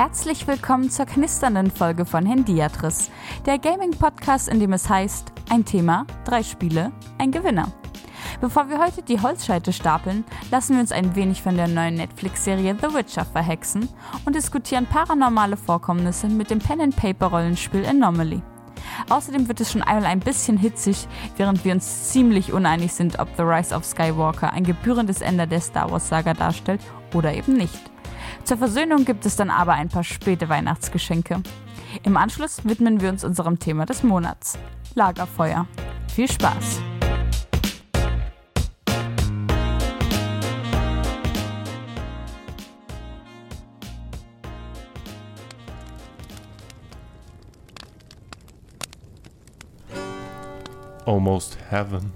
[0.00, 3.10] Herzlich willkommen zur knisternden Folge von Handiatris,
[3.44, 7.70] der Gaming-Podcast, in dem es heißt: ein Thema, drei Spiele, ein Gewinner.
[8.40, 12.74] Bevor wir heute die Holzscheite stapeln, lassen wir uns ein wenig von der neuen Netflix-Serie
[12.80, 13.86] The Witcher verhexen
[14.24, 18.40] und diskutieren paranormale Vorkommnisse mit dem Pen-and-Paper-Rollenspiel Anomaly.
[19.10, 23.28] Außerdem wird es schon einmal ein bisschen hitzig, während wir uns ziemlich uneinig sind, ob
[23.36, 26.80] The Rise of Skywalker ein gebührendes Ende der Star Wars-Saga darstellt
[27.12, 27.90] oder eben nicht.
[28.44, 31.42] Zur Versöhnung gibt es dann aber ein paar späte Weihnachtsgeschenke.
[32.04, 34.58] Im Anschluss widmen wir uns unserem Thema des Monats:
[34.94, 35.66] Lagerfeuer.
[36.08, 36.80] Viel Spaß!
[51.06, 52.12] Almost Heaven.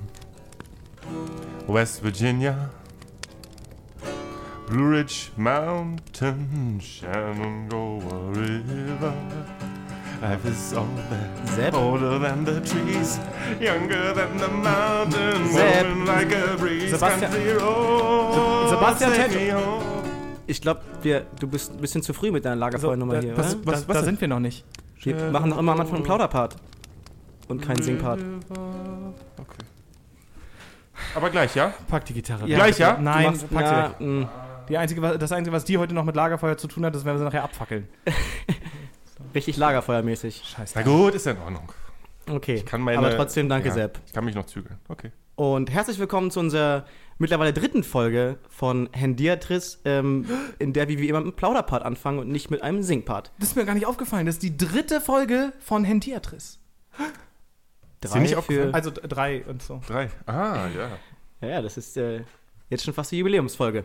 [1.67, 2.71] West Virginia.
[4.69, 9.13] Blue Ridge Mountain, Shenandoah River.
[10.23, 11.75] Life is all that Sepp.
[11.75, 13.19] older than the trees,
[13.61, 15.87] younger than the mountain, Sepp.
[15.87, 16.91] moving like a breeze.
[16.91, 17.31] Sebastian-
[18.71, 19.61] Sebastian.
[20.47, 20.81] Ich glaube,
[21.41, 23.67] du bist ein bisschen zu früh mit deiner Lagerfeuernummer hier, das, oder?
[23.67, 24.05] Was- was da denn?
[24.05, 24.65] sind wir noch nicht.
[25.03, 26.57] Wir machen doch immer am Anfang einen Plauderpart.
[27.49, 28.21] Und keinen Singpart.
[29.37, 29.59] Okay.
[31.15, 31.75] Aber gleich, ja?
[31.89, 32.47] Pack die Gitarre.
[32.49, 32.57] Ja.
[32.57, 32.97] Gleich, ja?
[33.01, 34.01] Nein, machst- pack sie ja, weg.
[34.01, 34.29] mh.
[34.69, 37.15] Die einzige, das Einzige, was die heute noch mit Lagerfeuer zu tun hat, ist, wenn
[37.15, 37.87] wir sie nachher abfackeln.
[39.35, 40.43] Richtig Lagerfeuermäßig.
[40.45, 40.73] Scheiße.
[40.77, 41.71] Na gut, ist ja in Ordnung.
[42.31, 42.63] Okay.
[42.63, 43.99] kann meine- Aber trotzdem danke, ja, Sepp.
[44.07, 44.79] Ich kann mich noch zügeln.
[44.89, 45.13] Okay.
[45.37, 46.87] Und herzlich willkommen zu unserer
[47.19, 50.27] mittlerweile dritten Folge von Hendiatris, ähm,
[50.59, 53.33] in der wir wie immer mit einem Plauderpart anfangen und nicht mit einem Singpart.
[53.39, 54.25] Das ist mir gar nicht aufgefallen.
[54.27, 56.61] Das ist die dritte Folge von Hendiatris.
[58.13, 58.75] Dir nicht aufgefallen?
[58.75, 59.81] Also drei und so.
[59.87, 60.11] Drei.
[60.27, 60.99] Ah, ja.
[61.41, 62.23] Ja, ja, das ist äh,
[62.71, 63.85] jetzt schon fast die Jubiläumsfolge.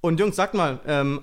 [0.00, 1.22] Und Jungs, sagt mal, ähm,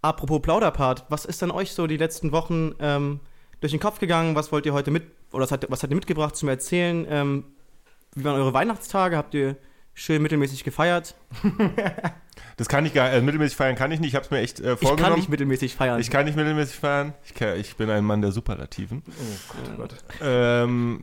[0.00, 3.20] apropos Plauderpart, was ist denn euch so die letzten Wochen ähm,
[3.60, 4.34] durch den Kopf gegangen?
[4.34, 7.06] Was wollt ihr heute mit, oder was habt, was habt ihr mitgebracht zum Erzählen?
[7.08, 7.44] Ähm,
[8.14, 9.16] wie waren eure Weihnachtstage?
[9.16, 9.56] Habt ihr
[9.94, 11.14] schön mittelmäßig gefeiert?
[12.62, 14.10] Das kann ich gar äh, mittelmäßig feiern kann ich nicht.
[14.10, 15.02] Ich habe es mir echt äh, Ich vorgenommen.
[15.10, 16.00] kann nicht mittelmäßig feiern.
[16.00, 17.12] Ich kann nicht mittelmäßig feiern.
[17.24, 19.02] Ich, kann, ich bin ein Mann der Superlativen.
[19.08, 19.96] Oh Gott.
[20.22, 21.02] Ähm,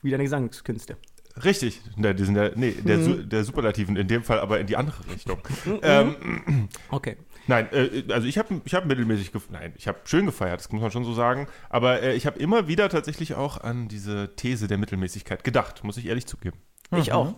[0.00, 0.96] wie deine Gesangskünste.
[1.44, 1.82] richtig.
[1.96, 3.04] Ne, die sind der, nee, der, Mhm.
[3.04, 5.38] Su der Superlativen in dem Fall aber in die andere Richtung.
[5.82, 7.18] ähm, Okay.
[7.46, 9.52] nein, äh, also ich habe ich hab mittelmäßig gefeiert.
[9.60, 11.46] Nein, ich habe schön gefeiert, das muss man schon so sagen.
[11.68, 15.98] Aber äh, ich habe immer wieder tatsächlich auch an diese These der Mittelmäßigkeit gedacht, muss
[15.98, 16.56] ich ehrlich zugeben.
[16.96, 17.34] Ich auch.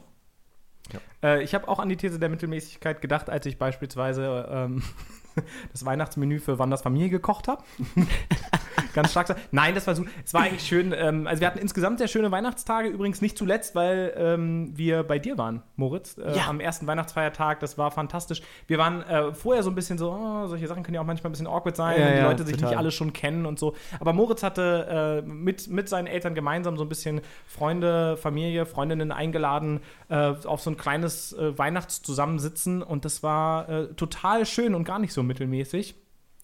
[1.22, 4.82] Äh, ich habe auch an die These der Mittelmäßigkeit gedacht, als ich beispielsweise ähm,
[5.72, 7.62] das Weihnachtsmenü für Wanders Familie gekocht habe.
[8.94, 9.34] Ganz stark.
[9.50, 10.04] Nein, das war so.
[10.24, 10.94] Es war eigentlich schön.
[10.96, 12.88] Ähm, also wir hatten insgesamt sehr schöne Weihnachtstage.
[12.88, 16.48] Übrigens nicht zuletzt, weil ähm, wir bei dir waren, Moritz, äh, Ja.
[16.48, 17.60] am ersten Weihnachtsfeiertag.
[17.60, 18.42] Das war fantastisch.
[18.66, 21.30] Wir waren äh, vorher so ein bisschen so, oh, solche Sachen können ja auch manchmal
[21.30, 22.70] ein bisschen awkward sein, Ja, wenn die Leute sich total.
[22.70, 23.74] nicht alle schon kennen und so.
[24.00, 29.12] Aber Moritz hatte äh, mit, mit seinen Eltern gemeinsam so ein bisschen Freunde, Familie, Freundinnen
[29.12, 30.14] eingeladen äh,
[30.44, 35.12] auf so ein kleines äh, Weihnachtszusammensitzen und das war äh, total schön und gar nicht
[35.12, 35.96] so mittelmäßig.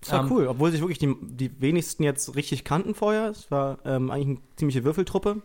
[0.05, 3.29] Das war Ähm, cool, obwohl sich wirklich die, die wenigsten jetzt richtig kannten vorher.
[3.31, 5.43] Es war ähm, eigentlich eine ziemliche Würfeltruppe.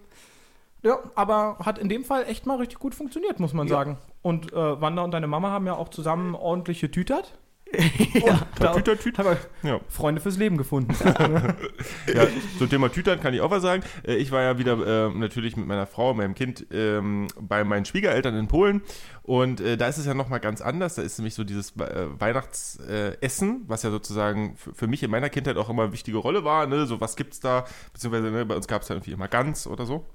[0.83, 3.75] Ja, aber hat in dem Fall echt mal richtig gut funktioniert, muss man Ja.
[3.75, 3.97] sagen.
[4.21, 7.37] Und äh, Wanda und deine Mama haben ja auch zusammen ordentliche Tütert.
[8.25, 8.47] ja.
[8.59, 9.23] Da Tüter, Tüter.
[9.23, 9.79] haben wir Ja.
[9.89, 10.93] Freunde fürs Leben gefunden.
[12.13, 12.25] Ja,
[12.57, 13.83] zum Thema Tütern kann ich auch was sagen.
[14.03, 17.85] Äh, Ich war ja wieder äh, natürlich mit meiner Frau, meinem Kind ähm, bei meinen
[17.85, 18.81] Schwiegereltern in Polen
[19.23, 20.95] und äh, da ist es ja nochmal ganz anders.
[20.95, 25.29] Da ist nämlich so dieses äh, Weihnachtsessen, was ja sozusagen für, für mich in meiner
[25.29, 26.65] Kindheit auch immer eine wichtige Rolle war.
[26.65, 26.85] Ne?
[26.87, 27.65] So was gibt's da?
[27.93, 30.05] Beziehungsweise ne, bei uns gab es ja irgendwie immer Gans oder so.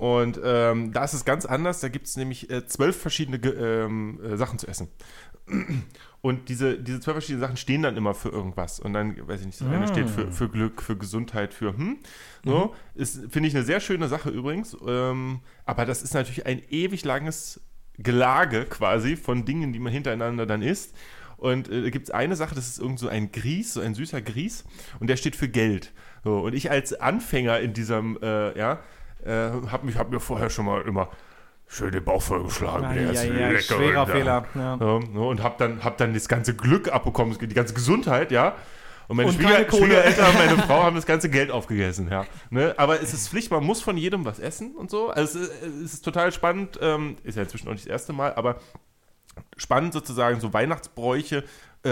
[0.00, 1.80] Und ähm, da ist es ganz anders.
[1.80, 4.88] Da gibt es nämlich äh, zwölf verschiedene ähm, äh, Sachen zu essen.
[6.22, 8.80] Und diese, diese zwölf verschiedenen Sachen stehen dann immer für irgendwas.
[8.80, 11.98] Und dann, weiß ich nicht, das eine steht für, für Glück, für Gesundheit, für hm.
[12.46, 14.74] So, ist, finde ich eine sehr schöne Sache übrigens.
[14.86, 17.60] Ähm, aber das ist natürlich ein ewig langes
[17.98, 20.96] Gelage quasi von Dingen, die man hintereinander dann isst.
[21.36, 23.94] Und äh, da gibt es eine Sache, das ist irgend so ein Grieß, so ein
[23.94, 24.64] süßer Grieß.
[24.98, 25.92] Und der steht für Geld.
[26.24, 28.80] So, und ich als Anfänger in diesem, äh, ja,
[29.24, 31.08] äh, habe mich, hab mir vorher schon mal immer
[31.66, 32.94] schön den Bauch vollgeschlagen.
[32.94, 33.62] Der ist Eieiei, lecker.
[33.62, 34.14] schwerer und, ja.
[34.14, 34.46] Fehler.
[34.54, 34.78] Ja.
[34.80, 38.56] Ja, ne, und hab dann, hab dann das ganze Glück abbekommen, die ganze Gesundheit, ja.
[39.08, 39.68] Und meine Und Schwieger.
[39.68, 42.26] Schwiegereltern und meine Frau haben das ganze Geld aufgegessen, ja.
[42.50, 42.74] Ne?
[42.76, 45.10] Aber es ist Pflicht, man muss von jedem was essen und so.
[45.10, 48.12] Also es ist, es ist total spannend, ähm, ist ja inzwischen auch nicht das erste
[48.12, 48.60] Mal, aber
[49.56, 51.44] spannend sozusagen, so Weihnachtsbräuche
[51.84, 51.90] äh,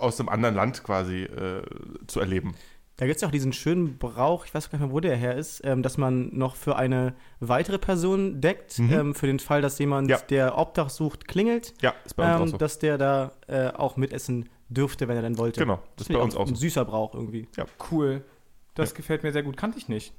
[0.00, 1.62] aus einem anderen Land quasi äh,
[2.06, 2.54] zu erleben.
[2.98, 5.16] Da gibt es ja auch diesen schönen Brauch, ich weiß gar nicht mehr, wo der
[5.16, 8.92] her ist, ähm, dass man noch für eine weitere Person deckt, Mhm.
[8.92, 10.18] ähm, für den Fall, dass jemand, Ja.
[10.18, 12.56] der Obdach sucht, klingelt, Ja, ist bei uns ähm, auch so.
[12.58, 15.60] dass der da äh, auch mitessen dürfte, wenn er denn wollte.
[15.60, 16.60] Genau, das ist bei uns auch Ein so.
[16.60, 17.48] süßer Brauch irgendwie.
[17.90, 18.24] Cool.
[18.74, 18.96] Das Ja.
[18.96, 19.56] gefällt mir sehr gut.
[19.56, 20.12] Kannte ich nicht.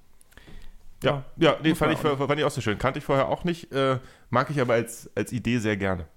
[1.04, 2.78] Ja, ja nee, muss fand ich, auch fand ich auch so schön.
[2.78, 4.00] Kannte ich vorher auch nicht, äh,
[4.30, 6.08] mag ich aber als, als Idee sehr gerne.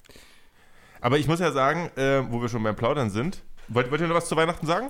[1.00, 4.06] Aber ich muss ja sagen, äh, wo wir schon beim Plaudern sind, wollt, wollt ihr
[4.08, 4.88] noch was zu Weihnachten sagen?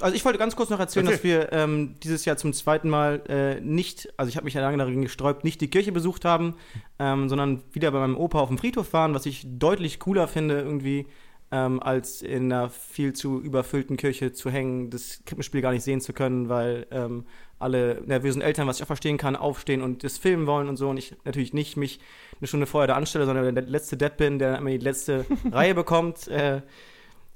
[0.00, 1.40] Also ich wollte ganz kurz noch erzählen, Erzähl.
[1.40, 4.60] dass wir ähm, dieses Jahr zum zweiten Mal äh, nicht, also ich habe mich ja
[4.60, 6.54] lange dagegen gesträubt, nicht die Kirche besucht haben,
[7.00, 10.60] ähm, sondern wieder bei meinem Opa auf dem Friedhof waren, was ich deutlich cooler finde
[10.60, 11.06] irgendwie,
[11.50, 16.00] ähm, als in einer viel zu überfüllten Kirche zu hängen, das Krippenspiel gar nicht sehen
[16.00, 17.24] zu können, weil ähm,
[17.58, 20.90] alle nervösen Eltern, was ich auch verstehen kann, aufstehen und das filmen wollen und so
[20.90, 21.98] und ich natürlich nicht mich
[22.38, 25.74] eine Stunde vorher da anstelle, sondern der letzte Dead bin, der immer die letzte Reihe
[25.74, 26.28] bekommt.
[26.28, 26.62] Äh,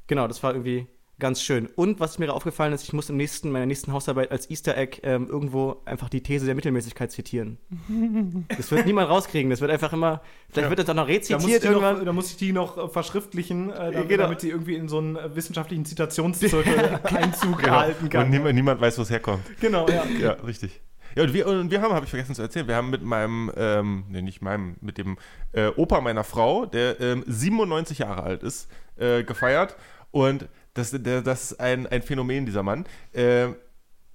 [0.06, 0.86] genau, das war irgendwie
[1.22, 1.68] ganz schön.
[1.76, 4.98] Und was mir aufgefallen ist, ich muss im nächsten, meiner nächsten Hausarbeit als Easter Egg
[5.04, 7.56] ähm, irgendwo einfach die These der Mittelmäßigkeit zitieren.
[8.56, 9.50] Das wird niemand rauskriegen.
[9.50, 10.20] Das wird einfach immer,
[10.50, 10.68] vielleicht Ja.
[10.70, 11.98] wird das auch noch Da muss, ich rezitiert die irgendwann.
[11.98, 14.22] noch, da muss ich die noch äh, verschriftlichen, äh, damit, Genau.
[14.24, 17.72] damit sie irgendwie in so einen äh, wissenschaftlichen Zitationszirkel Einzug Genau.
[17.72, 18.24] erhalten kann.
[18.24, 19.42] Und niemand, niemand weiß, wo es herkommt.
[19.60, 20.04] Genau, ja.
[20.20, 20.80] Ja, richtig.
[21.14, 23.52] Ja, und wir, und wir haben, habe ich vergessen zu erzählen, wir haben mit meinem,
[23.56, 25.18] ähm, nee, nicht meinem, mit dem
[25.52, 29.76] äh, Opa meiner Frau, der ähm, 97 Jahre alt ist, äh, gefeiert.
[30.10, 32.84] Und das, der, das ist ein, ein Phänomen, dieser Mann.
[33.12, 33.48] Äh,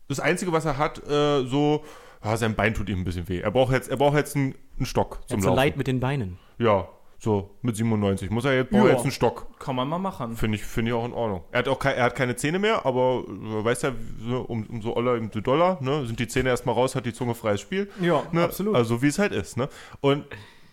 [0.07, 1.83] das Einzige, was er hat, äh, so,
[2.23, 3.39] ja, sein Bein tut ihm ein bisschen weh.
[3.39, 5.57] Er braucht jetzt, er braucht jetzt einen, einen Stock zum so Laufen.
[5.57, 6.39] leid mit den Beinen.
[6.57, 6.87] Ja,
[7.19, 8.29] so mit 97.
[8.29, 9.59] Muss er jetzt, braucht jetzt einen Stock.
[9.59, 10.35] Kann man mal machen.
[10.37, 11.43] Finde ich, finde ich auch in Ordnung.
[11.51, 13.91] Er hat auch kei- er hat keine Zähne mehr, aber äh, weiß ja,
[14.27, 16.05] so, um, umso oller, umso doller, ne?
[16.05, 17.89] Sind die Zähne erstmal raus, hat die Zunge freies Spiel.
[18.01, 18.43] Ja, Ne?
[18.43, 18.75] absolut.
[18.75, 19.67] Also wie es halt ist, ne?
[19.99, 20.25] Und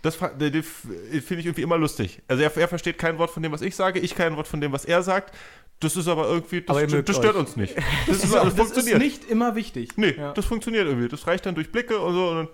[0.03, 2.21] das f- finde ich irgendwie immer lustig.
[2.29, 4.61] Also er, er versteht kein Wort von dem, was ich sage, ich kein Wort von
[4.61, 5.35] dem, was er sagt.
[5.81, 7.41] Das ist aber irgendwie, das, Aber das stört euch.
[7.41, 7.75] uns nicht.
[8.07, 9.97] Das, ist, das das ist nicht immer wichtig.
[9.97, 10.33] nee, Ja.
[10.33, 11.09] das funktioniert irgendwie.
[11.09, 12.49] Das reicht dann durch Blicke und so und dann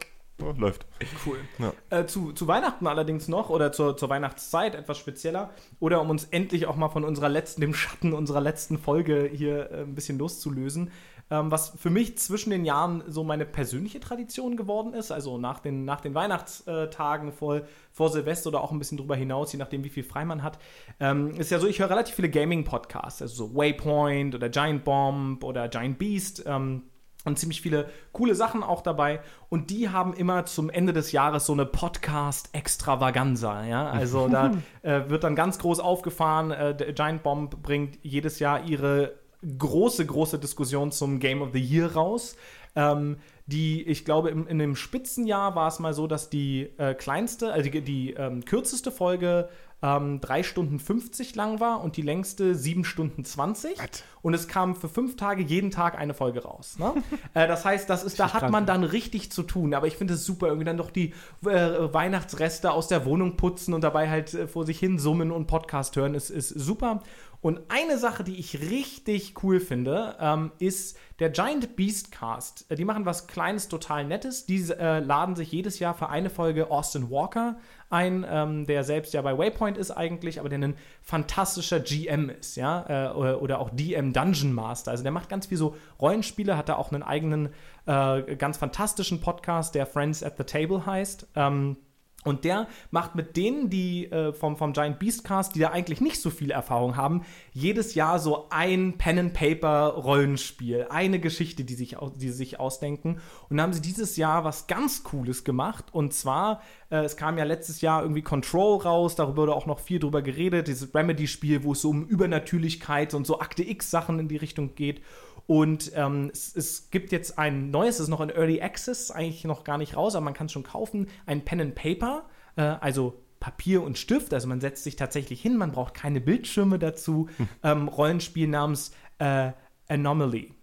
[0.55, 0.87] ja, läuft.
[1.27, 1.39] Cool.
[1.59, 1.73] Ja.
[1.91, 5.51] Äh, zu, zu Weihnachten allerdings noch oder zur, zur Weihnachtszeit etwas spezieller
[5.81, 9.71] oder um uns endlich auch mal von unserer letzten, dem Schatten unserer letzten Folge hier
[9.71, 10.91] äh, ein bisschen loszulösen.
[11.31, 15.61] Ähm, was für mich zwischen den Jahren so meine persönliche Tradition geworden ist, also nach
[15.61, 17.63] den, nach den Weihnachtstagen vor,
[17.93, 20.59] vor Silvester oder auch ein bisschen drüber hinaus, je nachdem, wie viel frei man hat,
[20.99, 25.45] ähm, ist ja so, ich höre relativ viele Gaming-Podcasts, also so Waypoint oder Giant Bomb
[25.45, 26.43] oder Giant Beast.
[26.47, 26.83] Ähm,
[27.25, 29.21] und ziemlich viele coole Sachen auch dabei.
[29.51, 33.65] Und die haben immer zum Ende des Jahres so eine Podcast-Extravaganza.
[33.67, 33.91] Ja?
[33.91, 36.51] Also da äh, wird dann ganz groß aufgefahren.
[36.51, 39.21] Äh, der Giant Bomb bringt jedes Jahr ihre
[39.59, 42.37] große, große Diskussion zum Game of the Year raus.
[42.77, 43.17] Ähm,
[43.47, 47.53] die, ich glaube, im, in dem Spitzenjahr war es mal so, dass die äh, kleinste,
[47.53, 49.49] also die, die ähm, kürzeste Folge
[49.83, 53.77] ähm, 3 Stunden 50 lang war und die längste 7 Stunden 20.
[54.23, 56.77] Und es kam für fünf Tage jeden Tag eine Folge raus.
[56.79, 56.95] Ne?
[57.35, 59.75] äh, das heißt, das ist, da hat man dann richtig zu tun.
[59.75, 61.15] Aber ich finde es super, irgendwie dann doch die
[61.45, 65.47] äh, Weihnachtsreste aus der Wohnung putzen und dabei halt äh, vor sich hin summen und
[65.47, 67.03] Podcast hören, ist, ist super.
[67.43, 72.71] Und eine Sache, die ich richtig cool finde, ähm, ist der Giant Beast Cast.
[72.71, 74.45] Äh, Die machen was Kleines, total Nettes.
[74.45, 77.57] Die äh, laden sich jedes Jahr für eine Folge Austin Walker
[77.91, 82.57] ein, ähm, der selbst ja bei Waypoint ist eigentlich, aber der ein fantastischer GM ist,
[82.57, 84.93] ja, äh, oder, auch DM Dungeon Master.
[84.93, 87.49] Also der macht ganz viel so Rollenspiele, hat da auch einen eigenen,
[87.87, 91.27] äh, ganz fantastischen Podcast, der Friends at the Table heißt.
[91.35, 91.79] Ähm,
[92.25, 96.03] und der macht mit denen, die äh, vom, vom Giant Beast Cast, die da eigentlich
[96.03, 97.23] nicht so viel Erfahrung haben,
[97.53, 103.21] jedes Jahr so ein Pen-and-Paper-Rollenspiel, eine Geschichte, die, sich, die sie sich ausdenken.
[103.49, 105.87] Und da haben sie dieses Jahr was ganz Cooles gemacht.
[105.93, 106.61] Und zwar,
[106.91, 110.21] äh, es kam ja letztes Jahr irgendwie Control raus, darüber wurde auch noch viel drüber
[110.21, 114.75] geredet, dieses Remedy-Spiel, wo es so um Übernatürlichkeit und so Akte X-Sachen in die Richtung
[114.75, 115.01] geht.
[115.47, 119.45] Und ähm, es, es gibt jetzt ein neues, es ist noch in Early Access, eigentlich
[119.45, 122.63] noch gar nicht raus, aber man kann es schon kaufen, ein Pen and Paper, äh,
[122.63, 127.29] also Papier und Stift, also man setzt sich tatsächlich hin, man braucht keine Bildschirme dazu,
[127.63, 129.53] ähm, Rollenspiel namens äh,
[129.89, 130.55] Anomaly,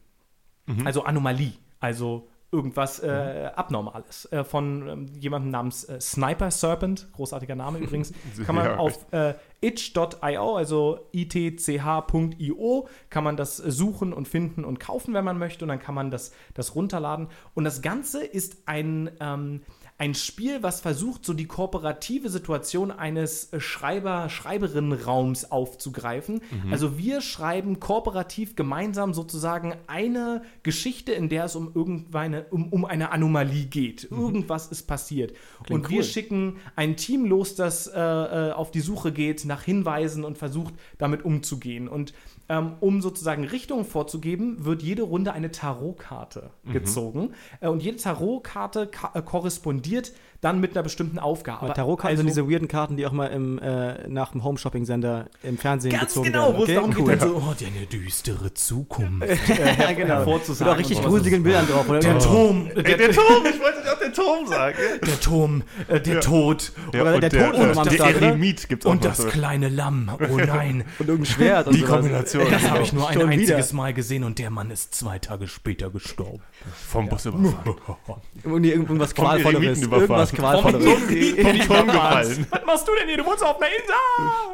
[0.86, 7.56] also Anomalie, also irgendwas äh, Abnormales äh, von ähm, jemandem namens äh, Sniper Serpent, großartiger
[7.56, 8.14] Name übrigens,
[8.46, 14.80] kann man Ja, auf äh, itch.io, also itch.io, kann man das suchen und finden und
[14.80, 15.66] kaufen, wenn man möchte.
[15.66, 17.28] Und dann kann man das, das runterladen.
[17.54, 19.64] Und das Ganze ist ein, ähm,
[20.00, 26.42] ein Spiel, was versucht, so die kooperative Situation eines äh, Schreiber, Schreiberinnenraums aufzugreifen.
[26.72, 32.86] Also wir schreiben kooperativ gemeinsam sozusagen eine Geschichte, in der es um irgendeine, um, um
[32.86, 34.10] eine Anomalie geht.
[34.12, 35.34] Irgendwas ist passiert.
[35.70, 36.04] und wir cool.
[36.04, 40.76] schicken ein Team los, das äh, äh, auf die Suche geht nach Hinweisen und versucht,
[41.00, 41.88] damit umzugehen.
[41.88, 42.14] Und
[42.50, 46.74] ähm, um sozusagen Richtungen vorzugeben, wird jede Runde eine Tarotkarte Mhm.
[46.74, 47.30] gezogen.
[47.62, 50.12] Äh, und jede Tarotkarte ka- äh, korrespondiert
[50.42, 51.64] dann mit einer bestimmten Aufgabe.
[51.64, 55.26] Aber Tarotkarten sind Also- diese weirden Karten, die auch mal im, äh, nach dem Home-Shopping-Sender
[55.42, 56.58] im Fernsehen Ganz gezogen genau, werden.
[56.60, 57.16] wo es darum geht, cool.
[57.18, 59.28] dann so, Oh, deine düstere Zukunft.
[59.48, 60.08] ja, genau.
[60.16, 61.90] hervorzusagen Mit auch richtig und gruseligen Bildern drauf.
[61.90, 62.00] Oder?
[62.00, 64.78] der Turm, der, der Turm, ich wollte auch den Turm sagen.
[65.08, 68.28] Der Turm, äh, der Tod Ja, Oder und der Tod am der Start, oder?
[68.28, 70.12] Eremit gibt es auch und das kleine Lamm.
[70.32, 71.68] Oh nein, Und irgendein Schwert.
[71.68, 71.94] Und die sowas.
[72.40, 72.62] Kombination.
[72.62, 73.42] Das habe ich nur ein Schon wieder.
[73.42, 76.42] einziges Mal gesehen und der Mann ist zwei Tage später gestorben.
[76.88, 78.22] Vom Bus überfahren.
[78.44, 79.82] Irgendwie irgendwas Qualvolleres.
[79.82, 82.40] Irgendwas Qualvolleres.
[82.52, 83.18] Was machst du denn hier?
[83.18, 83.70] Du wohnst auf einer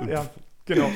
[0.02, 0.14] Insel!
[0.14, 0.30] Ja,
[0.66, 0.90] genau.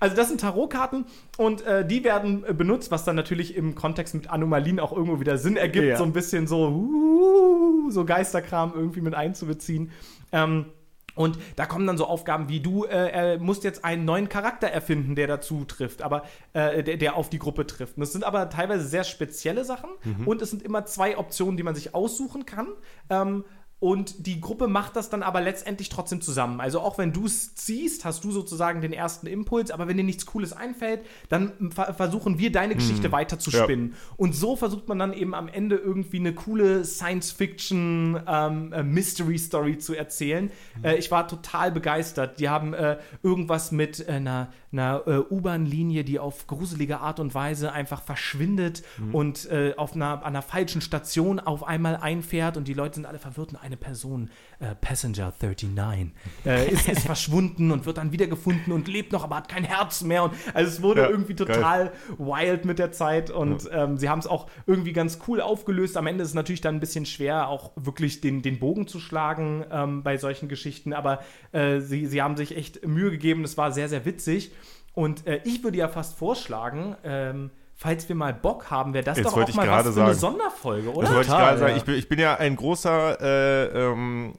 [0.00, 1.04] Also das sind Tarotkarten
[1.36, 5.20] und äh, die werden äh, benutzt, was dann natürlich im Kontext mit Anomalien auch irgendwo
[5.20, 5.96] wieder Sinn ergibt, Ja.
[5.96, 9.92] so ein bisschen so, uh, so Geisterkram irgendwie mit einzubeziehen.
[10.32, 10.66] Ähm,
[11.14, 15.14] und da kommen dann so Aufgaben wie du äh, musst jetzt einen neuen Charakter erfinden,
[15.14, 17.96] der dazu trifft, aber äh, der, der auf die Gruppe trifft.
[17.96, 19.90] Und das sind aber teilweise sehr spezielle Sachen
[20.26, 22.68] und es sind immer zwei Optionen, die man sich aussuchen kann.
[23.10, 23.44] Ähm,
[23.82, 26.60] und die Gruppe macht das dann aber letztendlich trotzdem zusammen.
[26.60, 30.04] Also auch wenn du es ziehst, hast du sozusagen den ersten Impuls, aber wenn dir
[30.04, 33.64] nichts Cooles einfällt, dann ver versuchen wir deine Geschichte weiter zu Ja.
[33.64, 33.94] spinnen.
[34.16, 39.94] Und so versucht man dann eben am Ende irgendwie eine coole Science-Fiction ähm, äh, zu
[39.94, 40.52] erzählen.
[40.84, 42.38] Äh, ich war total begeistert.
[42.38, 47.72] Die haben äh, irgendwas mit einer, einer äh, U-Bahn-Linie, die auf gruselige Art und Weise
[47.72, 52.74] einfach verschwindet und äh, auf einer, an einer falschen Station auf einmal einfährt und die
[52.74, 56.12] Leute sind alle verwirrt und eine Person, äh, Passenger 39,
[56.46, 60.02] äh, ist, ist verschwunden und wird dann wiedergefunden und lebt noch, aber hat kein Herz
[60.02, 60.24] mehr.
[60.24, 61.46] Und, also es wurde Ja, irgendwie geil.
[61.46, 65.96] total wild mit der Zeit und ähm, sie haben es auch irgendwie ganz cool aufgelöst.
[65.96, 69.00] Am Ende ist es natürlich dann ein bisschen schwer, auch wirklich den, den Bogen zu
[69.00, 71.20] schlagen ähm, bei solchen Geschichten, aber
[71.52, 73.44] äh, sie, sie haben sich echt Mühe gegeben.
[73.44, 74.52] Es war sehr, sehr witzig.
[74.94, 79.16] Und äh, ich würde ja fast vorschlagen, ähm, falls wir mal Bock haben, wäre das
[79.18, 80.34] Jetzt doch wollte auch ich mal gerade was für eine sagen.
[80.36, 81.08] Sonderfolge, Das oder?
[81.08, 81.70] wollte ich Total, gerade sagen.
[81.72, 81.76] ja.
[81.78, 84.34] Ich bin, ich bin ja ein großer äh, ähm,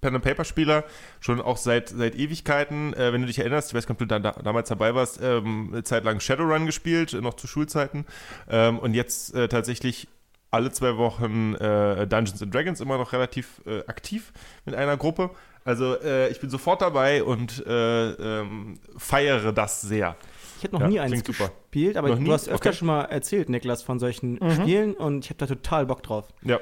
[0.00, 0.84] Pen-and-Paper-Spieler,
[1.20, 2.94] schon auch seit, seit Ewigkeiten.
[2.94, 5.20] Äh, wenn du dich erinnerst, ich weiß nicht, ob du da, da, damals dabei warst,
[5.22, 8.06] ähm, eine Zeit lang Shadowrun gespielt, äh, noch zu Schulzeiten.
[8.48, 10.08] Ähm, und jetzt äh, tatsächlich
[10.52, 14.32] alle zwei Wochen äh, Dungeons and Dragons immer noch relativ äh, aktiv
[14.64, 15.30] mit einer Gruppe.
[15.66, 20.16] Also äh, ich bin sofort dabei und äh, ähm, feiere das sehr.
[20.56, 21.50] Ich hätte noch Ja, nie eins klingt super.
[21.50, 22.24] gespielt, aber Noch nie?
[22.24, 22.78] du hast öfter Okay.
[22.78, 26.28] schon mal erzählt, Niklas, von solchen Spielen und ich habe da total Bock drauf.
[26.42, 26.58] Ja.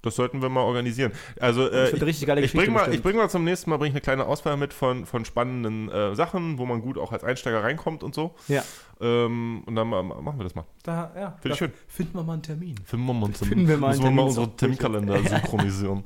[0.00, 1.10] Das sollten wir mal organisieren.
[1.40, 4.00] Also, äh, ich bring Geschichte mal, ich bring mal zum nächsten Mal bring ich eine
[4.00, 8.04] kleine Auswahl mit von, von spannenden äh, Sachen, wo man gut auch als Einsteiger reinkommt
[8.04, 8.34] und so.
[8.46, 8.62] Ja.
[9.00, 10.64] Ähm, und dann ma- ma- machen wir das mal.
[10.84, 11.72] Da, ja, Finde ich schön.
[11.88, 12.76] Finden wir mal einen Termin.
[12.84, 14.38] Finden wir mal, uns Finden wir mal müssen wir einen mal Termin.
[14.38, 16.04] unsere Terminkalender synchronisieren.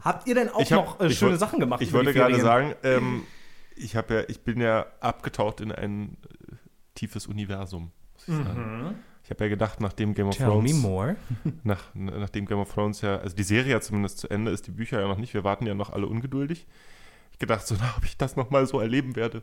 [0.00, 1.80] Habt ihr denn auch hab- noch äh, schöne wollt- Sachen gemacht?
[1.82, 3.22] Ich wollte gerade sagen, ähm,
[3.76, 6.16] ich, ja, ich bin ja abgetaucht in ein
[6.50, 6.54] äh,
[6.94, 7.90] tiefes Universum.
[8.14, 8.94] Muss ich sagen.
[9.24, 11.16] Ich habe ja gedacht, nachdem Game of Tell me Thrones more.
[11.62, 14.72] nach, nachdem Game of Thrones ja, also die Serie ja zumindest zu Ende ist, die
[14.72, 16.66] Bücher ja noch nicht, wir warten ja noch alle ungeduldig.
[17.30, 19.42] Ich gedacht, so, na, ob ich das nochmal so erleben werde.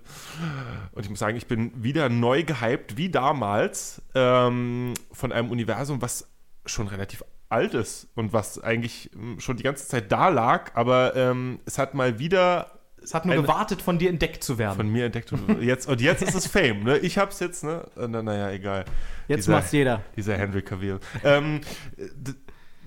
[0.91, 6.01] Und ich muss sagen, ich bin wieder neu gehypt, wie damals, ähm, von einem Universum,
[6.01, 6.29] was
[6.65, 11.15] schon relativ alt ist und was eigentlich ähm, schon die ganze Zeit da lag, aber
[11.15, 14.75] ähm, es hat mal wieder Es hat nur Ein- gewartet, von dir entdeckt zu werden.
[14.77, 16.97] von mir entdeckt und jetzt, und jetzt ist es Fame, ne?
[16.99, 17.85] Ich hab's jetzt, ne?
[17.95, 18.85] Na, naja, egal.
[19.27, 20.01] Jetzt Dieser- macht's jeder.
[20.15, 20.99] Dieser Henry Cavill.
[21.23, 21.61] Ähm,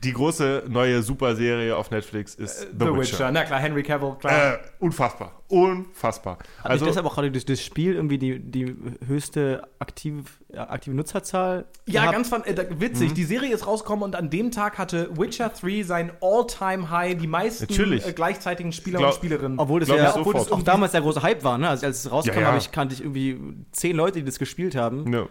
[0.04, 3.30] die große neue Superserie auf Netflix ist The, Witcher.
[3.30, 4.54] Na klar, Henry Cavill, klar.
[4.54, 5.32] Äh, unfassbar.
[5.48, 6.38] Unfassbar.
[6.62, 8.74] Hat Also, deshalb auch gerade durch das Spiel irgendwie die, die
[9.06, 11.66] höchste aktiv, ja, aktive Nutzerzahl?
[11.86, 12.16] Ja, gehabt?
[12.16, 13.10] ganz fan- äh, witzig.
[13.10, 13.14] Mhm.
[13.14, 17.66] Die Serie ist rausgekommen und an dem Tag hatte Witcher 3 sein All-Time-High, die meisten
[17.68, 18.06] Natürlich.
[18.06, 19.58] äh, gleichzeitigen Spieler Glaub- und Spielerinnen.
[19.58, 21.68] Obwohl das ja obwohl das auch damals der große Hype war, ne?
[21.68, 22.56] Also als es rauskam, Ja, ja.
[22.56, 23.38] Ich, kannte ich irgendwie
[23.72, 25.12] zehn Leute, die das gespielt haben.
[25.12, 25.26] ja.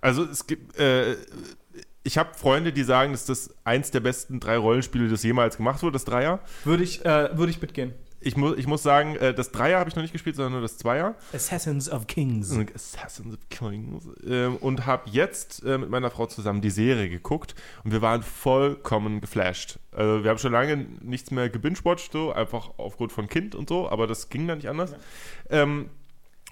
[0.00, 1.16] also es gibt, äh,
[2.04, 5.82] ich habe Freunde, die sagen, dass das eins der besten drei Rollenspiele, das jemals gemacht
[5.82, 6.38] wurde, das Dreier.
[6.64, 7.94] Würde ich, äh, würde ich mitgehen.
[8.20, 10.62] Ich, mu ich muss sagen, äh, das Dreier habe ich noch nicht gespielt, sondern nur
[10.62, 11.14] das Zweier.
[11.34, 12.56] Assassins of Kings.
[12.74, 14.08] Assassins of Kings.
[14.26, 18.22] Ähm, und habe jetzt äh, mit meiner Frau zusammen die Serie geguckt und wir waren
[18.22, 19.78] vollkommen geflasht.
[19.92, 23.90] Also wir haben schon lange nichts mehr gebingewatcht, so einfach aufgrund von Kind und so,
[23.90, 24.94] aber das ging dann nicht anders.
[25.50, 25.90] Ähm,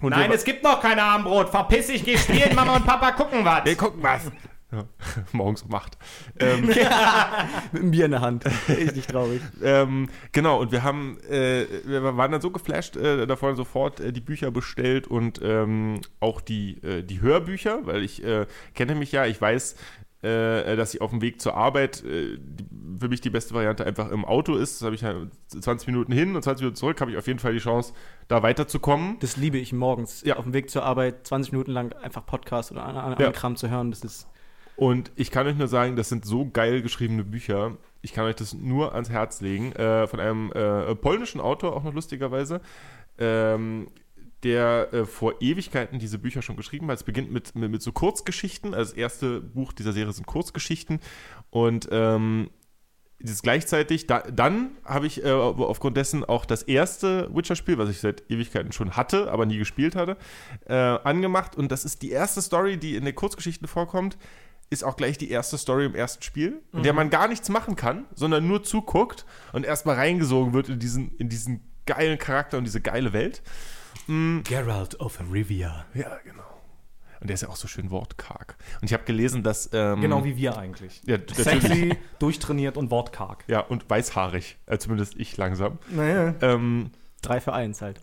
[0.01, 1.49] und Nein, es gibt noch kein Abendbrot.
[1.49, 3.65] Verpiss dich, geh spielen, Mama und Papa gucken was.
[3.65, 4.31] wir gucken was.
[4.73, 4.85] Ja,
[5.31, 5.97] morgens um acht.
[6.39, 8.45] Ähm, Mit einem Bier in der Hand.
[8.67, 9.41] Ist nicht traurig.
[9.61, 14.11] Ähm, genau, und wir haben, äh, wir waren dann so geflasht äh, davon, sofort äh,
[14.11, 19.11] die Bücher bestellt und ähm, auch die, äh, die Hörbücher, weil ich äh, kenne mich
[19.11, 19.75] ja, ich weiß,
[20.23, 22.65] äh, dass ich auf dem Weg zur Arbeit äh, die,
[22.97, 24.79] für mich die beste Variante einfach im Auto ist.
[24.79, 25.15] Das habe ich ja
[25.47, 27.93] 20 Minuten hin und 20 Minuten zurück, habe ich auf jeden Fall die Chance,
[28.29, 29.17] da weiterzukommen.
[29.19, 30.23] Das liebe ich morgens.
[30.23, 30.37] Ja.
[30.37, 33.31] Auf dem Weg zur Arbeit 20 Minuten lang einfach Podcast oder anderen anderen Ja.
[33.31, 33.91] Kram zu hören.
[33.91, 34.27] Das ist.
[34.75, 37.77] Und ich kann euch nur sagen, das sind so geil geschriebene Bücher.
[38.01, 39.71] Ich kann euch das nur ans Herz legen.
[39.73, 42.61] Äh, von einem äh, polnischen Autor, auch noch lustigerweise,
[43.17, 43.87] ähm,
[44.43, 46.97] der äh, vor Ewigkeiten diese Bücher schon geschrieben hat.
[46.97, 48.73] Es beginnt mit, mit, mit so Kurzgeschichten.
[48.73, 50.99] Also das erste Buch dieser Serie sind Kurzgeschichten.
[51.49, 52.49] Und ähm,
[53.19, 57.99] das gleichzeitig, da, dann habe ich äh, aufgrund dessen auch das erste Witcher-Spiel, was ich
[57.99, 60.17] seit Ewigkeiten schon hatte, aber nie gespielt hatte,
[60.65, 61.55] äh, angemacht.
[61.55, 64.17] Und das ist die erste Story, die in den Kurzgeschichten vorkommt,
[64.69, 67.75] ist auch gleich die erste Story im ersten Spiel, in der man gar nichts machen
[67.75, 72.63] kann, sondern nur zuguckt und erstmal reingesogen wird in diesen, in diesen geilen Charakter und
[72.63, 73.41] diese geile Welt.
[74.07, 75.85] Geralt of Rivia.
[75.93, 76.43] Ja, genau.
[77.23, 78.57] Und der ist ja auch so schön wortkarg.
[78.81, 79.69] Und ich habe gelesen, dass.
[79.71, 81.01] Ähm, Genau wie wir eigentlich.
[81.05, 81.17] Ja.
[81.33, 83.45] Sexy, durchtrainiert und wortkarg.
[83.47, 84.57] Ja, und weißhaarig.
[84.65, 85.79] Äh, zumindest ich langsam.
[85.89, 86.35] Naja.
[86.41, 86.91] Ähm,
[87.21, 88.01] Drei für eins halt.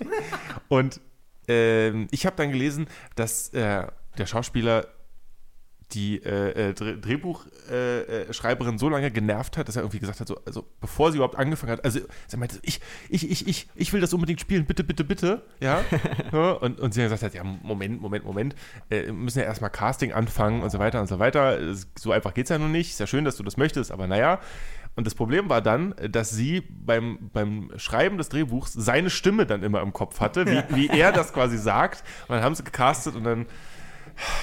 [0.68, 1.00] Und
[1.48, 3.86] ähm, ich habe dann gelesen, dass äh,
[4.18, 4.86] der Schauspieler
[5.94, 10.20] die äh, äh, Dre- Drehbuchschreiberin äh, Schreiberin so lange genervt hat, dass er irgendwie gesagt
[10.20, 13.68] hat, so, also bevor sie überhaupt angefangen hat, also sie meinte, ich, ich, ich, ich,
[13.74, 15.80] ich will das unbedingt spielen, bitte, bitte, bitte, ja.
[16.60, 18.54] und, und sie hat gesagt, hat, ja, Moment, Moment, Moment,
[18.90, 21.58] äh, wir müssen ja erstmal Casting anfangen und so weiter und so weiter.
[21.98, 22.90] So einfach geht es ja noch nicht.
[22.90, 24.40] Ist ja schön, dass du das möchtest, aber naja.
[24.94, 29.62] Und das Problem war dann, dass sie beim, beim Schreiben des Drehbuchs seine Stimme dann
[29.62, 32.04] immer im Kopf hatte, wie, wie er das quasi sagt.
[32.28, 33.46] Und dann haben sie gecastet und dann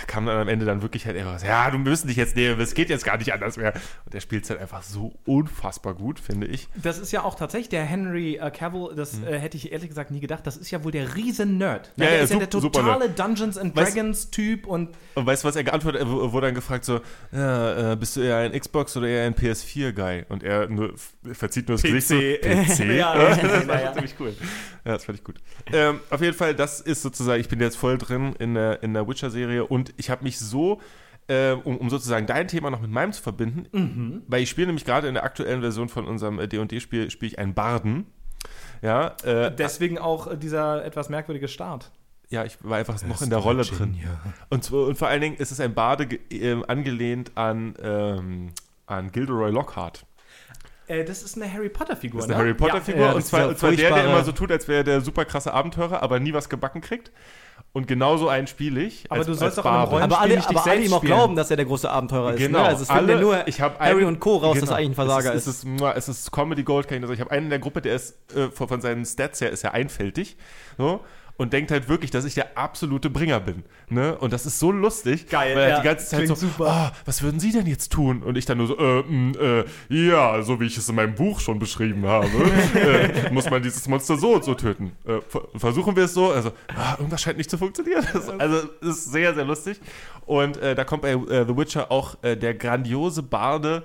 [0.08, 2.74] kam dann am Ende dann wirklich halt immer, ja, du müssen dich jetzt nehmen, es
[2.74, 3.74] geht jetzt gar nicht anders mehr.
[4.06, 6.68] Und der spielt es halt einfach so unfassbar gut, finde ich.
[6.76, 10.12] Das ist ja auch tatsächlich der Henry äh, Cavill, das äh, hätte ich ehrlich gesagt
[10.12, 10.46] nie gedacht.
[10.46, 11.92] Das ist ja wohl der Riesen-Nerd.
[11.96, 15.56] Ja, der ja, ist ja der totale Dungeons and Dragons-Typ und Und weißt du, was
[15.56, 16.08] er geantwortet hat?
[16.08, 19.36] Er wurde dann gefragt so, ja, äh, bist du eher ein Xbox oder eher ein
[19.36, 20.26] PS4-Guy?
[20.30, 20.94] Und er nur,
[21.32, 22.90] verzieht nur das Gesicht so, PC.
[23.00, 23.94] Ja, das ja, war ja.
[23.94, 24.34] ziemlich cool.
[24.86, 25.36] Ja, das fand ich gut.
[25.72, 28.94] Ähm, auf jeden Fall, das ist sozusagen, ich bin jetzt voll drin in der, in
[28.94, 30.82] der Witcher-Serie und ich habe mich so,
[31.28, 34.24] äh, um, um sozusagen dein Thema noch mit meinem zu verbinden, Mhm.
[34.28, 37.39] weil ich spiele nämlich gerade in der aktuellen Version von unserem äh, D&D-Spiel, spiele ich
[37.39, 38.06] einen Barden.
[38.82, 41.91] Ja, äh, deswegen auch äh, dieser etwas merkwürdige Start.
[42.30, 44.00] ja, ich war einfach noch in der Rolle drin.
[44.50, 48.52] Und, zwar- und vor allen Dingen ist es ein Bade ähm, angelehnt an, ähm,
[48.86, 50.06] an Gilderoy Lockhart.
[50.88, 52.36] Äh, das ist eine Harry Potter-Figur, Das ist ne?
[52.36, 53.02] eine Harry Potter-Figur.
[53.08, 55.54] ja, und, zwar, und zwar der, der immer so tut, als wäre der super krasse
[55.54, 57.12] Abenteurer, aber nie was gebacken kriegt.
[57.71, 59.05] Und genauso einen spiele ich.
[59.10, 59.91] Aber du sollst doch in einem Barde.
[59.91, 61.13] Rollen- aber alle, nicht dich aber alle selbst ihm auch spielen.
[61.13, 62.39] glauben, dass er der große Abenteurer ist.
[62.39, 62.65] Genau, Ne?
[62.65, 64.38] Also es alle- ja nur ich hab Harry einen- und Co.
[64.38, 64.71] raus, dass genau.
[64.71, 65.63] er eigentlich ein Versager es ist.
[65.63, 65.65] ist.
[65.65, 67.17] Es ist, es ist Comedy Gold, kann ich nur sagen.
[67.17, 69.63] Ich habe einen in der Gruppe, der ist äh, von, von seinen Stats her ist
[69.63, 70.36] er einfältig.
[70.79, 71.01] So.
[71.39, 73.63] Und denkt halt wirklich, dass ich der absolute Bringer bin.
[73.89, 74.17] Ne?
[74.17, 75.28] Und das ist so lustig.
[75.30, 76.67] Geil, Weil er ja, die ganze Zeit so, super.
[76.67, 78.21] "Ah, was würden Sie denn jetzt tun?
[78.23, 81.15] Und ich dann nur so, äh, mh, äh, ja, so wie ich es in meinem
[81.15, 82.28] Buch schon beschrieben habe,
[82.75, 84.91] äh, muss man dieses Monster so und so töten.
[85.08, 86.30] Äh, ver- versuchen wir es so.
[86.30, 88.06] Also, ah, irgendwas scheint nicht zu funktionieren.
[88.13, 89.80] Das- Also, es ist sehr, sehr lustig.
[90.25, 93.84] Und äh, da kommt bei äh, The Witcher auch der grandiose Barde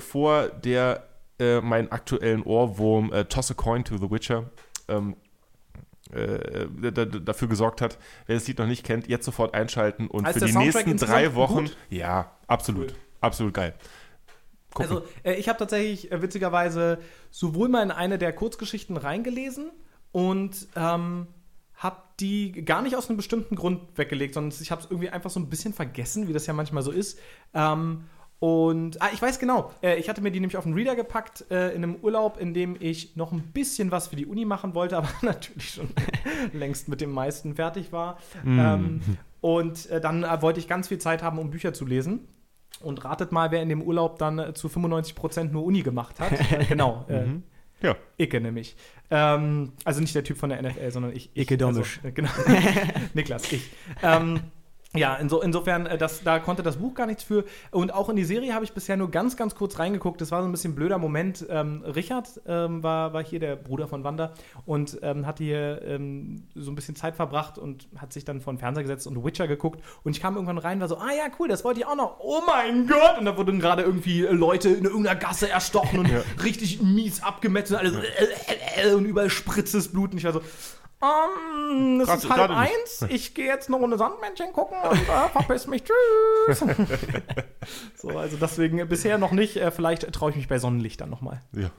[0.00, 1.04] vor, der
[1.38, 4.50] meinen aktuellen Ohrwurm Toss a Coin to The Witcher
[4.88, 5.14] ähm,
[6.12, 7.98] äh, da- da- dafür gesorgt hat.
[8.26, 11.06] Wer das Lied noch nicht kennt, jetzt sofort einschalten und Heißt für die Soundtrack nächsten
[11.06, 11.64] drei Wochen.
[11.64, 11.76] gut?
[11.90, 12.94] Ja, absolut.
[13.20, 13.74] Absolut geil.
[14.74, 14.90] Gucken.
[14.96, 16.98] Also, äh, ich habe tatsächlich äh, witzigerweise
[17.30, 19.70] sowohl mal in eine der Kurzgeschichten reingelesen
[20.12, 21.26] und ähm,
[21.74, 25.30] habe die gar nicht aus einem bestimmten Grund weggelegt, sondern ich habe es irgendwie einfach
[25.30, 27.18] so ein bisschen vergessen, wie das ja manchmal so ist.
[27.54, 28.04] Ähm,
[28.42, 31.44] und ah, ich weiß genau, äh, ich hatte mir die nämlich auf den Reader gepackt
[31.52, 34.74] äh, in einem Urlaub, in dem ich noch ein bisschen was für die Uni machen
[34.74, 35.90] wollte, aber natürlich schon
[36.52, 38.18] längst mit dem meisten fertig war.
[38.44, 39.00] Ähm,
[39.40, 42.26] und äh, dann äh, wollte ich ganz viel Zeit haben, um Bücher zu lesen.
[42.80, 46.32] Und ratet mal, wer in dem Urlaub dann äh, zu 95% nur Uni gemacht hat.
[46.68, 47.26] genau, äh,
[47.80, 47.94] Ja.
[48.18, 48.74] Icke nämlich.
[49.08, 51.30] Ähm, also nicht der Typ von der NFL, sondern ich.
[51.34, 52.00] ich Icke Domisch.
[52.02, 52.30] Also, genau.
[53.14, 53.70] Niklas, ich.
[54.02, 54.40] Ähm,
[54.94, 57.44] ja, inso, insofern, äh, das, da konnte das Buch gar nichts für.
[57.70, 60.20] Und auch in die Serie habe ich bisher nur ganz, ganz kurz reingeguckt.
[60.20, 61.46] Das war so ein bisschen ein blöder Moment.
[61.48, 64.34] Ähm, Richard ähm, war, war hier der Bruder von Wanda
[64.66, 68.52] und ähm, hat hier ähm, so ein bisschen Zeit verbracht und hat sich dann vor
[68.52, 69.82] den Fernseher gesetzt und Witcher geguckt.
[70.04, 71.96] Und ich kam irgendwann rein und war so, ah ja, cool, das wollte ich auch
[71.96, 72.20] noch.
[72.20, 73.18] Oh mein Gott!
[73.18, 76.10] Und da wurden gerade irgendwie äh, Leute in irgendeiner Gasse erstochen und
[76.44, 77.80] richtig mies abgemetzelt.
[77.80, 80.12] Alles, äh, äh, äh, und überall spritzt das Blut.
[80.12, 80.42] Und ich war so,
[81.02, 83.04] ähm, es ist halb eins.
[83.08, 85.82] Ich gehe jetzt eine Runde Sandmännchen gucken und äh, verpiss mich.
[85.84, 86.60] Tschüss.
[87.96, 89.56] so, also deswegen bisher noch nicht.
[89.56, 91.42] Äh, vielleicht traue ich mich bei Sonnenlicht dann nochmal.
[91.52, 91.70] ja.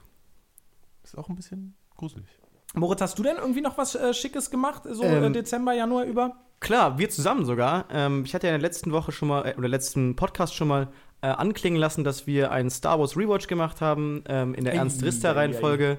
[1.04, 2.28] Ist auch ein bisschen gruselig.
[2.76, 6.06] Moritz, hast du denn irgendwie noch was äh, Schickes gemacht, so äh, Ähm, Dezember, Januar
[6.06, 6.38] über?
[6.60, 7.86] Klar, wir zusammen sogar.
[7.92, 10.70] Ähm, ich hatte ja in der letzten Woche schon mal, äh, oder letzten Podcast schon
[10.70, 10.88] mal
[11.22, 14.78] äh, anklingen lassen, dass wir einen Star Wars Rewatch gemacht haben, ähm, in der Ei,
[14.78, 15.98] Ernst-Rister-Reihenfolge.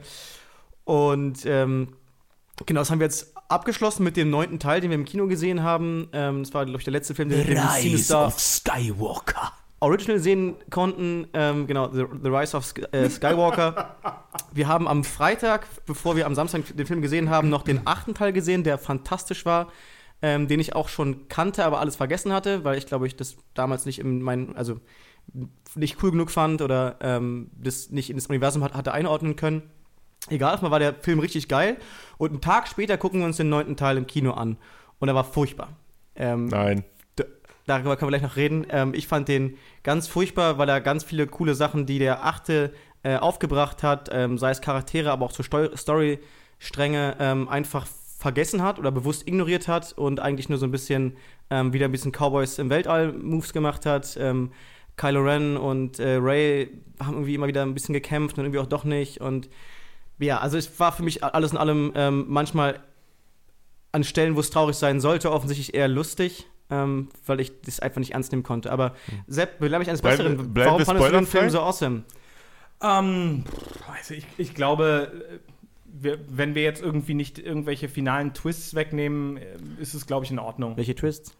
[0.85, 1.95] Und ähm,
[2.67, 5.63] genau, das haben wir jetzt abgeschlossen mit dem neunten Teil, den wir im Kino gesehen
[5.63, 6.09] haben.
[6.13, 9.53] Ähm, das war, glaube ich, der letzte Film, den wir im Cinestar Skywalker.
[9.81, 11.27] Original sehen konnten.
[11.35, 13.97] Ähm, genau, The, The Rise of äh, Skywalker.
[14.53, 18.15] wir haben am Freitag, bevor wir am Samstag den Film gesehen haben, noch den achten
[18.15, 19.69] Teil gesehen, der fantastisch war.
[20.23, 23.37] Ähm, den ich auch schon kannte, aber alles vergessen hatte, weil ich glaube ich das
[23.53, 24.81] damals nicht in meinen, also
[25.75, 29.71] nicht cool genug fand oder ähm, das nicht in das Universum hat, hatte einordnen können.
[30.31, 31.77] Egal, erstmal war der Film richtig geil.
[32.19, 34.57] Und einen Tag später gucken wir uns den neunten Teil im Kino an.
[34.99, 35.71] Und er war furchtbar.
[36.17, 36.85] Ähm, Nein.
[37.67, 38.67] Darüber können wir gleich noch reden.
[38.69, 42.75] Ähm, ich fand den ganz furchtbar, weil er ganz viele coole Sachen, die der achte
[43.03, 47.87] äh, aufgebracht hat, ähm, sei es Charaktere, aber auch so Steu- Storystränge, ähm, einfach
[48.19, 51.17] vergessen hat oder bewusst ignoriert hat und eigentlich nur so ein bisschen
[51.51, 54.17] ähm, wieder ein bisschen Cowboys im Weltall-Moves gemacht hat.
[54.21, 54.53] Ähm,
[54.97, 58.67] Kylo Ren und äh, Ray haben irgendwie immer wieder ein bisschen gekämpft und irgendwie auch
[58.67, 59.21] doch nicht.
[59.21, 59.49] Und
[60.19, 62.81] ja, also es war für mich alles in allem ähm, manchmal
[63.93, 67.99] an Stellen, wo es traurig sein sollte, offensichtlich eher lustig, ähm, weil ich das einfach
[68.01, 68.73] nicht ernst nehmen konnte.
[68.73, 68.95] Aber
[69.27, 70.53] Sepp, bleibe ich eines Bleiben- Besseren.
[70.55, 72.03] bleiben Warum fandest du den Film so awesome?
[72.83, 73.45] Ähm,
[73.97, 75.39] also ich, ich glaube, äh,
[75.87, 80.31] wir, wenn wir jetzt irgendwie nicht irgendwelche finalen Twists wegnehmen, äh, ist es, glaube ich,
[80.33, 80.77] in Ordnung.
[80.77, 81.33] Welche Twists?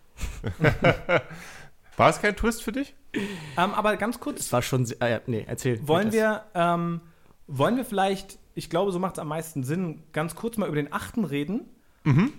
[1.97, 2.95] War es kein Twist für dich?
[3.13, 4.85] Ähm, aber ganz kurz, Es war schon.
[5.01, 5.87] ja, nee, erzähl.
[5.87, 7.01] wollen wir, ähm,
[7.47, 10.77] wollen wir vielleicht, ich glaube, so macht es am meisten Sinn, ganz kurz mal über
[10.77, 11.69] den achten reden.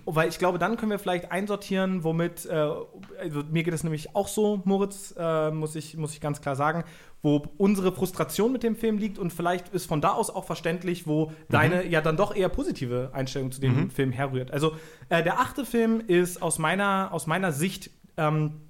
[0.04, 4.14] Weil ich glaube, dann können wir vielleicht einsortieren, womit, äh, also mir geht es nämlich
[4.14, 6.84] auch so, Moritz, äh, muss, ich, muss ich ganz klar sagen,
[7.20, 11.08] wo unsere Frustration mit dem Film liegt und vielleicht ist von da aus auch verständlich,
[11.08, 14.52] wo deine ja dann doch eher positive Einstellung zu dem Film herrührt.
[14.52, 14.76] Also
[15.08, 18.60] äh, der achte Film ist aus meiner, aus meiner Sicht ähm,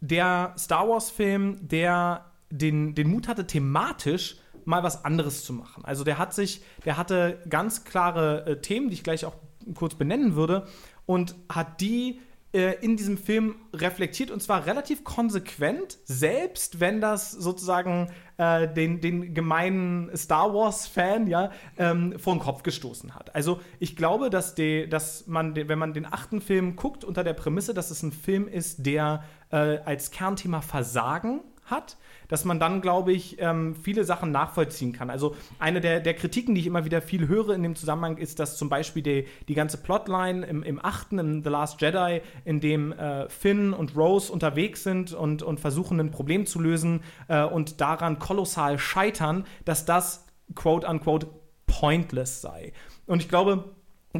[0.00, 5.84] der Star Wars-Film, der den, den Mut hatte, thematisch mal was anderes zu machen.
[5.84, 9.34] Also der hat sich, der hatte ganz klare äh, Themen, die ich gleich auch
[9.74, 10.66] kurz benennen würde,
[11.06, 12.20] und hat die
[12.52, 19.00] äh, in diesem Film reflektiert und zwar relativ konsequent, selbst wenn das sozusagen äh, den,
[19.00, 23.34] den gemeinen Star Wars-Fan ja ähm, vor den Kopf gestoßen hat.
[23.34, 27.32] Also ich glaube, dass, die, dass man, wenn man den achten Film guckt, unter der
[27.32, 31.40] Prämisse, dass es ein Film ist, der äh, als Kernthema Versagen
[31.72, 31.96] hat,
[32.28, 35.10] dass man dann, glaube ich, ähm, viele Sachen nachvollziehen kann.
[35.10, 38.38] Also eine der, der Kritiken, die ich immer wieder viel höre in dem Zusammenhang, ist,
[38.38, 42.60] dass zum Beispiel die, die ganze Plotline im, im achten, im The Last Jedi, in
[42.60, 47.42] dem äh, Finn und Rose unterwegs sind und, und versuchen, ein Problem zu lösen äh,
[47.42, 51.26] und daran kolossal scheitern, dass das quote unquote
[51.66, 52.72] pointless sei.
[53.06, 53.64] Und ich glaube,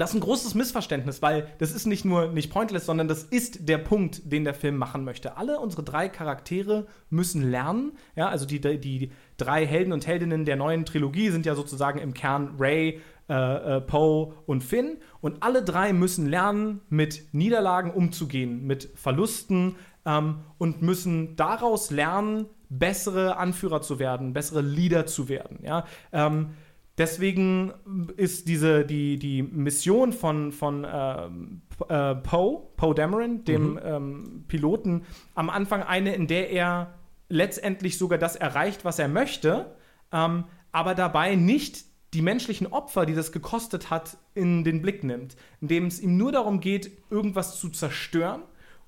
[0.00, 3.68] das ist ein großes Missverständnis, weil das ist nicht nur nicht pointless, sondern das ist
[3.68, 5.37] der Punkt, den der Film machen möchte.
[5.37, 7.92] Alle unsere drei Charaktere müssen lernen.
[8.16, 11.98] Ja, also die, die, die drei Helden und Heldinnen der neuen Trilogie sind ja sozusagen
[11.98, 14.98] im Kern Ray, äh, äh, Poe und Finn.
[15.20, 19.76] Und alle drei müssen lernen, mit Niederlagen umzugehen, mit Verlusten
[20.07, 25.59] ähm, und müssen daraus lernen, bessere Anführer zu werden, bessere Leader zu werden.
[25.62, 25.85] Ja.
[26.12, 26.50] Ähm,
[26.98, 27.72] Deswegen
[28.16, 35.05] ist diese, die, die Mission von, von P- äh, Poe, Poe Dameron, dem ähm, Piloten,
[35.35, 36.94] am Anfang eine, in der er
[37.31, 39.74] letztendlich sogar das erreicht, was er möchte,
[40.12, 45.35] ähm, aber dabei nicht die menschlichen Opfer, die das gekostet hat, in den Blick nimmt.
[45.62, 48.42] Indem es ihm nur darum geht, irgendwas zu zerstören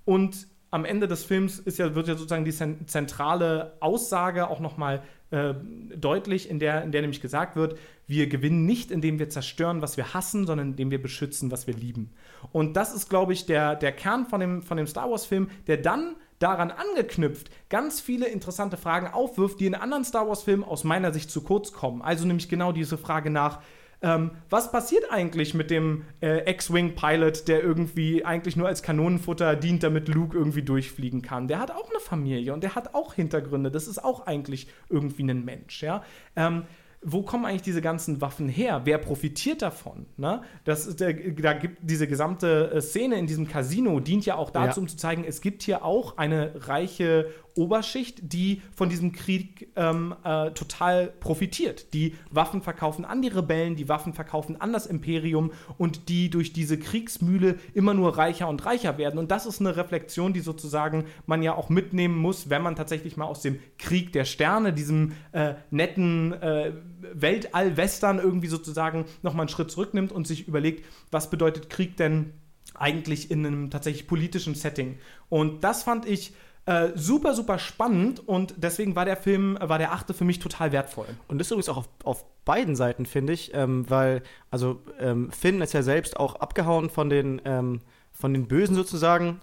[0.05, 4.59] und am Ende des Films ist ja, wird ja sozusagen die zent- zentrale Aussage auch
[4.59, 5.55] nochmal äh,
[5.97, 9.97] deutlich, in der, in der nämlich gesagt wird, wir gewinnen nicht, indem wir zerstören, was
[9.97, 12.11] wir hassen, sondern indem wir beschützen, was wir lieben.
[12.51, 15.77] Und das ist, glaube ich, der, der Kern von dem, von dem Star Wars-Film, der
[15.77, 21.13] dann daran angeknüpft ganz viele interessante Fragen aufwirft, die in anderen Star Wars-Filmen aus meiner
[21.13, 22.03] Sicht zu kurz kommen.
[22.03, 23.63] Also nämlich genau diese Frage nach,
[24.05, 29.83] ähm, was passiert eigentlich mit dem äh, X-Wing-Pilot, der irgendwie eigentlich nur als Kanonenfutter dient,
[29.83, 31.49] damit Luke irgendwie durchfliegen kann?
[31.49, 33.71] Der hat auch eine Familie und der hat auch Hintergründe.
[33.71, 36.05] Das ist auch eigentlich irgendwie ein Mensch, ja.
[36.37, 36.65] Ähm,
[37.07, 38.83] wo kommen eigentlich diese ganzen Waffen her?
[38.85, 40.07] Wer profitiert davon?
[40.17, 40.41] Ne?
[40.65, 44.81] Das, der, da gibt diese gesamte äh, Szene in diesem Casino dient ja auch dazu,
[44.81, 44.83] Ja.
[44.83, 50.15] um zu zeigen, es gibt hier auch eine reiche Oberschicht, die von diesem Krieg ähm,
[50.25, 51.93] äh, total profitiert.
[51.95, 56.53] Die Waffen verkaufen an die Rebellen, die Waffen verkaufen an das Imperium und die durch
[56.53, 59.19] diese Kriegsmühle immer nur reicher und reicher werden.
[59.19, 63.17] Und das ist eine Reflexion, die sozusagen man ja auch mitnehmen muss, wenn man tatsächlich
[63.17, 66.73] mal aus dem Krieg der Sterne, diesem äh, netten äh,
[67.13, 72.33] Weltall-Western irgendwie sozusagen nochmal einen Schritt zurücknimmt und sich überlegt, was bedeutet Krieg denn
[72.75, 74.99] eigentlich in einem tatsächlich politischen Setting.
[75.29, 76.33] Und das fand ich
[76.67, 80.73] äh, super, super spannend und deswegen war der Film, war der achte für mich total
[80.73, 81.07] wertvoll.
[81.29, 85.31] Und das ist übrigens auch auf, auf beiden Seiten, finde ich, ähm, weil, also ähm,
[85.31, 87.81] Finn ist ja selbst auch abgehauen von den, ähm,
[88.13, 89.41] von den Bösen sozusagen,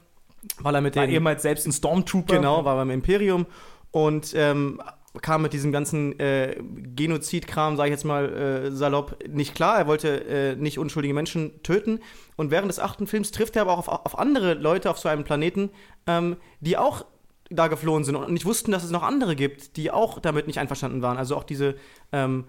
[0.60, 1.14] weil er mit War den.
[1.14, 2.36] ehemals selbst ein Stormtrooper.
[2.36, 3.46] Genau, war beim Imperium
[3.92, 4.82] und ähm,
[5.22, 6.56] kam mit diesem ganzen äh,
[6.96, 9.78] Genozidkram, sage ich jetzt mal äh, salopp, nicht klar.
[9.78, 12.00] Er wollte äh, nicht unschuldige Menschen töten.
[12.38, 15.10] Und während des achten Films trifft er aber auch auf, auf andere Leute auf so
[15.10, 15.70] einem Planeten,
[16.08, 17.06] ähm, die auch
[17.52, 20.60] da geflohen sind und nicht wussten, dass es noch andere gibt, die auch damit nicht
[20.60, 21.18] einverstanden waren.
[21.18, 21.76] Also auch diese,
[22.12, 22.46] ähm,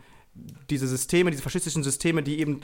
[0.70, 2.60] diese Systeme, diese faschistischen Systeme, die eben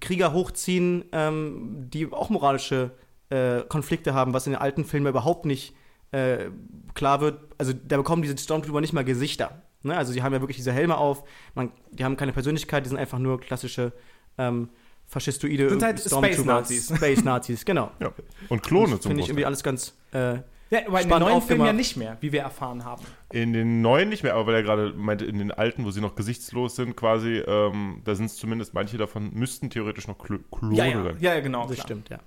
[0.00, 2.92] Krieger hochziehen, ähm, die auch moralische
[3.30, 5.74] äh, Konflikte haben, was in den alten Filmen überhaupt nicht
[6.10, 6.46] äh,
[6.94, 7.40] klar wird.
[7.58, 9.62] Also da bekommen diese Stormtrooper nicht mal Gesichter.
[9.82, 9.96] Ne?
[9.96, 12.98] Also sie haben ja wirklich diese Helme auf, man, die haben keine Persönlichkeit, die sind
[12.98, 13.92] einfach nur klassische
[14.38, 14.70] ähm,
[15.06, 16.34] faschistoide Sind halt Stormtrooper.
[16.34, 16.96] Space-Nazis.
[16.96, 17.90] Space-Nazis, genau.
[18.00, 18.12] Ja.
[18.48, 20.38] Und Klone zum Finde ich irgendwie alles ganz äh,
[20.74, 23.02] Ja, aber in den neuen Filmen ja nicht mehr, wie wir erfahren haben.
[23.32, 26.00] In den neuen nicht mehr, aber weil er gerade meinte, in den alten, wo sie
[26.00, 30.38] noch gesichtslos sind, quasi, ähm, da sind es zumindest manche davon, müssten theoretisch noch Klo
[30.50, 31.16] Klone Ja, ja, sein.
[31.20, 31.66] ja, ja, genau.
[31.66, 31.86] das klar.
[31.86, 32.18] stimmt, ja.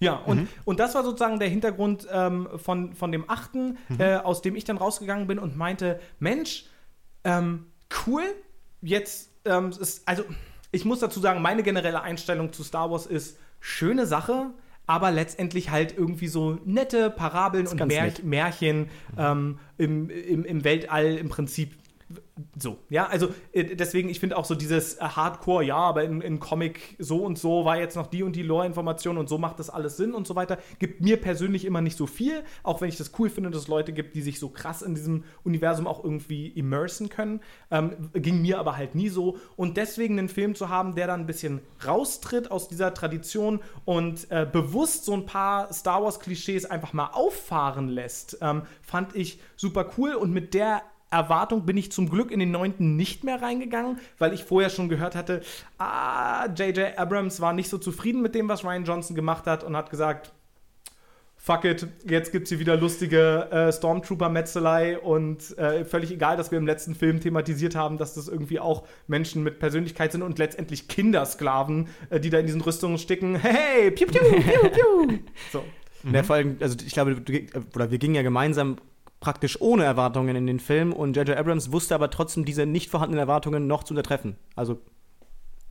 [0.00, 4.42] Ja, und, und das war sozusagen der Hintergrund ähm, von, von dem achten, äh, aus
[4.42, 6.66] dem ich dann rausgegangen bin und meinte, Mensch,
[7.24, 7.66] ähm,
[8.06, 8.22] cool,
[8.80, 10.24] jetzt ähm, ist, also
[10.70, 14.50] ich muss dazu sagen, meine generelle Einstellung zu Star Wars ist schöne Sache,
[14.88, 18.24] aber letztendlich halt irgendwie so nette Parabeln und Mär nett.
[18.24, 21.74] Märchen ähm, im, im, im Weltall im Prinzip
[22.56, 26.20] so, ja, also äh, deswegen, ich finde auch so dieses äh, Hardcore, ja, aber in,
[26.20, 29.58] in Comic so und so war jetzt noch die und die Lore-Information und so macht
[29.58, 32.88] das alles Sinn und so weiter, gibt mir persönlich immer nicht so viel, auch wenn
[32.88, 35.86] ich das cool finde, dass es Leute gibt, die sich so krass in diesem Universum
[35.86, 37.40] auch irgendwie immersen können,
[37.70, 39.38] ähm, ging mir aber halt nie so.
[39.56, 44.30] Und deswegen einen Film zu haben, der dann ein bisschen raustritt aus dieser Tradition und
[44.30, 49.90] äh, bewusst so ein paar Star Wars-Klischees einfach mal auffahren lässt, ähm, fand ich super
[49.96, 53.98] cool und mit der Erwartung bin ich zum Glück in den neunten nicht mehr reingegangen,
[54.18, 55.42] weil ich vorher schon gehört hatte,
[55.78, 56.98] ah, J.J.
[56.98, 60.32] Abrams war nicht so zufrieden mit dem, was Ryan Johnson gemacht hat und hat gesagt,
[61.38, 66.58] fuck it, jetzt gibt's hier wieder lustige äh, Stormtrooper-Metzelei und äh, völlig egal, dass wir
[66.58, 70.88] im letzten Film thematisiert haben, dass das irgendwie auch Menschen mit Persönlichkeit sind und letztendlich
[70.88, 73.36] Kindersklaven, äh, die da in diesen Rüstungen sticken.
[73.36, 75.18] Hey, piu, piu, piu, piu.
[75.52, 75.64] So.
[76.12, 77.32] Ja, vor allem, also ich glaube, du,
[77.74, 78.76] oder wir gingen ja gemeinsam
[79.20, 81.36] praktisch ohne Erwartungen in den Film und J.J.
[81.36, 84.36] Abrams wusste aber trotzdem diese nicht vorhandenen Erwartungen noch zu untertreffen.
[84.54, 84.80] Also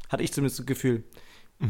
[0.09, 1.03] hatte ich zumindest das Gefühl.
[1.59, 1.67] Ja,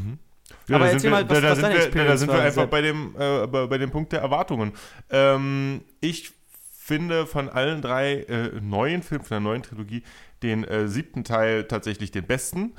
[0.75, 2.17] Aber da erzähl sind mal, wir, was- da, da was sind deine wir, da, da
[2.17, 4.73] sind wir einfach bei dem, äh, bei, bei dem Punkt der Erwartungen.
[5.09, 6.31] Ähm, ich
[6.77, 10.03] finde von allen drei äh, neuen Filmen, von der neuen Trilogie,
[10.43, 12.73] den äh, siebten Teil tatsächlich den besten.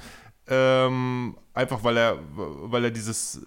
[0.48, 3.44] Ähm, einfach weil er, weil er dieses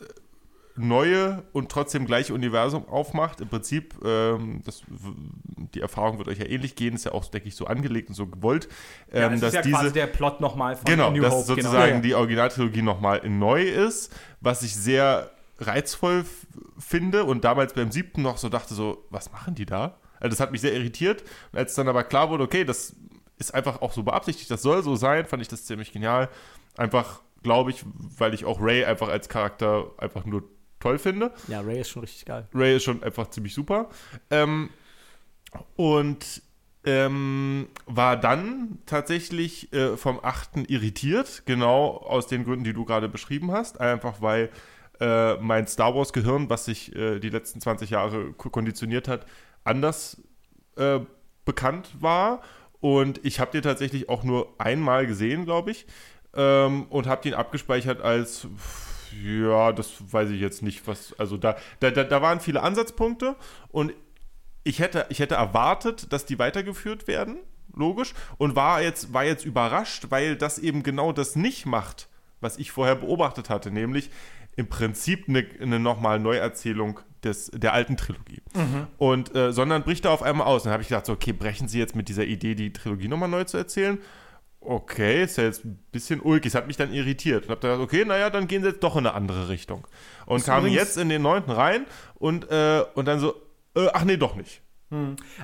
[0.82, 3.41] neue und trotzdem gleiche Universum aufmacht.
[3.41, 4.82] Im Prinzip, ähm, das,
[5.74, 8.15] die Erfahrung wird euch ja ähnlich gehen, ist ja auch, denke ich, so angelegt und
[8.15, 8.67] so gewollt,
[9.13, 11.34] Ja, ähm, das dass ist ja diese quasi der Plot nochmal von Genau, New dass
[11.34, 11.46] Hope.
[11.46, 12.00] sozusagen Ja, ja.
[12.02, 16.26] die Originaltrilogie nochmal neu ist, was ich sehr reizvoll
[16.80, 19.98] finde und damals beim siebten noch so dachte so, was machen die da?
[20.20, 22.96] Also das hat mich sehr irritiert und als dann aber klar wurde, okay, das
[23.38, 26.30] ist einfach auch so beabsichtigt, das soll so sein, fand ich das ziemlich genial.
[26.78, 27.84] Einfach, glaube ich,
[28.17, 30.44] weil ich auch Ray einfach als Charakter einfach nur
[30.82, 31.32] toll finde.
[31.48, 32.48] Ja, Ray ist schon richtig geil.
[32.54, 33.89] Ray ist schon einfach ziemlich super.
[34.30, 34.70] Ähm,
[35.76, 36.41] und
[36.84, 40.70] ähm, war dann tatsächlich äh, vom 8.
[40.70, 43.80] irritiert, genau aus den Gründen, die du gerade beschrieben hast.
[43.80, 44.50] Einfach weil
[45.00, 49.26] äh, mein Star Wars-Gehirn, was sich äh, die letzten 20 Jahre ko- konditioniert hat,
[49.63, 50.22] anders
[50.78, 51.00] äh,
[51.46, 52.41] bekannt war.
[52.80, 55.86] Und ich habe den tatsächlich auch nur einmal gesehen, glaube ich.
[56.34, 58.90] Ähm, und habe den abgespeichert als, pff,
[59.24, 63.36] ja, das weiß ich jetzt nicht, was, also da, da, da, da waren viele Ansatzpunkte
[63.69, 63.93] und
[64.63, 67.38] ich hätte, ich hätte erwartet, dass die weitergeführt werden,
[67.76, 72.10] logisch, und war jetzt, war jetzt überrascht, weil das eben genau das nicht macht,
[72.41, 74.10] was ich vorher beobachtet hatte, nämlich
[74.56, 78.41] im Prinzip eine, eine nochmal Neuerzählung des, der alten Trilogie.
[78.97, 80.63] Und, äh, sondern bricht da auf einmal aus.
[80.63, 83.30] Dann habe ich gedacht, so, okay, brechen Sie jetzt mit dieser Idee, die Trilogie nochmal
[83.30, 84.00] neu zu erzählen?
[84.63, 86.52] Okay, ist ja jetzt ein bisschen ulkig.
[86.52, 87.45] Es hat mich dann irritiert.
[87.45, 89.88] Und habe gedacht, okay, naja, dann gehen sie jetzt doch in eine andere Richtung.
[90.28, 93.34] Und Ist kamen jetzt in den neunten rein und, äh, und dann so,
[93.76, 94.62] äh, ach nee, doch nicht.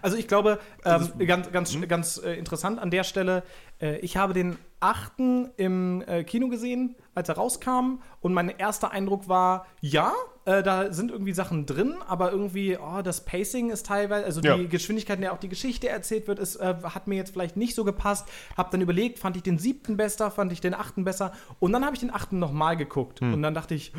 [0.01, 3.43] Also ich glaube, ähm, ganz, ganz, ganz äh, interessant an der Stelle,
[3.79, 8.91] äh, ich habe den achten im äh, Kino gesehen, als er rauskam und mein erster
[8.91, 10.13] Eindruck war, ja,
[10.45, 14.55] äh, da sind irgendwie Sachen drin, aber irgendwie, oh, das Pacing ist teilweise, also Ja.
[14.55, 17.57] die Geschwindigkeit, in der auch die Geschichte erzählt wird, ist, äh, hat mir jetzt vielleicht
[17.57, 18.27] nicht so gepasst.
[18.55, 21.83] Hab dann überlegt, fand ich den siebten besser, fand ich den achten besser und dann
[21.83, 23.91] habe ich den achten nochmal geguckt und dann dachte ich,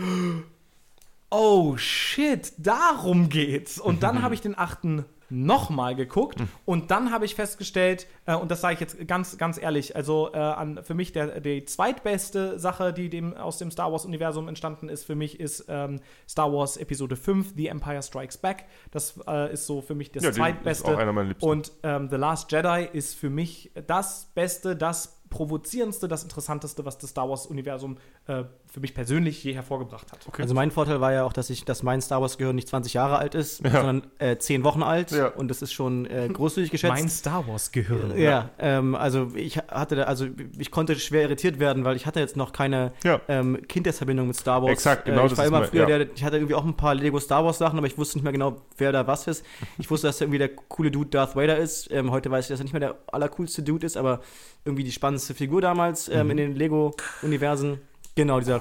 [1.31, 3.78] oh shit, darum geht's.
[3.78, 8.51] Und dann habe ich den achten nochmal geguckt und dann habe ich festgestellt, äh, und
[8.51, 12.59] das sage ich jetzt ganz, ganz ehrlich, also äh, an, für mich der, die zweitbeste
[12.59, 16.77] Sache, die dem, aus dem Star Wars-Universum entstanden ist, für mich ist ähm, Star Wars
[16.77, 18.64] Episode 5, The Empire Strikes Back.
[18.91, 20.88] Das äh, ist so für mich das Ja, zweitbeste.
[20.88, 21.49] ist auch einer meiner Liebsten.
[21.49, 26.99] Und ähm, The Last Jedi ist für mich das Beste, das provozierendste, das interessanteste, was
[26.99, 30.21] das Star Wars-Universum äh, für mich persönlich je hervorgebracht hat.
[30.38, 32.95] Also mein Vorteil war ja auch, dass ich, dass mein Star Wars Gehirn nicht 20
[32.95, 35.29] Jahre alt ist, sondern äh, 10 Wochen alt Ja.
[35.29, 36.93] und das ist schon äh, großzügig geschätzt.
[36.93, 38.19] Mein Star Wars-Gehirn.
[38.19, 40.27] ja, ähm, also ich hatte da, also
[40.59, 43.21] ich konnte schwer irritiert werden, weil ich hatte jetzt noch keine Ja.
[43.29, 44.73] ähm, Kindheitsverbindung mit Star Wars.
[44.73, 45.99] Exakt, genau Äh, ich das war immer mein- früher ja.
[45.99, 48.25] der, ich hatte irgendwie auch ein paar Lego Star Wars Sachen, aber ich wusste nicht
[48.25, 49.45] mehr genau, wer da was ist.
[49.79, 51.91] Ich wusste, dass da irgendwie der coole Dude Darth Vader ist.
[51.91, 54.21] Ähm, heute weiß ich, dass er nicht mehr der allercoolste Dude ist, aber
[54.64, 57.81] irgendwie die spannendste Figur damals ähm, in den Lego-Universen.
[58.14, 58.61] Genau, dieser.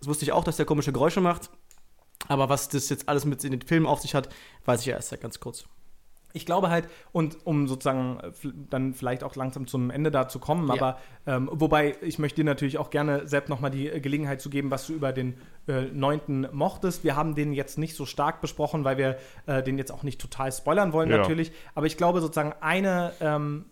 [0.00, 1.50] Das wusste ich auch, dass der komische Geräusche macht.
[2.28, 4.28] Aber was das jetzt alles mit in den Filmen auf sich hat,
[4.64, 5.64] weiß ich ja erst seit ganz kurz.
[6.32, 8.30] Ich glaube halt, und um sozusagen äh,
[8.70, 10.74] dann vielleicht auch langsam zum Ende da zu kommen, Ja.
[10.74, 14.48] aber ähm, wobei ich möchte dir natürlich auch gerne, Sepp, nochmal die äh, Gelegenheit zu
[14.48, 15.34] geben, was du über den
[15.66, 17.02] äh, neunten mochtest.
[17.02, 20.20] Wir haben den jetzt nicht so stark besprochen, weil wir äh, den jetzt auch nicht
[20.20, 21.16] total spoilern wollen Ja.
[21.16, 21.50] natürlich.
[21.74, 23.64] Aber ich glaube sozusagen eine ähm,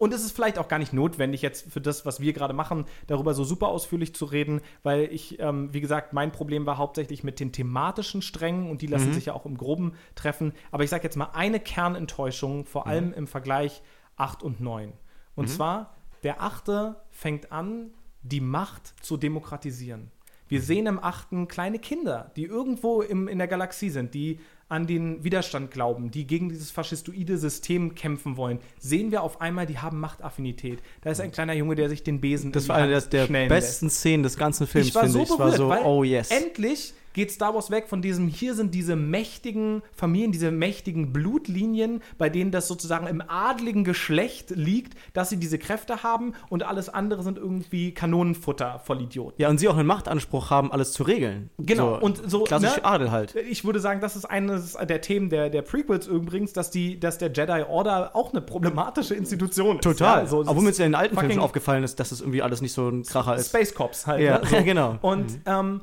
[0.00, 2.86] und es ist vielleicht auch gar nicht notwendig, jetzt für das, was wir gerade machen,
[3.06, 7.22] darüber so super ausführlich zu reden, weil ich, ähm, wie gesagt, mein Problem war hauptsächlich
[7.22, 10.54] mit den thematischen Strängen und die lassen sich ja auch im Groben treffen.
[10.70, 13.82] Aber ich sage jetzt mal eine Kernenttäuschung, vor allem im Vergleich
[14.16, 14.94] 8 und 9.
[15.34, 17.90] Und zwar, der achte fängt an,
[18.22, 20.10] die Macht zu demokratisieren.
[20.48, 24.86] Wir sehen im achten kleine Kinder, die irgendwo im, in der Galaxie sind, die an
[24.86, 28.60] den Widerstand glauben, die gegen dieses faschistoide System kämpfen wollen.
[28.78, 30.78] Sehen wir auf einmal, die haben Machtaffinität.
[31.02, 33.86] Da ist ein kleiner Junge, der sich den Besen Das in war eine der, besten
[33.86, 33.98] lässt.
[33.98, 35.28] Szenen des ganzen Films, Ich war finde so ich.
[35.28, 36.30] Berührt, war so, weil oh yes.
[36.30, 42.02] endlich geht Star Wars weg von diesem, hier sind diese mächtigen Familien, diese mächtigen Blutlinien,
[42.18, 46.88] bei denen das sozusagen im adligen Geschlecht liegt, dass sie diese Kräfte haben und alles
[46.88, 49.40] andere sind irgendwie Kanonenfutter voll Idioten.
[49.40, 51.50] Ja, und sie auch einen Machtanspruch haben, alles zu regeln.
[51.58, 52.84] Genau, und so, Klassisch ne?
[52.84, 53.34] Adel halt.
[53.34, 57.18] Ich würde sagen, das ist eines der Themen der, der Prequels übrigens, dass, die, dass
[57.18, 59.84] der Jedi Order auch eine problematische Institution ist.
[59.84, 60.20] Total.
[60.20, 62.42] Ja, so, es Obwohl mir in den alten Filmen schon aufgefallen ist, dass es irgendwie
[62.42, 63.48] alles nicht so ein Kracher ist.
[63.48, 64.22] Space Cops halt.
[64.22, 64.46] Ja, ne?
[64.50, 64.62] so.
[64.62, 64.98] genau.
[65.00, 65.80] Und, ähm,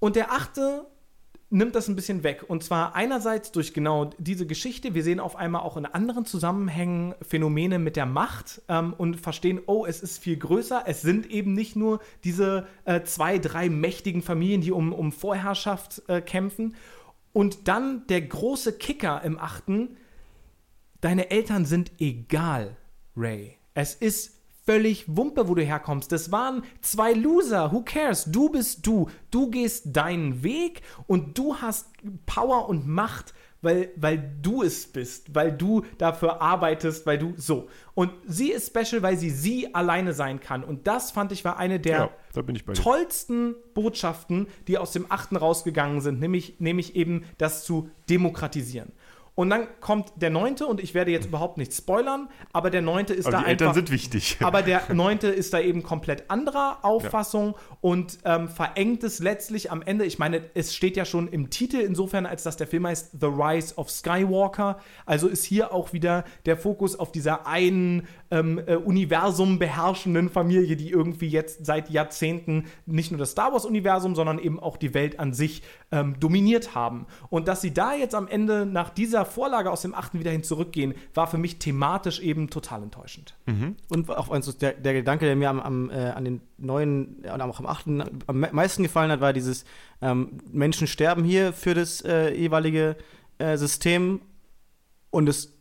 [0.00, 0.86] und der achte
[1.50, 2.44] nimmt das ein bisschen weg.
[2.46, 4.94] Und zwar einerseits durch genau diese Geschichte.
[4.94, 9.60] Wir sehen auf einmal auch in anderen Zusammenhängen Phänomene mit der Macht ähm, und verstehen,
[9.66, 10.84] oh, es ist viel größer.
[10.86, 16.02] Es sind eben nicht nur diese äh, zwei, drei mächtigen Familien, die um, um Vorherrschaft
[16.08, 16.76] äh, kämpfen.
[17.32, 19.96] Und dann der große Kicker im achten.
[21.00, 22.76] Deine Eltern sind egal,
[23.16, 23.56] Ray.
[23.74, 26.12] Es ist völlig Wumpe, wo du herkommst.
[26.12, 27.72] Das waren zwei Loser.
[27.72, 28.24] Who cares?
[28.24, 29.08] Du bist du.
[29.30, 31.88] Du gehst deinen Weg und du hast
[32.26, 37.68] Power und Macht, weil, weil du es bist, weil du dafür arbeitest, weil du so.
[37.94, 40.64] Und sie ist special, weil sie sie alleine sein kann.
[40.64, 42.10] Und das fand ich war eine der Ja,
[42.82, 48.92] tollsten Botschaften, die aus dem Achten rausgegangen sind, nämlich, nämlich eben das zu demokratisieren.
[49.34, 53.14] Und dann kommt der neunte, und ich werde jetzt überhaupt nicht spoilern, aber der neunte
[53.14, 53.76] ist Aber da die Eltern einfach.
[53.76, 54.36] sind wichtig.
[54.42, 59.82] Aber der neunte ist da eben komplett anderer Auffassung und ähm, verengt es letztlich am
[59.82, 60.04] Ende.
[60.04, 63.26] Ich meine, es steht ja schon im Titel insofern, als dass der Film heißt The
[63.26, 64.78] Rise of Skywalker.
[65.06, 70.76] Also ist hier auch wieder der Fokus auf dieser einen ähm, äh, Universum beherrschenden Familie,
[70.76, 75.18] die irgendwie jetzt seit Jahrzehnten nicht nur das Star Wars-Universum, sondern eben auch die Welt
[75.18, 77.06] an sich ähm, dominiert haben.
[77.30, 80.42] Und dass sie da jetzt am Ende nach dieser Vorlage aus dem achten wieder hin
[80.42, 83.34] zurückgehen, war für mich thematisch eben total enttäuschend.
[83.88, 87.40] Und auch also der, der Gedanke, der mir am, am, äh, an den neuen und
[87.40, 89.64] auch am achten am me- meisten gefallen hat, war dieses
[90.00, 92.96] ähm, Menschen sterben hier für das äh, jeweilige
[93.38, 94.20] äh, System
[95.10, 95.56] und es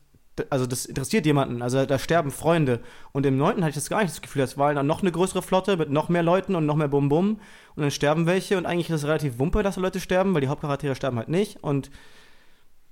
[0.49, 2.79] also das interessiert jemanden, also da sterben Freunde.
[3.11, 5.11] Und im neunten hatte ich das gar nicht das Gefühl, das war dann noch eine
[5.11, 7.39] größere Flotte mit noch mehr Leuten und noch mehr Bum-Bum.
[7.75, 10.41] Und dann sterben welche und eigentlich ist es relativ wumpe, dass da Leute sterben, weil
[10.41, 11.63] die Hauptcharaktere sterben halt nicht.
[11.63, 11.89] Und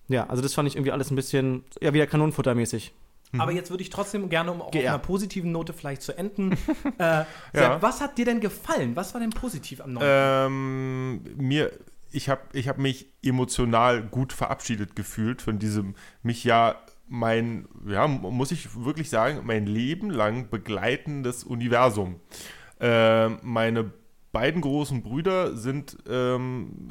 [0.08, 2.94] ja, also das fand ich irgendwie alles ein bisschen, ja, wieder Kanonenfuttermäßig.
[3.38, 4.92] Aber jetzt würde ich trotzdem gerne, um auch Ge- auf ja.
[4.94, 6.54] einer positiven Note vielleicht zu enden,
[6.98, 8.96] äh, Sepp, was hat dir denn gefallen?
[8.96, 10.06] Was war denn positiv am neuen?
[10.08, 11.71] Ähm, mir,
[12.10, 16.76] ich habe ich hab mich emotional gut verabschiedet gefühlt von diesem, mich ja
[17.08, 22.20] mein, ja, muss ich wirklich sagen, mein Leben lang begleitendes Universum.
[22.80, 23.92] Ähm, meine
[24.32, 26.90] beiden großen Brüder sind ähm,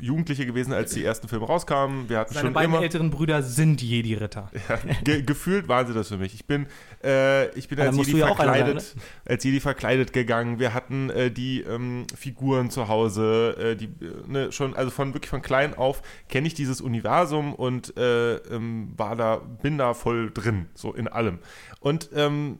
[0.00, 2.08] Jugendliche gewesen, als die ersten Filme rauskamen.
[2.08, 2.82] Wir hatten Seine schon beiden immer.
[2.82, 4.50] älteren Brüder sind Jedi-Ritter.
[4.68, 6.34] Ja, ge gefühlt waren sie das für mich.
[6.34, 6.66] Ich bin,
[7.02, 8.96] äh, ich bin als Jedi ja einer sein, verkleidet,
[9.26, 10.58] als Jedi verkleidet gegangen.
[10.58, 15.14] Wir hatten äh, die ähm, Figuren zu Hause, äh, die äh, ne, schon, also von
[15.14, 19.94] wirklich von klein auf kenne ich dieses Universum und äh, ähm, war da, bin da
[19.94, 21.38] voll drin, so in allem.
[21.80, 22.58] Und ähm,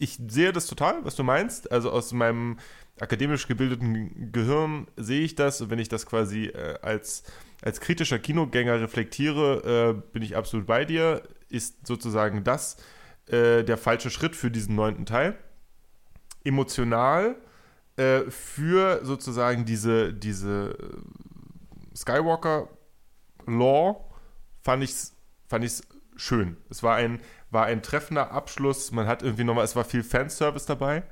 [0.00, 1.70] ich sehe das total, was du meinst.
[1.70, 2.56] Also aus meinem
[3.00, 5.60] akademisch gebildeten Gehirn sehe ich das.
[5.60, 7.24] Und wenn ich das quasi äh, als,
[7.62, 11.22] als kritischer Kinogänger reflektiere, äh, bin ich absolut bei dir.
[11.48, 12.76] Ist sozusagen das
[13.26, 15.36] äh, der falsche Schritt für diesen neunten Teil.
[16.44, 17.36] Emotional
[17.96, 24.06] äh, für sozusagen diese, diese äh, Skywalker-Law
[24.62, 25.16] fand ich es
[25.50, 25.82] fand ich's
[26.16, 26.56] schön.
[26.70, 27.20] Es war ein,
[27.50, 28.92] war ein treffender Abschluss.
[28.92, 31.02] Man hat irgendwie nochmal, es war viel Fanservice dabei.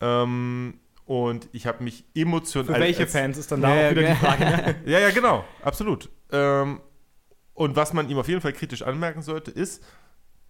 [0.00, 0.78] Ähm,
[1.10, 2.72] und ich habe mich emotional.
[2.76, 4.14] Für welche als- Fans ist dann da Ja, auch wieder ja.
[4.14, 4.44] die Frage.
[4.44, 4.76] Ne?
[4.86, 6.08] Ja, ja, genau, absolut.
[6.30, 6.80] Ähm,
[7.52, 9.82] und was man ihm auf jeden Fall kritisch anmerken sollte, ist,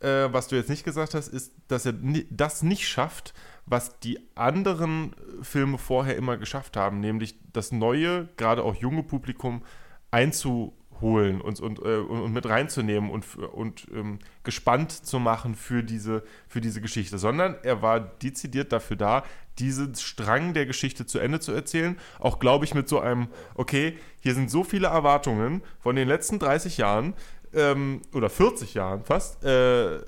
[0.00, 1.94] äh, was du jetzt nicht gesagt hast, ist, dass er
[2.28, 3.32] das nicht schafft,
[3.64, 9.02] was die anderen äh, Filme vorher immer geschafft haben, nämlich das neue, gerade auch junge
[9.02, 9.62] Publikum
[10.10, 16.22] einzuholen und, und, äh, und, mit reinzunehmen und, und ähm, gespannt zu machen für diese,
[16.48, 19.24] für diese Geschichte, sondern er war dezidiert dafür da,
[19.60, 21.98] diesen Strang der Geschichte zu Ende zu erzählen.
[22.18, 26.38] Auch, glaube ich, mit so einem, okay, hier sind so viele Erwartungen von den letzten
[26.38, 27.14] 30 Jahren
[27.54, 29.44] ähm, oder 40 Jahren fast.
[29.44, 30.00] Äh,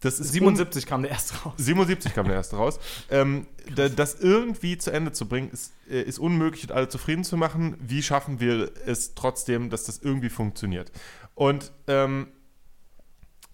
[0.00, 1.54] das ist un- 77 kam der erste raus.
[1.56, 2.78] 77 kam der erste raus.
[3.10, 7.24] Ähm, da, das irgendwie zu Ende zu bringen, ist, äh, ist unmöglich und alle zufrieden
[7.24, 7.76] zu machen.
[7.80, 10.92] Wie schaffen wir es trotzdem, dass das irgendwie funktioniert?
[11.34, 12.28] Und ähm,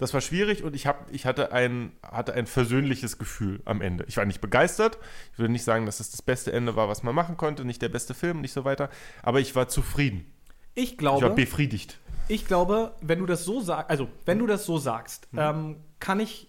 [0.00, 4.04] das war schwierig und ich, hab, ich hatte, ein, hatte ein versöhnliches Gefühl am Ende.
[4.08, 4.98] Ich war nicht begeistert.
[5.32, 7.64] Ich würde nicht sagen, dass das das beste Ende war, was man machen konnte.
[7.64, 8.90] Nicht der beste Film, nicht so weiter.
[9.22, 10.26] Aber ich war zufrieden.
[10.74, 11.98] Ich Ich war glaube, befriedigt.
[12.28, 16.18] ich glaube, wenn du das so sagst, also wenn du das so sagst, ähm, kann
[16.20, 16.48] ich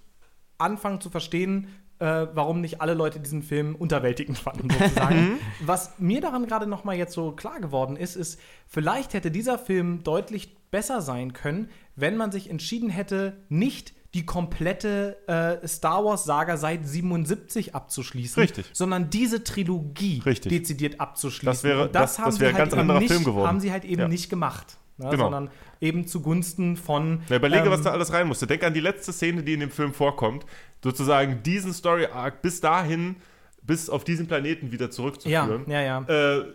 [0.58, 1.68] anfangen zu verstehen,
[2.02, 5.38] äh, warum nicht alle Leute diesen Film unterwältigend fanden, sozusagen.
[5.66, 9.58] Was mir daran gerade noch mal jetzt so klar geworden ist, ist, vielleicht hätte dieser
[9.60, 16.04] Film deutlich besser sein können, wenn man sich entschieden hätte, nicht die komplette äh, Star
[16.04, 18.66] Wars-Saga seit 77 abzuschließen, Richtig.
[18.74, 20.50] sondern diese Trilogie Richtig.
[20.52, 21.46] dezidiert abzuschließen.
[21.46, 23.48] Das wäre- Und das- das sie wäre ein halt ganz eben anderer nicht, Film geworden.
[23.48, 24.08] Haben sie halt eben Ja.
[24.10, 25.24] nicht gemacht, ne, Genau.
[25.26, 25.50] sondern
[25.80, 27.22] eben zugunsten von.
[27.30, 28.48] Na, überlege, ähm, was da alles rein musste.
[28.48, 30.46] Denk an die letzte Szene, die in dem Film vorkommt.
[30.84, 33.16] Sozusagen diesen Story-Arc bis dahin,
[33.64, 35.64] bis auf diesen Planeten wieder Ja, zurückzuführen.
[35.68, 36.02] ja, ja.
[36.08, 36.46] Äh,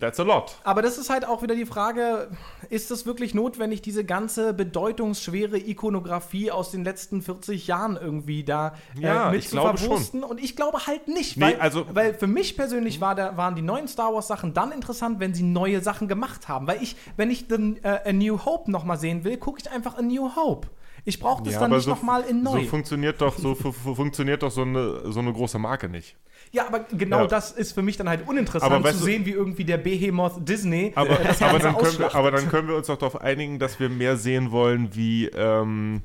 [0.00, 0.56] that's a lot.
[0.64, 2.28] Aber das ist halt auch wieder die Frage,
[2.70, 8.74] ist es wirklich notwendig, diese ganze bedeutungsschwere Ikonografie aus den letzten 40 Jahren irgendwie da
[8.98, 10.24] Ja, äh, mit ich zu glaube verwursten?
[10.24, 13.54] Und ich glaube halt nicht, Nee, weil, also- weil für mich persönlich war der, waren
[13.54, 16.66] die neuen Star Wars Sachen dann interessant, wenn sie neue Sachen gemacht haben.
[16.66, 19.96] Weil ich, wenn ich den, äh, A New Hope nochmal sehen will, gucke ich einfach
[19.98, 20.68] A New Hope.
[21.04, 22.60] Ich brauche das Ja, dann nicht so- nochmal in neu.
[22.62, 26.16] So funktioniert doch, so fu- fu- funktioniert doch so eine, so eine große Marke nicht.
[26.52, 27.26] Ja, aber genau Ja.
[27.26, 30.46] das ist für mich dann halt uninteressant Aber zu du- sehen, wie irgendwie der Behemoth
[30.48, 33.20] Disney Aber, äh, aber, Ganze dann können wir, aber dann können wir uns doch darauf
[33.20, 36.02] einigen, dass wir mehr sehen wollen wie ähm,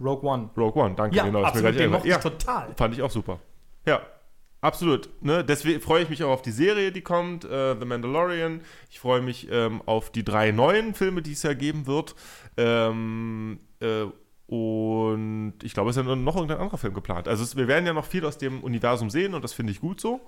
[0.00, 0.50] Rogue One.
[0.56, 0.94] Rogue One.
[0.94, 1.40] Danke, Ja, genau.
[1.40, 2.74] mir absolut, gleich den mochte ich total.
[2.76, 3.38] Fand ich auch super.
[3.86, 4.02] Ja,
[4.60, 5.08] absolut.
[5.22, 5.42] Ne?
[5.44, 8.60] Deswegen freue ich mich auch auf die Serie, die kommt, äh, The Mandalorian.
[8.90, 12.14] Ich freue mich ähm, auf die drei neuen Filme, die es ja geben wird.
[12.58, 14.04] Ähm, äh,
[14.46, 17.26] und ich glaube, es ist ja noch irgendein anderer Film geplant.
[17.26, 19.80] Also es, wir werden ja noch viel aus dem Universum sehen und das finde ich
[19.80, 20.20] gut so,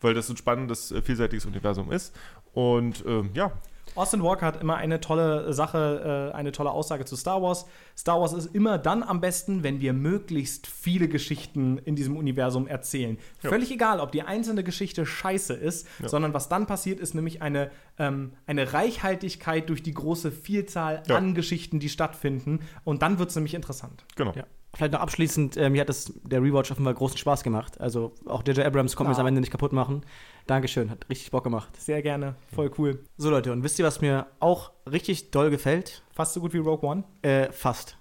[0.00, 2.14] weil das ein spannendes, äh, vielseitiges Universum ist.
[2.52, 3.50] Und ähm, ja,
[3.96, 7.66] Austin Walker hat immer eine tolle Sache, äh, eine tolle Aussage zu Star Wars.
[7.96, 12.66] Star Wars ist immer dann am besten, wenn wir möglichst viele Geschichten in diesem Universum
[12.66, 13.18] erzählen.
[13.42, 13.50] Ja.
[13.50, 16.08] Völlig egal, ob die einzelne Geschichte scheiße ist, Ja.
[16.08, 21.16] sondern was dann passiert, ist nämlich eine, ähm, eine Reichhaltigkeit durch die große Vielzahl Ja.
[21.16, 22.60] an Geschichten, die stattfinden.
[22.84, 24.04] Und dann wird es nämlich interessant.
[24.16, 24.32] genau.
[24.34, 24.44] Ja.
[24.76, 27.80] Vielleicht noch abschließend, äh, mir hat das, der Rewatch offenbar großen Spaß gemacht.
[27.80, 28.66] Also auch J.J.
[28.66, 29.20] Abrams konnte das Ah.
[29.20, 30.02] am Ende nicht kaputt machen.
[30.46, 31.70] Dankeschön, hat richtig Bock gemacht.
[31.80, 33.02] Sehr gerne, voll cool.
[33.16, 36.02] So Leute, und wisst ihr, was mir auch richtig doll gefällt?
[36.12, 37.04] Fast so gut wie Rogue One.
[37.22, 37.96] Äh, fast.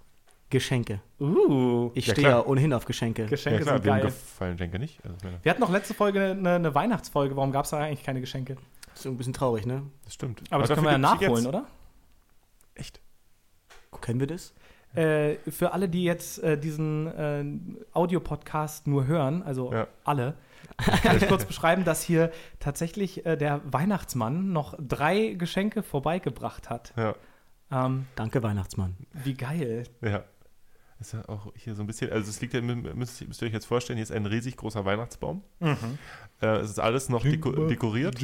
[0.49, 1.01] Geschenke.
[1.19, 3.23] Uh, Ich Ja, stehe ja ohnehin auf Geschenke.
[3.23, 4.01] Ja, Geschenke klar, sind geil.
[4.01, 4.99] gefallen Schenke nicht?
[5.03, 7.35] Also, Wir hatten noch letzte Folge eine, eine Weihnachtsfolge.
[7.35, 8.57] Warum gab es da eigentlich keine Geschenke?
[8.93, 9.81] ist ein bisschen traurig, ne?
[10.03, 10.43] das stimmt.
[10.51, 11.65] Aber das können wir ja nachholen, oder?
[12.75, 12.99] Echt?
[14.01, 14.53] Können wir das?
[14.95, 17.43] Äh, für alle, die jetzt äh, diesen äh,
[17.93, 19.87] Audiopodcast nur hören, also Ja.
[20.03, 20.35] alle,
[21.03, 26.93] kann ich kurz beschreiben, dass hier tatsächlich äh, der Weihnachtsmann noch drei Geschenke vorbeigebracht hat.
[26.97, 27.15] Ja,
[27.71, 28.95] Ähm, Danke, Weihnachtsmann.
[29.13, 29.83] wie geil.
[30.01, 30.23] ja.
[30.99, 33.47] Das ist ja auch hier so ein bisschen, also es liegt ja, müsst, müsst ihr
[33.47, 35.41] euch jetzt vorstellen, hier ist ein riesig großer Weihnachtsbaum.
[35.59, 35.75] Mhm.
[36.41, 38.15] Äh, es ist alles noch deko dekoriert.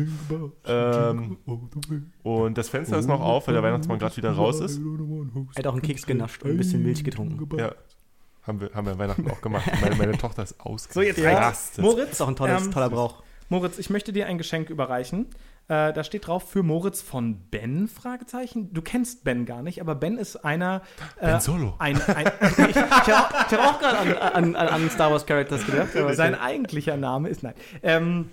[0.66, 1.38] Ähm,
[2.24, 4.80] und das Fenster ist noch auf, weil der Weihnachtsmann gerade wieder raus ist.
[4.80, 7.58] Er hat auch einen Keks genascht und ein bisschen Milch getrunken.
[7.58, 7.74] Ja.
[8.50, 9.70] Haben wir, haben wir Weihnachten auch gemacht.
[9.80, 10.93] Meine, meine Tochter ist ausgerastet.
[10.93, 11.38] So, jetzt Ja.
[11.38, 11.78] reicht's.
[11.78, 13.22] Moritz, Ist auch ein tolles, ähm, toller Brauch.
[13.47, 15.28] Moritz, ich möchte dir ein Geschenk überreichen.
[15.68, 18.74] Äh, da steht drauf für Moritz von Ben, Fragezeichen.
[18.74, 20.82] Du kennst Ben gar nicht, aber Ben ist einer...
[21.20, 21.76] Äh, Ben Solo.
[21.78, 22.26] Ein, ein,
[22.70, 25.95] Ich habe hab auch gerade an, an, an Star Wars Characters gedacht.
[25.95, 27.54] aber Sein eigentlicher Name ist, nein.
[27.84, 28.32] Ähm,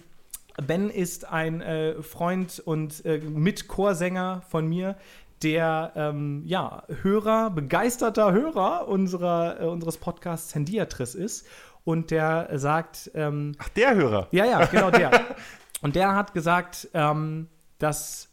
[0.66, 4.96] ben ist ein äh, Freund und äh, Mitchorsänger von mir,
[5.42, 11.46] der ähm, ja, Hörer, begeisterter Hörer unserer, äh, unseres Podcasts Hendiatris ist.
[11.84, 14.28] Und der sagt, ähm, Ach, der Hörer.
[14.32, 15.36] ja, ja, genau der.
[15.82, 18.28] Und der hat gesagt, ähm, dass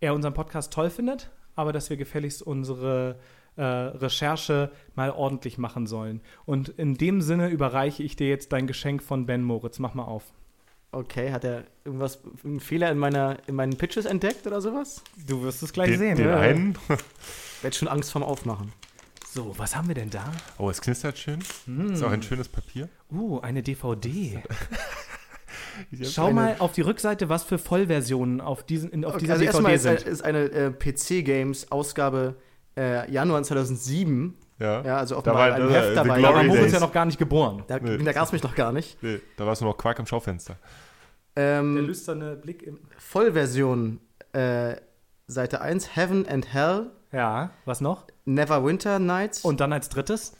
[0.00, 3.18] er unseren Podcast toll findet, aber dass wir gefälligst unsere
[3.56, 6.20] äh, Recherche mal ordentlich machen sollen.
[6.44, 9.78] Und in dem Sinne überreiche ich dir jetzt dein Geschenk von Ben Moritz.
[9.78, 10.32] Mach mal auf.
[10.94, 15.02] Okay, hat er irgendwas, einen Fehler in, meiner, in meinen Pitches entdeckt oder sowas?
[15.26, 16.16] Du wirst es gleich Den, sehen.
[16.16, 16.36] den Ja.
[16.38, 16.78] einen.
[17.58, 18.72] Ich hätte schon Angst vorm Aufmachen.
[19.32, 20.24] So, was haben wir denn da?
[20.58, 21.40] Oh, es knistert schön.
[21.90, 22.90] Ist auch ein schönes Papier.
[23.10, 24.42] Uh, eine DVD.
[26.02, 29.32] Schau eine- mal auf die Rückseite, was für Vollversionen auf, diesen, in, auf Okay, dieser
[29.34, 30.12] also erstmal DVD ist, sind.
[30.12, 32.36] ist eine äh, PC-Games-Ausgabe
[32.76, 34.34] äh, Januar 2007.
[34.60, 34.82] Ja.
[34.84, 36.20] Ja, also Da offenbar war- ein da- Heft dabei.
[36.22, 37.64] Da war Moritz ja noch gar nicht geboren.
[37.66, 37.98] Da, Nee.
[38.04, 39.02] da gab es mich noch gar nicht.
[39.02, 40.58] Nee, da warst du noch Quark am Schaufenster.
[41.36, 42.78] Der Ähm, lüsterne Blick im.
[42.96, 44.00] Vollversion,
[44.32, 44.76] äh,
[45.26, 48.06] Seite 1, Heaven and Hell, Ja, was noch?
[48.24, 50.34] Neverwinter Nights Und dann als drittes?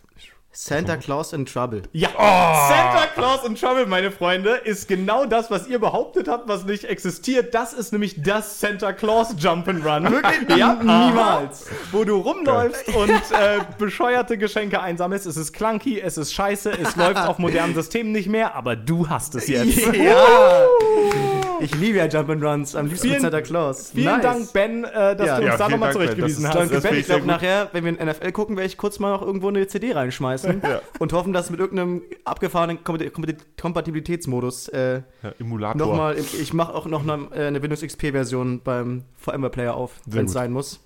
[0.57, 1.83] Santa Claus in Trouble.
[1.93, 6.65] Ja, Santa Claus in Trouble, meine Freunde, ist genau das, was ihr behauptet habt, was
[6.65, 7.53] nicht existiert.
[7.55, 10.09] Das ist nämlich das Santa Claus Jump'n'Run.
[10.09, 10.57] Wirklich?
[10.57, 11.67] Ja, niemals.
[11.91, 15.27] Wo du rumläufst und äh, bescheuerte Geschenke einsammelst.
[15.27, 19.09] Es ist clunky, es ist scheiße, es läuft auf modernen Systemen nicht mehr, aber du
[19.09, 19.93] hast es jetzt.
[19.93, 21.34] Ja!
[21.65, 23.91] Ich liebe ja Jump'n'Runs, am liebsten Vielen- mit Santa Claus.
[23.95, 24.23] Vielen Nice.
[24.23, 25.37] Dank, Ben, äh, dass Ja.
[25.37, 26.55] du uns Ja, da nochmal zurechtgewiesen hast.
[26.55, 26.95] Danke, Ben.
[26.97, 29.67] Ich glaube, nachher, wenn wir in NFL gucken, werde ich kurz mal noch irgendwo eine
[29.67, 30.81] CD reinschmeißen Ja.
[30.99, 35.87] und hoffen, dass mit irgendeinem abgefahrenen Kompat- Kompat- Kompatibilitätsmodus äh, Ja, Emulator.
[35.87, 40.27] nochmal, ich mache auch noch eine, äh, eine Windows XP-Version beim VMware Player auf, wenn
[40.27, 40.81] es sein muss.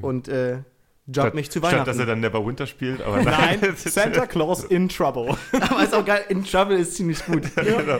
[0.00, 0.64] Und äh, jump
[1.12, 1.86] statt, mich zu Statt, Weihnachten.
[1.90, 5.36] dass er dann Neverwinter spielt, aber Nein, ist- Santa Claus in Trouble.
[5.52, 7.42] Aber ist auch geil, In Trouble ist ziemlich gut.
[7.56, 7.98] genau.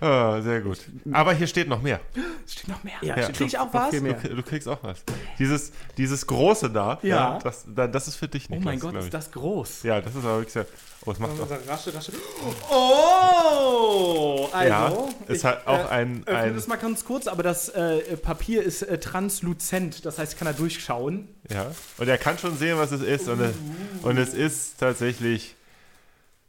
[0.00, 0.78] Ah, sehr gut.
[1.12, 2.00] Aber hier steht noch mehr.
[2.44, 2.94] Es steht noch mehr.
[3.02, 3.22] Ja, Ja.
[3.24, 3.90] steht Krieg ich auch was?
[3.90, 5.02] Du, du kriegst auch was.
[5.38, 7.38] Dieses, dieses große da, Ja.
[7.42, 8.64] das, da, das ist für dich Oh nicht.
[8.64, 9.82] mein Gott, ist das groß.
[9.84, 10.66] Ja, das ist aber wirklich sehr.
[11.06, 11.48] Oh, es macht doch.
[11.68, 12.12] Rasche, rasche.
[12.70, 14.48] Oh!
[14.52, 14.92] Also, Ja,
[15.28, 18.82] es ich, hat auch äh, ein- das mal ganz kurz, aber das äh, Papier ist
[18.82, 21.28] äh, transluzent, das heißt, kann er durchschauen.
[21.50, 21.66] Ja.
[21.98, 23.28] Und er kann schon sehen, was es ist.
[23.28, 23.54] Und es,
[24.02, 25.54] und es ist tatsächlich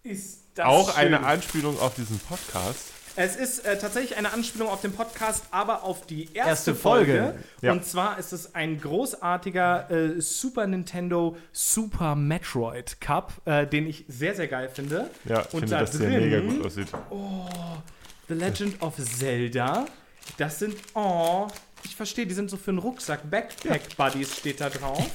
[0.04, 1.14] Ist das auch schön.
[1.14, 2.92] eine Anspielung auf diesen Podcast.
[3.18, 7.14] Es ist äh, tatsächlich eine Anspielung auf den Podcast, aber auf die erste, Erste Folge.
[7.22, 7.40] Folge.
[7.62, 7.72] Ja.
[7.72, 14.04] Und zwar ist es ein großartiger äh, Super Nintendo Super Metroid Cup, äh, den ich
[14.10, 15.10] sehr, sehr geil finde.
[15.24, 16.88] Ja, ich Und finde, da dass der drin- mega gut aussieht.
[18.28, 19.86] The Legend of Zelda.
[20.38, 21.48] Das sind, oh,
[21.84, 23.30] ich verstehe, die sind so für einen Rucksack.
[23.30, 25.06] Backpack Buddies steht da drauf.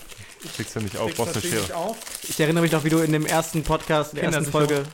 [0.57, 1.74] Kriegst du nicht auf, brauchst eine Schere.
[1.76, 1.98] auf.
[2.28, 4.51] Ich erinnere mich noch, wie du in dem ersten Podcast, in der ersten.
[4.51, 4.84] Folge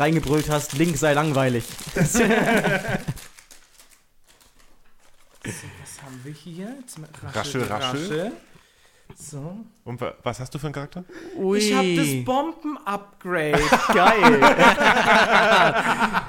[0.00, 1.64] reingebrüllt hast, Link sei langweilig.
[1.94, 2.14] Was
[6.02, 6.74] haben wir hier?
[7.34, 8.32] Raschel, raschel.
[9.16, 9.56] So.
[9.84, 11.04] Und wa- was hast du für einen Charakter?
[11.36, 11.58] Ui.
[11.58, 13.60] Ich habe das Bomben-Upgrade.
[13.94, 14.40] Geil.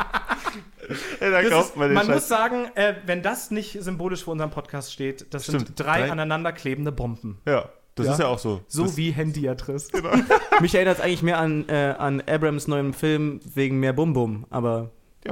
[1.22, 2.16] Ja, ist, man man Scheiß.
[2.16, 5.80] muss sagen, äh, wenn das nicht symbolisch für unseren Podcast steht, das sind Stimmt.
[5.80, 7.40] drei, Drei- aneinanderklebende Bomben.
[7.48, 8.12] Ja, das Ja.
[8.14, 8.62] ist ja auch so.
[8.68, 9.90] So das, wie Hendiatris.
[10.62, 14.46] Mich erinnert es eigentlich mehr an, äh, an Abrams neuem Film wegen mehr Bum Bum,
[14.50, 14.92] aber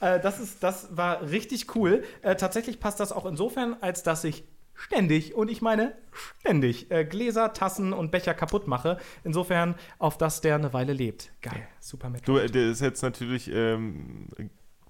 [0.00, 2.02] Äh, das, ist, das war richtig cool.
[2.22, 5.94] Äh, tatsächlich passt das auch insofern, als dass ich ständig, und ich meine
[6.40, 8.98] ständig, äh, Gläser, Tassen und Becher kaputt mache.
[9.22, 11.30] Insofern, auf das der eine Weile lebt.
[11.42, 12.26] Geil, super mit.
[12.26, 14.26] Du, äh, der ist jetzt natürlich ähm,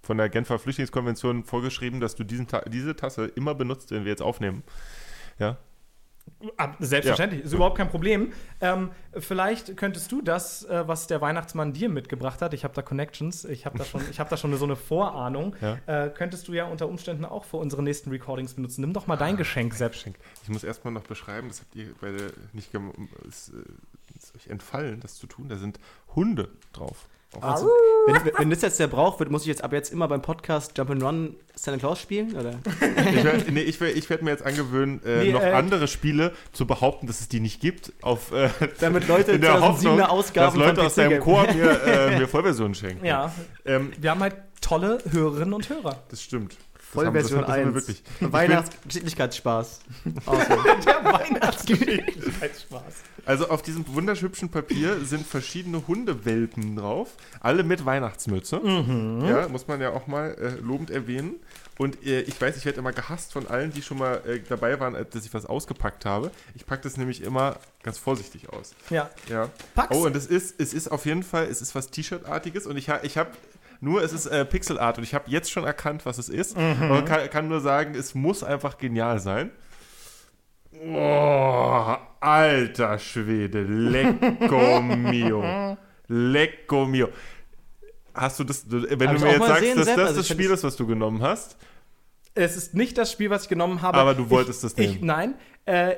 [0.03, 4.11] von der Genfer Flüchtlingskonvention vorgeschrieben, dass du diesen Ta diese Tasse immer benutzt, wenn wir
[4.11, 4.65] jetzt aufnehmen.
[5.39, 5.59] Ja,
[6.79, 8.33] Selbstverständlich, ist überhaupt kein Problem.
[8.61, 12.83] Ähm, vielleicht könntest du das, äh, was der Weihnachtsmann dir mitgebracht hat, ich habe da
[12.83, 15.79] Connections, ich habe da schon, ich habe da schon so eine Vorahnung, Ja.
[15.87, 18.83] äh, könntest du ja unter Umständen auch für unsere nächsten Recordings benutzen.
[18.83, 19.93] Nimm doch mal dein Geschenk, Sepp.
[19.93, 20.17] Geschenk.
[20.43, 22.93] Ich muss erstmal noch beschreiben, das habt ihr beide nicht gem-
[23.29, 23.53] es, äh,
[24.17, 25.49] ist euch entfallen, das zu tun.
[25.49, 25.79] Da sind
[26.15, 27.09] Hunde drauf.
[27.41, 27.69] Also,
[28.07, 30.79] wenn, wenn das jetzt der Brauch wird, muss ich jetzt ab jetzt immer beim Podcast
[30.79, 32.35] Jump'n'Run Santa Claus spielen?
[32.37, 32.59] Oder?
[33.15, 35.89] Ich werde nee, ich werd, ich werd mir jetzt angewöhnen, äh, Nee, noch äh, andere
[35.89, 39.61] Spiele zu behaupten, dass es die nicht gibt, auf, äh, Damit Leute in der 2007er
[39.61, 43.05] Hoffnung, dass Ausgaben Leute von aus deinem Chor mir, äh, mir Vollversionen schenken.
[43.05, 43.33] Ja,
[43.65, 46.03] Ähm, wir haben halt tolle Hörerinnen und Hörer.
[46.11, 46.57] das stimmt.
[46.95, 47.87] Das Vollversion haben, das haben wir 1.
[47.87, 48.03] wirklich.
[48.21, 49.81] Weihnachtsgeschicklichkeitsspaß.
[50.05, 52.95] Der Weihnachtsgeschicklichkeitsspaß.
[53.27, 58.61] Also auf diesem wunderhübschen Papier sind verschiedene Hundewelpen drauf, alle mit Weihnachtsmütze.
[58.61, 59.25] Mhm.
[59.25, 61.37] Ja, muss man ja auch mal äh, lobend erwähnen.
[61.79, 64.79] Und äh, ich weiß, ich werde immer gehasst von allen, die schon mal äh, dabei
[64.79, 66.31] waren, als dass ich was ausgepackt habe.
[66.55, 68.75] Ich packe das nämlich immer ganz vorsichtig aus.
[68.91, 69.11] Ja.
[69.29, 69.51] Ja.
[69.75, 69.97] Pack's.
[69.97, 72.91] Oh, und es ist, es ist auf jeden Fall, es ist was T-Shirt-artiges und ich,
[72.91, 73.31] ha, ich habe
[73.85, 76.57] nur, es ist äh, Pixel Art und ich habe jetzt schon erkannt, was es ist.
[76.57, 76.91] Mhm.
[76.91, 79.51] Und kann, kann nur sagen, es muss einfach genial sein.
[80.87, 85.77] Oh, alter Schwede, lecco mio.
[86.09, 87.09] Lecco mio.
[88.13, 90.29] Hast du das, wenn Hab du mir jetzt sagst, sehen, dass Sepp, das also das
[90.29, 91.57] Spiel ist, was du genommen hast,
[92.35, 93.99] Es ist nicht das Spiel, was ich genommen habe.
[93.99, 94.95] Aber du wolltest ich, das nehmen.
[94.95, 95.35] Ich, nein.
[95.65, 95.95] Äh,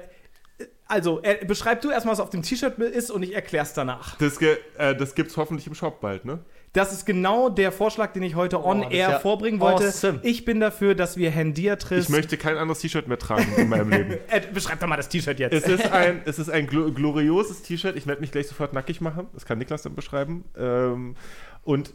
[0.86, 4.16] also, äh, beschreib du erstmal, was auf dem T-Shirt ist und ich erklär's danach.
[4.18, 6.38] das, ge- äh, das gibt es hoffentlich im Shop bald, ne?
[6.76, 9.86] Das ist genau der Vorschlag, den ich heute on ist air ja vorbringen wollte.
[9.86, 10.20] awesome.
[10.22, 12.04] Ich bin dafür, dass wir Hendiatris.
[12.04, 14.18] Ich möchte kein anderes T-Shirt mehr tragen in meinem Leben.
[14.28, 15.54] Äh, beschreib doch mal das T-Shirt jetzt.
[15.54, 17.96] Es ist ein, es ist ein glo glorioses T-Shirt.
[17.96, 19.28] Ich werde mich gleich sofort nackig machen.
[19.32, 20.44] Das kann Niklas dann beschreiben.
[20.58, 21.14] Ähm,
[21.62, 21.94] und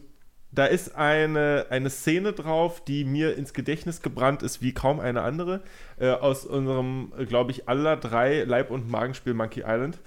[0.50, 5.22] da ist eine, eine Szene drauf, die mir ins Gedächtnis gebrannt ist, wie kaum eine
[5.22, 5.62] andere,
[5.98, 9.98] äh, aus unserem, glaube ich, aller drei Leib- und Magenspiel Monkey Island.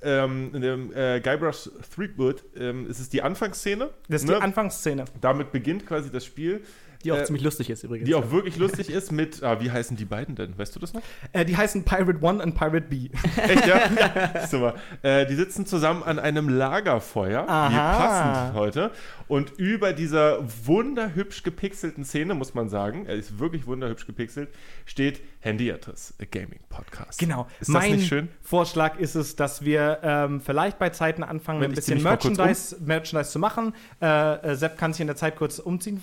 [0.00, 3.90] Ähm, in dem äh, Guybrush Threepwood ähm, ist es die Anfangsszene.
[4.08, 4.36] das ist ne?
[4.36, 5.04] die Anfangsszene.
[5.20, 6.62] Damit beginnt quasi das Spiel.
[7.04, 8.06] Die auch Äh, ziemlich lustig ist übrigens.
[8.06, 10.58] Die auch wirklich lustig ist mit, ah, wie heißen die beiden denn?
[10.58, 11.02] Weißt du das noch?
[11.32, 13.08] Äh, die heißen Pirate 1 und Pirate B.
[13.36, 14.46] Echt, ja?
[14.46, 14.74] Super.
[15.02, 17.98] Äh, die sitzen zusammen an einem Lagerfeuer, wie Aha.
[17.98, 18.90] passend heute.
[19.28, 24.48] Und über dieser wunderhübsch gepixelten Szene, muss man sagen, er ist wirklich wunderhübsch gepixelt,
[24.86, 27.18] steht Handyatris, a Gaming Podcast.
[27.18, 27.46] Genau.
[27.60, 28.28] Ist das mein nicht schön?
[28.40, 33.30] Vorschlag ist es, dass wir ähm, vielleicht bei Zeiten anfangen, Wenn ein bisschen Merchandise, Merchandise
[33.30, 33.74] zu machen.
[34.00, 36.02] Äh, äh, Sepp kann sich in der Zeit kurz umziehen.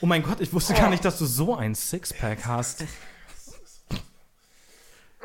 [0.00, 2.84] Oh mein Gott, ich wusste gar nicht, dass du so ein Sixpack hast.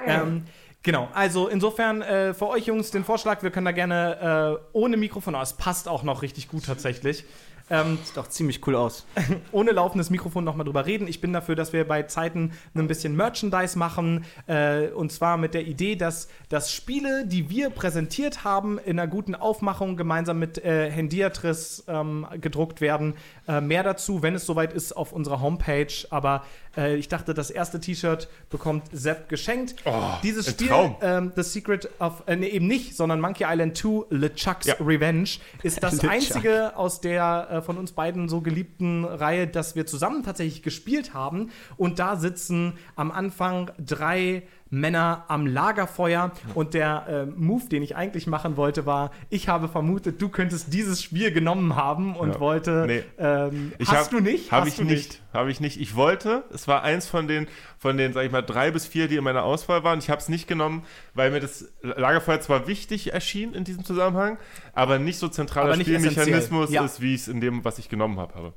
[0.05, 0.45] ähm,
[0.83, 4.97] genau, also insofern äh, für euch Jungs den Vorschlag, wir können da gerne äh, ohne
[4.97, 7.25] Mikrofon, aber es passt auch noch richtig gut tatsächlich.
[7.69, 9.05] Ähm, Sieht auch ziemlich cool aus.
[9.51, 11.07] ohne laufendes Mikrofon nochmal drüber reden.
[11.07, 14.25] Ich bin dafür, dass wir bei Zeiten ein bisschen Merchandise machen.
[14.47, 19.07] Äh, und zwar mit der Idee, dass, dass Spiele, die wir präsentiert haben, in einer
[19.09, 23.15] guten Aufmachung gemeinsam mit äh, Hendiatris ähm, gedruckt werden.
[23.47, 25.87] Äh, mehr dazu, wenn es soweit ist, auf unserer Homepage.
[26.09, 26.45] Aber
[26.77, 29.75] äh, ich dachte, das erste T-Shirt bekommt Sepp geschenkt.
[30.23, 30.95] Dieses ein Spiel, Traum.
[31.01, 34.75] ähm, The Secret of, äh, nee, eben nicht, sondern Monkey Island 2, LeChuck's Ja.
[34.79, 35.29] Revenge,
[35.63, 36.11] ist das LeChuck.
[36.11, 41.13] einzige aus der äh, von uns beiden so geliebten Reihe, das wir zusammen tatsächlich gespielt
[41.13, 41.49] haben.
[41.77, 46.31] Und da sitzen am Anfang drei Männer am Lagerfeuer.
[46.53, 50.73] Und der äh, Move, den ich eigentlich machen wollte, war, ich habe vermutet, du könntest
[50.73, 52.39] dieses Spiel genommen haben und Ja.
[52.39, 52.85] wollte.
[52.87, 53.03] Nee.
[53.17, 54.51] Ähm, hast hab- du nicht?
[54.51, 55.21] Habe ich du nicht.
[55.33, 55.79] Habe ich nicht.
[55.79, 57.47] Ich wollte, es war eins von den,
[57.77, 59.99] von den, sag ich mal, drei bis vier, die in meiner Auswahl waren.
[59.99, 64.37] Ich habe es nicht genommen, weil mir das Lagerfeuer zwar wichtig erschien in diesem Zusammenhang,
[64.73, 66.71] aber nicht so zentraler Aber nicht Spielmechanismus.
[66.71, 66.83] Ja.
[66.85, 68.53] ist, wie ich es in dem, was ich genommen habe, habe.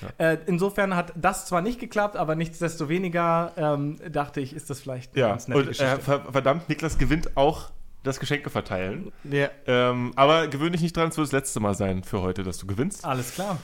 [0.00, 0.32] Wunderbar.
[0.32, 5.16] Äh, insofern hat das zwar nicht geklappt, aber nichtsdestoweniger ähm, dachte ich, ist das vielleicht
[5.16, 5.92] Ja, ganz nette und Geschichte.
[5.92, 7.70] äh, ver verdammt, Niklas gewinnt auch
[8.02, 9.10] das Geschenke verteilen.
[9.24, 9.48] Ja.
[9.66, 12.58] Ähm, aber gewöhn dich nicht dran, es wird das letzte Mal sein für heute, dass
[12.58, 13.04] du gewinnst.
[13.04, 13.58] Alles klar.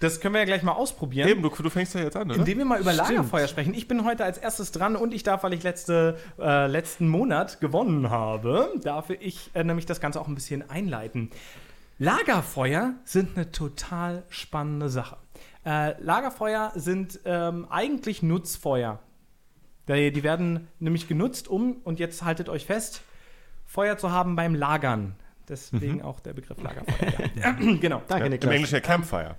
[0.00, 1.28] Das können wir ja gleich mal ausprobieren.
[1.28, 2.38] Eben, du, du fängst ja jetzt an, oder?
[2.38, 3.08] Indem wir mal über Stimmt.
[3.08, 3.74] Lagerfeuer sprechen.
[3.74, 7.60] Ich bin heute als erstes dran und ich darf, weil ich letzte, äh, letzten Monat
[7.60, 11.30] gewonnen habe, darf ich äh, nämlich das Ganze auch ein bisschen einleiten.
[11.98, 15.16] Lagerfeuer sind eine total spannende Sache.
[15.68, 19.00] Äh, Lagerfeuer sind ähm, eigentlich Nutzfeuer.
[19.86, 23.02] Die, die werden nämlich genutzt, um, und jetzt haltet euch fest,
[23.66, 25.14] Feuer zu haben beim Lagern.
[25.46, 27.28] Deswegen auch der Begriff Lagerfeuer.
[27.34, 27.52] Ja.
[27.80, 28.02] genau.
[28.08, 28.54] Danke, ja, Im Niklas.
[28.54, 29.36] Englischen Campfire.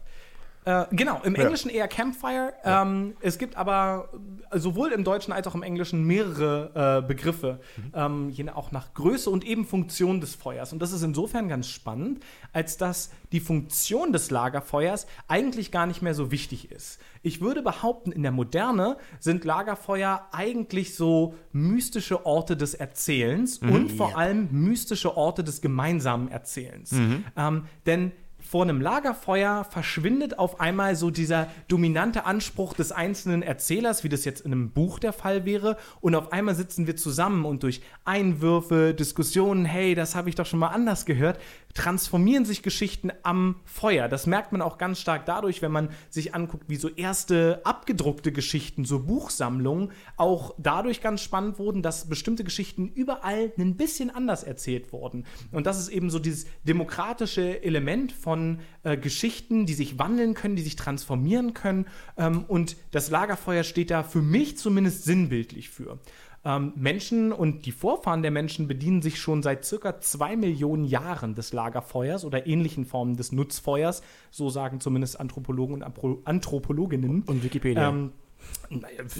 [0.70, 1.34] Äh, genau, im.
[1.46, 2.54] Englischen eher Campfire.
[2.64, 4.10] Ähm, es gibt aber
[4.54, 7.60] sowohl im Deutschen als auch im Englischen mehrere äh, Begriffe,
[7.94, 10.72] ähm, je nach- auch nach Größe und eben Funktion des Feuers.
[10.74, 16.02] Und das ist insofern ganz spannend, als dass die Funktion des Lagerfeuers eigentlich gar nicht
[16.02, 17.00] mehr so wichtig ist.
[17.22, 23.92] Ich würde behaupten, in der Moderne sind Lagerfeuer eigentlich so mystische Orte des Erzählens und
[23.92, 26.92] vor allem mystische Orte des gemeinsamen Erzählens.
[27.36, 28.12] Ähm, denn
[28.50, 34.26] vor einem Lagerfeuer verschwindet auf einmal so dieser dominante Anspruch des einzelnen Erzählers, wie das
[34.26, 35.78] jetzt in einem Buch der Fall wäre.
[36.02, 40.48] Und auf einmal sitzen wir zusammen und durch Einwürfe, Diskussionen, hey, das habe ich doch
[40.48, 41.40] schon mal anders gehört,
[41.74, 44.08] transformieren sich Geschichten am Feuer.
[44.08, 48.32] Das merkt man auch ganz stark dadurch, wenn man sich anguckt, wie so erste abgedruckte
[48.32, 54.44] Geschichten, so Buchsammlungen, auch dadurch ganz spannend wurden, dass bestimmte Geschichten überall ein bisschen anders
[54.44, 55.26] erzählt wurden.
[55.52, 60.56] Und das ist eben so dieses demokratische Element von äh, Geschichten, die sich wandeln können,
[60.56, 61.86] die sich transformieren können.
[62.18, 66.00] Ähm, und das Lagerfeuer steht da für mich zumindest sinnbildlich für.
[66.46, 71.36] Ähm, Menschen und die Vorfahren der Menschen bedienen sich schon seit circa zwei Millionen Jahren
[71.36, 74.02] des Lagerfeuers oder ähnlichen Formen des Nutzfeuers.
[74.32, 77.24] So sagen zumindest Anthropologen und Anthropologinnen.
[77.24, 77.90] Und Wikipedia.
[77.90, 78.12] Ähm,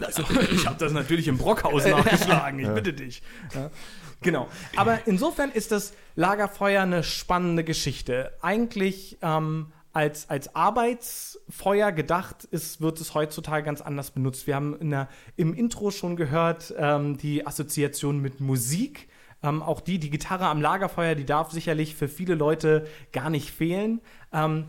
[0.02, 3.22] also, ich habe das natürlich im Brockhaus nachgeschlagen, ich bitte dich.
[3.54, 3.70] Ja,
[4.22, 4.48] genau.
[4.76, 8.32] Aber insofern ist das Lagerfeuer eine spannende Geschichte.
[8.42, 14.46] Eigentlich ähm, als, als Arbeitsfeuer gedacht ist, wird es heutzutage ganz anders benutzt.
[14.48, 19.10] Wir haben in der, im Intro schon gehört, ähm, die Assoziation mit Musik.
[19.42, 23.52] Ähm, auch die, die Gitarre am Lagerfeuer, die darf sicherlich für viele Leute gar nicht
[23.52, 24.02] fehlen.
[24.34, 24.66] Ähm,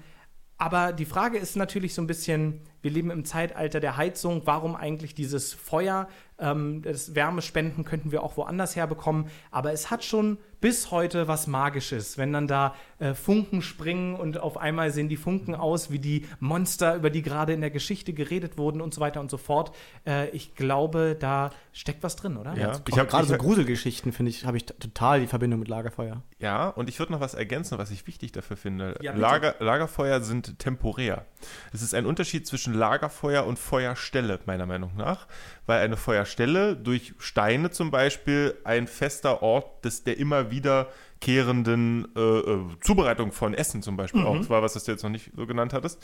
[0.56, 4.76] aber die Frage ist natürlich so ein bisschen, wir leben im Zeitalter der Heizung, warum
[4.76, 6.06] eigentlich dieses Feuer?
[6.38, 11.46] Ähm, das Wärmespenden könnten wir auch woanders herbekommen, aber es hat schon bis heute was
[11.46, 15.98] Magisches, wenn dann da äh, Funken springen und auf einmal sehen die Funken aus wie
[15.98, 19.38] die Monster, über die gerade in der Geschichte geredet wurden und so weiter und so
[19.38, 19.74] fort.
[20.06, 22.56] Äh, ich glaube, da steckt was drin, oder?
[22.56, 26.22] Ja, ich habe gerade so Gruselgeschichten, finde ich, habe ich total die Verbindung mit Lagerfeuer.
[26.38, 28.98] Ja, und ich würde noch was ergänzen, was ich wichtig dafür finde.
[29.00, 31.26] Ja, Lager, Lagerfeuer sind temporär.
[31.72, 35.28] Es ist ein Unterschied zwischen Lagerfeuer und Feuerstelle, meiner Meinung nach,
[35.66, 42.20] weil eine Feuerstelle durch Steine zum Beispiel ein fester Ort des, der immer wiederkehrenden äh,
[42.20, 45.30] äh, Zubereitung von Essen zum Beispiel auch, das war was, das du jetzt noch nicht
[45.36, 46.02] so genannt hattest,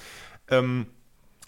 [0.48, 0.86] ähm,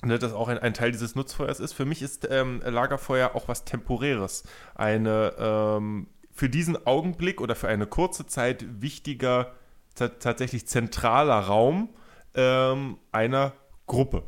[0.05, 1.72] ne, das auch ein, ein Teil dieses Nutzfeuers ist.
[1.72, 4.44] Für mich ist ähm, Lagerfeuer auch was Temporäres.
[4.74, 9.55] Eine ähm, für diesen Augenblick oder für eine kurze Zeit wichtiger,
[9.94, 11.88] ta- tatsächlich zentraler Raum
[12.34, 13.53] ähm, einer
[13.86, 14.22] Gruppe.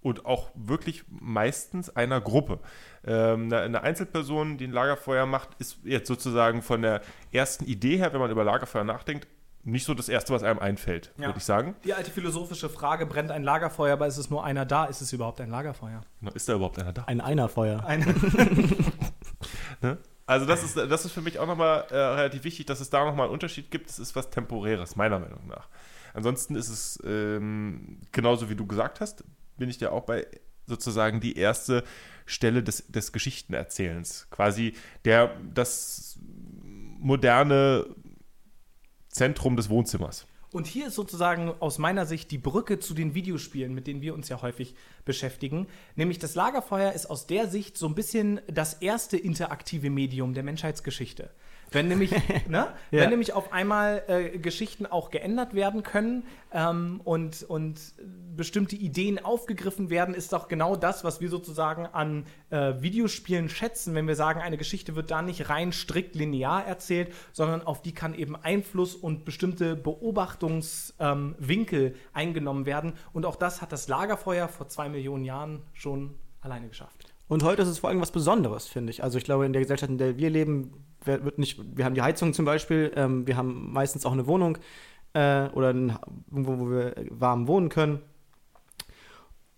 [0.00, 2.60] Und auch wirklich meistens einer Gruppe.
[3.04, 7.00] Ähm, eine, eine Einzelperson, die ein Lagerfeuer macht, ist jetzt sozusagen von der
[7.32, 9.26] ersten Idee her, wenn man über Lagerfeuer nachdenkt,
[9.70, 11.26] nicht so das Erste, was einem einfällt, Ja.
[11.26, 11.74] würde ich sagen.
[11.84, 14.86] Die alte philosophische Frage, brennt ein Lagerfeuer, aber ist es nur einer da?
[14.86, 16.00] Ist es überhaupt ein Lagerfeuer?
[16.20, 17.04] Na, Ist da überhaupt einer da?
[17.04, 17.84] Ein Einerfeuer.
[17.84, 18.02] Ein
[19.82, 19.98] Ne?
[20.26, 23.04] Also das ist, das ist für mich auch nochmal äh, relativ wichtig, dass es da
[23.04, 23.88] nochmal einen Unterschied gibt.
[23.88, 25.68] Es ist was Temporäres, meiner Meinung nach.
[26.12, 29.24] Ansonsten ist es ähm, genauso wie du gesagt hast,
[29.56, 30.26] bin ich ja auch bei
[30.66, 31.82] sozusagen die erste
[32.26, 34.26] Stelle des, des Geschichtenerzählens.
[34.30, 34.74] Quasi
[35.06, 36.18] der, das
[37.00, 37.86] moderne
[39.18, 40.26] Zentrum des Wohnzimmers.
[40.52, 44.14] Und hier ist sozusagen aus meiner Sicht die Brücke zu den Videospielen, mit denen wir
[44.14, 45.66] uns ja häufig beschäftigen.
[45.96, 50.44] Nämlich das Lagerfeuer ist aus der Sicht so ein bisschen das erste interaktive Medium der
[50.44, 51.30] Menschheitsgeschichte.
[51.70, 52.10] Wenn nämlich,
[52.48, 52.68] ne?
[52.90, 53.02] Ja.
[53.02, 57.78] Wenn nämlich auf einmal äh, Geschichten auch geändert werden können ähm, und, und
[58.36, 63.94] bestimmte Ideen aufgegriffen werden, ist doch genau das, was wir sozusagen an äh, Videospielen schätzen,
[63.94, 67.92] wenn wir sagen, eine Geschichte wird da nicht rein strikt linear erzählt, sondern auf die
[67.92, 72.94] kann eben Einfluss und bestimmte Beobachtungswinkel ähm, eingenommen werden.
[73.12, 77.12] Und auch das hat das Lagerfeuer vor zwei Millionen Jahren schon alleine geschafft.
[77.26, 79.02] Und heute ist es vor allem was Besonderes, finde ich.
[79.02, 82.02] Also ich glaube, in der Gesellschaft, in der wir leben, wird nicht, wir haben die
[82.02, 84.58] Heizung zum Beispiel, ähm, wir haben meistens auch eine Wohnung
[85.14, 85.98] äh, oder ein,
[86.30, 88.00] irgendwo, wo wir warm wohnen können.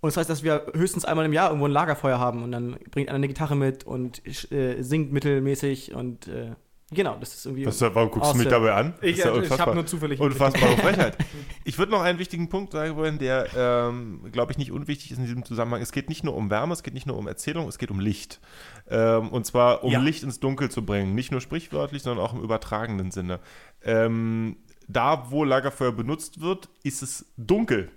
[0.00, 2.78] Und das heißt, dass wir höchstens einmal im Jahr irgendwo ein Lagerfeuer haben und dann
[2.90, 6.52] bringt einer eine Gitarre mit und äh, singt mittelmäßig und äh,
[6.90, 7.66] genau, das ist irgendwie.
[7.66, 8.66] Was, warum guckst du mich Awesome.
[8.66, 8.94] dabei an?
[9.00, 11.16] Das Ich, ja äh, ich habe nur zufällig Unfassbare Frechheit.
[11.64, 15.18] Ich würde noch einen wichtigen Punkt sagen wollen, der, ähm, glaube ich, nicht unwichtig ist
[15.18, 15.82] in diesem Zusammenhang.
[15.82, 18.00] Es geht nicht nur um Wärme, es geht nicht nur um Erzählung, es geht um
[18.00, 18.40] Licht.
[18.88, 20.00] Ähm, und zwar um Ja.
[20.00, 21.14] Licht ins Dunkel zu bringen.
[21.14, 23.40] Nicht nur sprichwörtlich, sondern auch im übertragenen Sinne.
[23.82, 24.56] Ähm,
[24.88, 27.90] da, wo Lagerfeuer benutzt wird, ist es dunkel.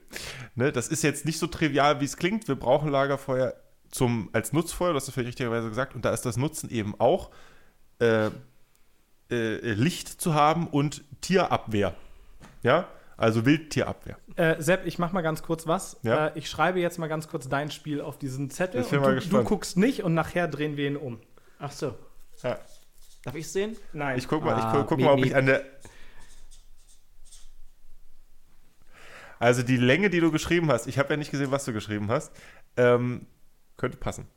[0.55, 0.71] Ne?
[0.71, 2.47] Das ist jetzt nicht so trivial, wie es klingt.
[2.47, 3.53] Wir brauchen Lagerfeuer
[3.89, 5.95] zum, als Nutzfeuer, du hast das völlig richtigerweise gesagt.
[5.95, 7.31] Und da ist das Nutzen eben auch,
[7.99, 8.29] äh,
[9.33, 11.93] äh, Licht zu haben und Tierabwehr.
[12.61, 14.17] Ja, also Wildtierabwehr.
[14.35, 15.97] Äh, Sepp, ich mach mal ganz kurz was.
[16.03, 16.27] Ja.
[16.27, 18.81] Äh, ich schreibe jetzt mal ganz kurz dein Spiel auf diesen Zettel.
[18.81, 19.45] Ich bin und mal du, gespannt.
[19.45, 21.19] du guckst nicht und nachher drehen wir ihn um.
[21.59, 21.95] Ach so.
[22.41, 22.57] Ja.
[23.23, 23.77] Darf ich es sehen?
[23.93, 24.17] Nein.
[24.17, 25.63] Ich guck mal, ich Ah, guck, guck mal, ob ich an der.
[29.39, 32.09] Also die Länge, die du geschrieben hast, ich habe ja nicht gesehen, was du geschrieben
[32.09, 32.31] hast,
[32.77, 33.25] ähm,
[33.77, 34.27] könnte passen.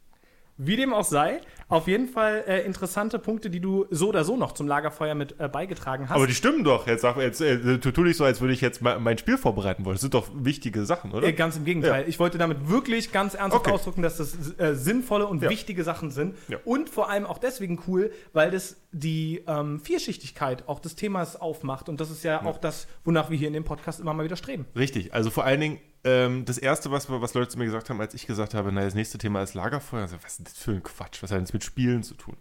[0.59, 4.37] Wie dem auch sei, auf jeden Fall äh, interessante Punkte, die du so oder so
[4.37, 6.17] noch zum Lagerfeuer mit äh, beigetragen hast.
[6.17, 6.87] Aber die stimmen doch.
[6.87, 9.85] Jetzt, sag, jetzt äh, tu, tu nicht so, als würde ich jetzt mein Spiel vorbereiten
[9.85, 9.95] wollen.
[9.97, 11.27] Das sind doch wichtige Sachen, oder?
[11.27, 12.05] Äh, ganz im Gegenteil.
[12.09, 13.75] Ich wollte damit wirklich ganz ernsthaft Okay.
[13.75, 15.51] ausdrücken, dass das äh, sinnvolle und Ja.
[15.51, 16.37] wichtige Sachen sind.
[16.49, 16.59] Ja.
[16.65, 21.89] Und vor allem auch deswegen cool, weil das die ähm, Vierschichtigkeit auch des Themas aufmacht.
[21.89, 24.37] Und das ist ja, auch das, wonach wir hier in dem Podcast immer mal wieder
[24.37, 24.65] streben.
[24.77, 25.13] Richtig.
[25.13, 28.15] Also vor allen Dingen, ähm, das Erste, was, was Leute zu mir gesagt haben, als
[28.15, 30.83] ich gesagt habe, naja, das nächste Thema ist Lagerfeuer, also, was ist das für ein
[30.83, 31.23] Quatsch?
[31.23, 32.37] Was hat das mit Spielen zu tun?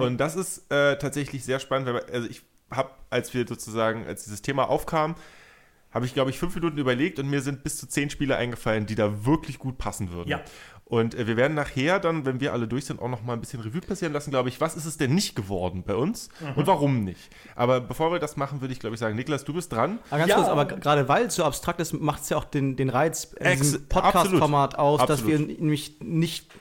[0.00, 4.24] Und das ist äh, tatsächlich sehr spannend, weil also ich habe, als wir sozusagen, als
[4.24, 5.14] dieses Thema aufkam,
[5.92, 8.84] habe ich, glaube ich, fünf Minuten überlegt und mir sind bis zu zehn Spiele eingefallen,
[8.84, 10.28] die da wirklich gut passen würden.
[10.28, 10.42] Ja.
[10.88, 13.40] Und äh, wir werden nachher dann, wenn wir alle durch sind, auch noch mal ein
[13.40, 16.68] bisschen Revue passieren lassen, glaube ich, was ist es denn nicht geworden bei uns und
[16.68, 17.28] warum nicht.
[17.56, 19.98] Aber bevor wir das machen, würde ich, glaube ich, sagen, Niklas, du bist dran.
[20.10, 20.36] Aber ganz Ja.
[20.36, 23.30] kurz, aber gerade weil es so abstrakt ist, macht es ja auch den, den Reiz
[23.32, 25.58] diesem Podcast-Format aus, dass wir Absolut.
[25.60, 26.52] nämlich nicht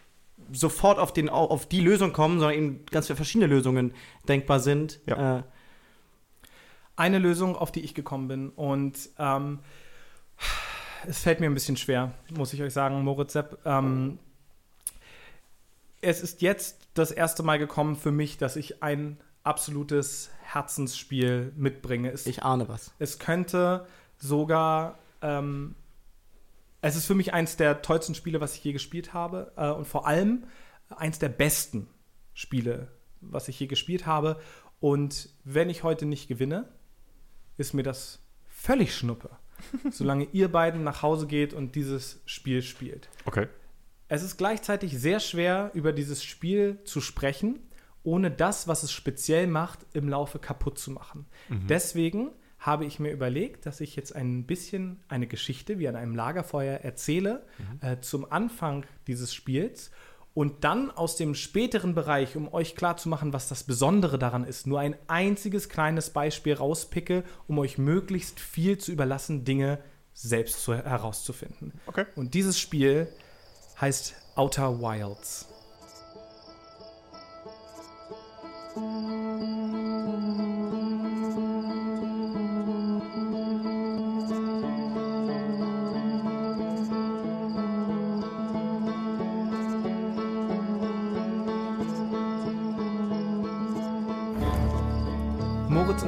[0.52, 3.94] sofort auf, den, au- auf die Lösung kommen, sondern eben ganz viele verschiedene Lösungen
[4.28, 5.02] denkbar sind.
[5.06, 5.38] Ja.
[5.40, 5.44] Äh,
[6.96, 8.50] eine Lösung, auf die ich gekommen bin.
[8.50, 9.60] Und ähm,
[11.08, 13.60] es fällt mir ein bisschen schwer, muss ich euch sagen, Moritz Sepp.
[13.66, 14.20] Ähm,
[16.02, 22.12] es ist jetzt das erste Mal gekommen für mich, dass ich ein absolutes Herzensspiel mitbringe.
[22.12, 22.94] Es, ich ahne was.
[23.00, 23.88] es könnte
[24.18, 24.98] sogar.
[25.22, 25.76] Ähm,
[26.82, 29.52] es ist für mich eins der tollsten Spiele, was ich je gespielt habe.
[29.56, 30.46] Äh, und vor allem
[30.90, 31.88] eins der besten
[32.34, 32.90] Spiele,
[33.22, 34.40] was ich je gespielt habe.
[34.80, 36.70] Und wenn ich heute nicht gewinne,
[37.58, 39.32] ist mir das völlig schnuppe.
[39.92, 43.10] Solange ihr beiden nach Hause geht und dieses Spiel spielt.
[43.26, 43.48] Okay.
[44.08, 47.60] Es ist gleichzeitig sehr schwer, über dieses Spiel zu sprechen,
[48.04, 51.26] ohne das, was es speziell macht, im Laufe kaputt zu machen.
[51.50, 52.30] Deswegen
[52.60, 56.80] habe ich mir überlegt, dass ich jetzt ein bisschen eine Geschichte wie an einem Lagerfeuer
[56.80, 57.46] erzähle
[57.82, 59.92] äh, zum Anfang dieses Spiels
[60.36, 64.82] und dann aus dem späteren Bereich, um euch klarzumachen, was das Besondere daran ist, nur
[64.82, 69.80] ein einziges kleines Beispiel rauspicke, um euch möglichst viel zu überlassen, Dinge
[70.14, 71.74] selbst zu, herauszufinden.
[71.88, 72.06] Okay.
[72.16, 73.08] Und dieses Spiel
[73.80, 75.48] heißt Outer Wilds.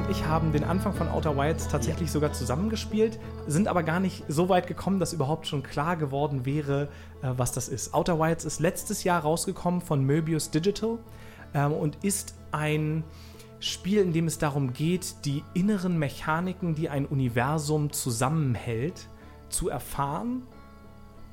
[0.08, 4.24] Und ich haben den Anfang von Outer Wilds tatsächlich sogar zusammengespielt, sind aber gar nicht
[4.26, 6.88] so weit gekommen, dass überhaupt schon klar geworden wäre,
[7.20, 7.92] äh, was das ist.
[7.92, 10.98] Outer Wilds ist letztes Jahr rausgekommen von Möbius Digital
[11.52, 13.04] ähm, und ist ein
[13.60, 19.08] Spiel, in dem es darum geht, die inneren Mechaniken, die ein Universum zusammenhält,
[19.50, 20.42] zu erfahren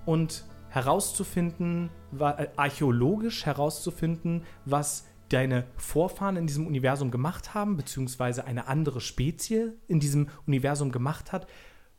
[0.06, 8.68] und herauszufinden, äh, archäologisch herauszufinden, was deine Vorfahren in diesem Universum gemacht haben, beziehungsweise eine
[8.68, 11.48] andere Spezie in diesem Universum gemacht hat,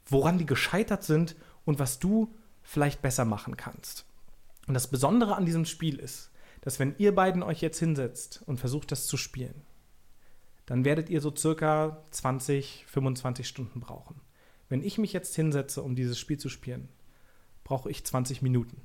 [0.07, 4.05] woran die gescheitert sind und was du vielleicht besser machen kannst.
[4.67, 8.59] Und das Besondere an diesem Spiel ist, dass wenn ihr beiden euch jetzt hinsetzt und
[8.59, 9.63] versucht, das zu spielen,
[10.67, 14.21] dann werdet ihr so circa 20, 25 Stunden brauchen.
[14.69, 16.89] Wenn ich mich jetzt hinsetze, um dieses Spiel zu spielen,
[17.63, 18.81] brauche ich 20 Minuten.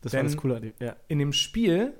[0.00, 0.72] Das Denn- war das coole.
[0.80, 0.96] Ja.
[1.06, 1.94] In dem Spiel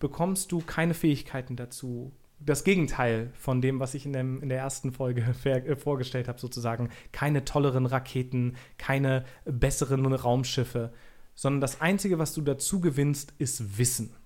[0.00, 2.12] bekommst du keine Fähigkeiten dazu.
[2.40, 6.40] Das Gegenteil von dem, was ich in, dem, in der ersten Folge äh, vorgestellt habe,
[6.40, 6.88] sozusagen.
[7.12, 10.92] Keine tolleren Raketen, keine besseren Raumschiffe,
[11.34, 14.16] sondern das Einzige, was du dazu gewinnst, ist Wissen.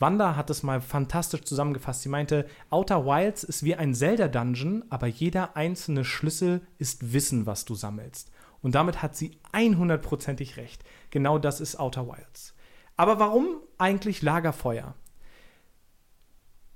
[0.00, 2.02] Wanda hat es mal fantastisch zusammengefasst.
[2.02, 7.64] Sie meinte, Outer Wilds ist wie ein Zelda-Dungeon, aber jeder einzelne Schlüssel ist Wissen, was
[7.64, 8.32] du sammelst.
[8.60, 10.82] Und damit hat sie 100%ig recht.
[11.10, 12.54] Genau das ist Outer Wilds.
[12.96, 14.94] Aber warum eigentlich Lagerfeuer?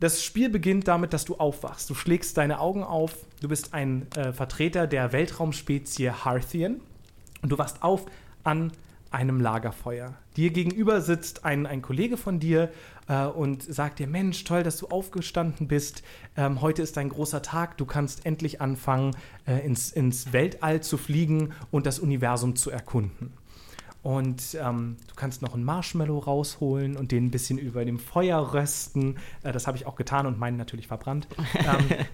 [0.01, 1.91] Das Spiel beginnt damit, dass du aufwachst.
[1.91, 3.17] Du schlägst deine Augen auf.
[3.41, 6.81] Du bist ein äh, Vertreter der Weltraumspezie Harthian.
[7.43, 8.07] Und du wachst auf
[8.45, 8.73] an
[9.11, 10.15] einem Lagerfeuer.
[10.37, 12.71] Dir gegenüber sitzt ein, ein Kollege von dir
[13.09, 16.03] äh, und sagt dir, Mensch, toll, dass du aufgestanden bist.
[16.37, 17.77] Ähm, heute ist ein großer Tag.
[17.79, 23.33] Du kannst endlich anfangen, äh, ins, ins Weltall zu fliegen und das Universum zu erkunden.
[24.09, 28.55] Und ähm, du kannst noch einen Marshmallow rausholen und den ein bisschen über dem Feuer
[28.55, 29.19] rösten.
[29.43, 31.29] Äh, das habe ich auch getan und meinen natürlich verbrannt.
[31.55, 32.07] ähm,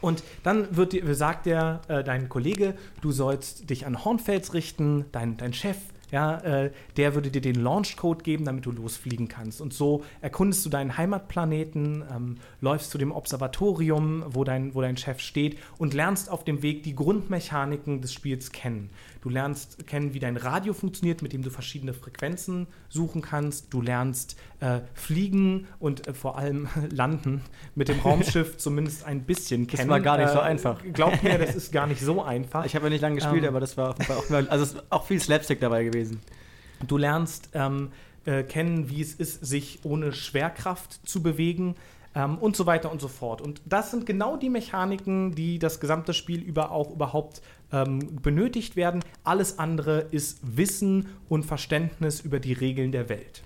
[0.00, 5.04] und dann wird dir, sagt der, äh, dein Kollege, du sollst dich an Hornfels richten.
[5.12, 5.76] Dein, dein Chef
[6.10, 9.60] ja, äh, der würde dir den Launchcode geben, damit du losfliegen kannst.
[9.60, 14.96] Und so erkundest du deinen Heimatplaneten, ähm, läufst zu dem Observatorium, wo dein, wo dein
[14.96, 18.90] Chef steht und lernst auf dem Weg die Grundmechaniken des Spiels kennen.
[19.20, 23.72] Du lernst kennen, wie dein Radio funktioniert, mit dem du verschiedene Frequenzen suchen kannst.
[23.72, 27.42] Du lernst äh, fliegen und äh, vor allem landen
[27.74, 29.88] mit dem Raumschiff zumindest ein bisschen kennen.
[29.88, 30.82] Das war gar nicht so einfach.
[30.92, 32.64] Glaub mir, das ist gar nicht so einfach.
[32.64, 33.48] Ich habe ja nicht lange gespielt, Ähm.
[33.48, 36.20] aber das war, auch, also auch viel Slapstick dabei gewesen.
[36.86, 37.90] Du lernst ähm,
[38.24, 41.74] äh, kennen, wie es ist, sich ohne Schwerkraft zu bewegen
[42.14, 43.40] ähm, und so weiter und so fort.
[43.40, 47.42] Und das sind genau die Mechaniken, die das gesamte Spiel über auch überhaupt
[47.72, 49.02] ähm, benötigt werden.
[49.24, 53.42] Alles andere ist Wissen und Verständnis über die Regeln der Welt.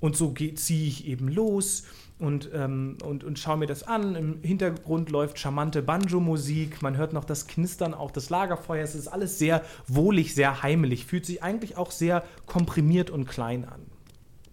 [0.00, 1.84] Und so ziehe ich eben los
[2.18, 4.14] und, ähm, und, und schaue mir das an.
[4.14, 6.82] Im Hintergrund läuft charmante Banjo-Musik.
[6.82, 8.90] Man hört noch das Knistern auch des Lagerfeuers.
[8.90, 11.06] Es ist alles sehr wohlig, sehr heimelig.
[11.06, 13.80] Fühlt sich eigentlich auch sehr komprimiert und klein an.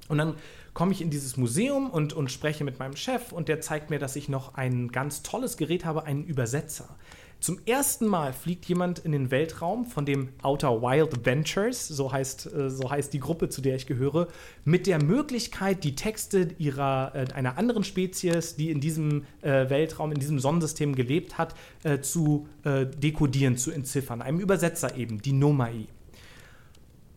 [0.08, 0.36] Und dann
[0.74, 4.00] komme ich in dieses Museum und, und spreche mit meinem Chef und der zeigt mir,
[4.00, 6.98] dass ich noch ein ganz tolles Gerät habe, einen Übersetzer.
[7.42, 12.54] Zum ersten Mal fliegt jemand in den Weltraum von dem Outer Wild Ventures, so heißt,
[12.54, 14.28] äh, so heißt die Gruppe, zu der ich gehöre,
[14.64, 20.12] mit der Möglichkeit, die Texte ihrer, äh, einer anderen Spezies, die in diesem äh, Weltraum,
[20.12, 21.56] in diesem Sonnensystem gelebt hat,
[22.02, 24.22] zu dekodieren, zu entziffern.
[24.22, 25.88] Einem Übersetzer eben, die Nomai.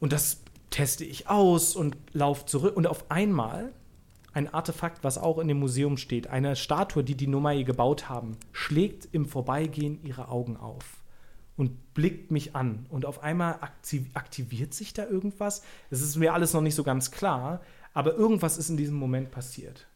[0.00, 0.38] Und das
[0.74, 2.76] teste ich aus und laufe zurück.
[2.76, 3.72] Und auf einmal
[4.32, 8.36] ein Artefakt, was auch in dem Museum steht, eine Statue, die die Nomai gebaut haben,
[8.50, 11.04] schlägt im Vorbeigehen ihre Augen auf
[11.56, 12.86] und blickt mich an.
[12.90, 15.62] Und auf einmal aktiv aktiviert sich da irgendwas.
[15.90, 17.60] Es ist mir alles noch nicht so ganz klar,
[17.92, 19.86] aber irgendwas ist in diesem Moment passiert.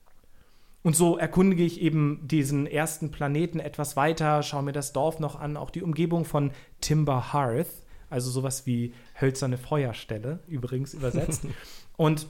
[0.84, 5.40] Und so erkundige ich eben diesen ersten Planeten etwas weiter, schaue mir das Dorf noch
[5.40, 11.42] an, auch die Umgebung von Timber Hearth, also sowas wie hölzerne Feuerstelle, übrigens übersetzt.
[11.96, 12.26] Und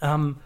[0.00, 0.36] ähm,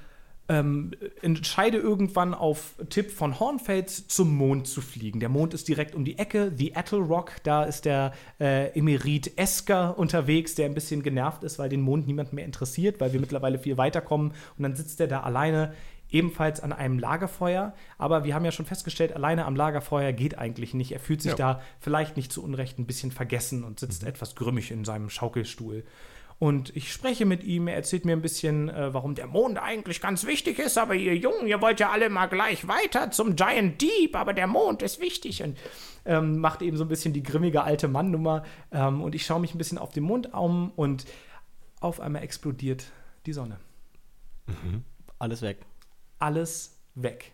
[0.49, 0.93] ähm,
[1.23, 5.19] entscheide irgendwann auf Tipp von Hornfels zum Mond zu fliegen.
[5.19, 9.37] Der Mond ist direkt um die Ecke, The Attle Rock, da ist der äh, Emerit
[9.37, 13.21] Esker unterwegs, der ein bisschen genervt ist, weil den Mond niemand mehr interessiert, weil wir
[13.21, 15.75] mittlerweile viel weiterkommen und dann sitzt er da alleine
[16.11, 17.75] ebenfalls an einem Lagerfeuer.
[17.99, 20.93] Aber wir haben ja schon festgestellt, alleine am Lagerfeuer geht eigentlich nicht.
[20.93, 21.37] Er fühlt sich Ja.
[21.37, 25.85] da vielleicht nicht zu Unrecht ein bisschen vergessen und sitzt etwas grimmig in seinem Schaukelstuhl.
[26.39, 30.03] Und ich spreche mit ihm, er erzählt mir ein bisschen, äh, warum der Mond eigentlich
[30.03, 33.81] ganz wichtig ist, aber ihr Jungen, ihr wollt ja alle mal gleich weiter zum Giant
[33.81, 35.57] Deep, aber der Mond ist wichtig und
[36.05, 38.45] ähm, macht eben so ein bisschen die grimmige alte Mann-Nummer.
[38.71, 41.07] Ähm, und ich schaue mich ein bisschen auf den Mond um und
[41.81, 42.85] auf einmal explodiert
[43.25, 43.59] die Sonne
[45.19, 45.59] Alles weg.
[46.19, 47.33] Alles weg.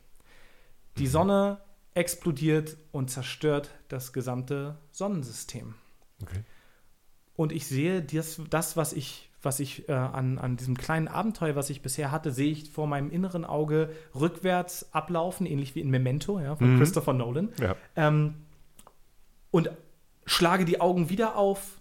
[0.98, 1.58] Die Sonne
[1.94, 5.74] explodiert und zerstört das gesamte Sonnensystem.
[6.22, 6.42] Okay.
[7.34, 11.56] Und ich sehe das, das was ich, was ich äh, an, an diesem kleinen Abenteuer,
[11.56, 15.90] was ich bisher hatte, sehe ich vor meinem inneren Auge rückwärts ablaufen, ähnlich wie in
[15.90, 17.50] Memento ja, von Christopher Nolan.
[17.60, 17.76] Ja.
[17.96, 18.34] Ähm,
[19.50, 19.70] und
[20.24, 21.80] schlage die Augen wieder auf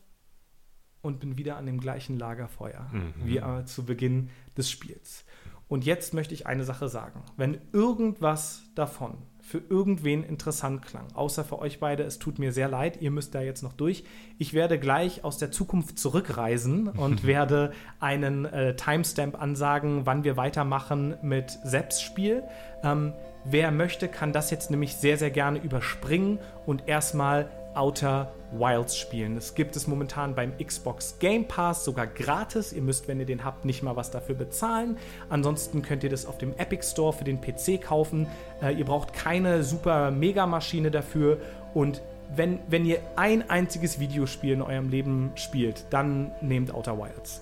[1.01, 2.89] und bin wieder an dem gleichen Lagerfeuer
[3.23, 5.25] wie äh, zu Beginn des Spiels.
[5.71, 7.23] Und jetzt möchte ich eine Sache sagen.
[7.37, 12.67] Wenn irgendwas davon für irgendwen interessant klang, außer für euch beide, es tut mir sehr
[12.67, 14.03] leid, ihr müsst da jetzt noch durch.
[14.37, 20.35] Ich werde gleich aus der Zukunft zurückreisen und werde einen äh, Timestamp ansagen, wann wir
[20.35, 22.43] weitermachen mit Sepps Spiel.
[22.83, 23.13] Ähm,
[23.45, 29.35] wer möchte, kann das jetzt nämlich sehr, sehr gerne überspringen und erstmal Outer Wilds spielen.
[29.35, 32.73] Das gibt es momentan beim Xbox Game Pass sogar gratis.
[32.73, 34.97] Ihr müsst, wenn ihr den habt, nicht mal was dafür bezahlen.
[35.29, 38.27] Ansonsten könnt ihr das auf dem Epic Store für den PC kaufen.
[38.61, 41.37] Äh, ihr braucht keine super Mega-Maschine dafür.
[41.73, 42.01] Und
[42.35, 47.41] wenn, wenn ihr ein einziges Videospiel in eurem Leben spielt, dann nehmt Outer Wilds.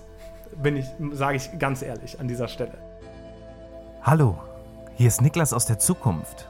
[0.62, 2.74] Bin ich, sage ich ganz ehrlich an dieser Stelle.
[4.02, 4.36] Hallo,
[4.96, 6.49] hier ist Niklas aus der Zukunft.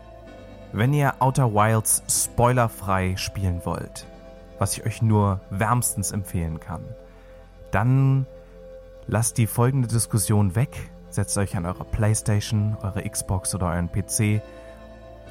[0.73, 4.07] Wenn ihr Outer Wilds spoilerfrei spielen wollt,
[4.61, 6.85] was ich euch nur wärmstens empfehlen kann,
[7.73, 8.25] dann
[9.09, 14.43] lasst die folgende Diskussion weg, setzt euch an eure Playstation, eure Xbox oder euren PC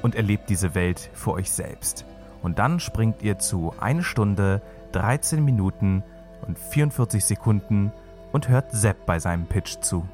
[0.02, 2.04] und erlebt diese Welt für euch selbst.
[2.42, 4.60] Und dann springt ihr zu 1 Stunde,
[4.92, 6.02] 13 Minuten
[6.46, 7.92] und 44 Sekunden
[8.32, 10.06] und hört Sepp bei seinem Pitch zu.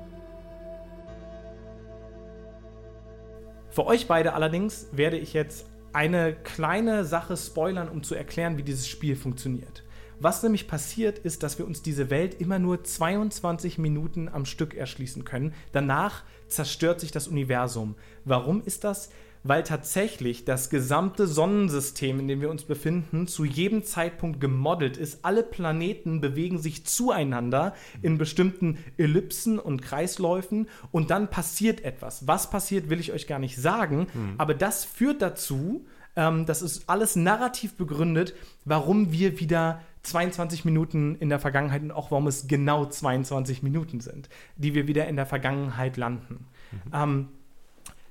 [3.77, 8.63] Für euch beide allerdings werde ich jetzt eine kleine Sache spoilern, um zu erklären, wie
[8.63, 9.85] dieses Spiel funktioniert.
[10.19, 14.73] Was nämlich passiert ist, dass wir uns diese Welt immer nur 22 Minuten am Stück
[14.73, 15.53] erschließen können.
[15.73, 17.97] Danach zerstört sich das Universum.
[18.25, 19.11] Warum ist das?
[19.49, 25.25] Weil tatsächlich das gesamte Sonnensystem, in dem wir uns befinden, zu jedem Zeitpunkt gemodelt ist.
[25.25, 32.27] Alle Planeten bewegen sich zueinander in bestimmten Ellipsen und Kreisläufen und dann passiert etwas.
[32.27, 34.07] Was passiert, will ich euch gar nicht sagen,
[34.39, 35.87] aber das führt dazu,
[36.17, 38.35] ähm, das ist alles narrativ begründet,
[38.65, 44.01] warum wir wieder 22 Minuten in der Vergangenheit und auch warum es genau 22 Minuten
[44.01, 46.47] sind, die wir wieder in der Vergangenheit landen.
[46.93, 47.29] Ähm,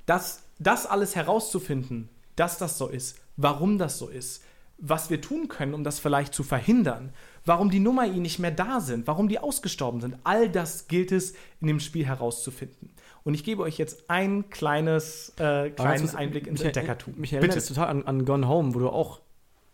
[0.06, 4.43] das, das alles herauszufinden, dass das so ist, warum das so ist,
[4.78, 7.14] was wir tun können, um das vielleicht zu verhindern,
[7.45, 11.34] warum die Nummer nicht mehr da sind, warum die ausgestorben sind, all das gilt es
[11.62, 12.89] in dem Spiel herauszufinden.
[13.24, 17.16] Und ich gebe euch jetzt ein kleines, äh, kleinen jetzt- Einblick ins Entdeckertum.
[17.18, 19.22] Mich erinnert es total an, an Gone Home, wo du auch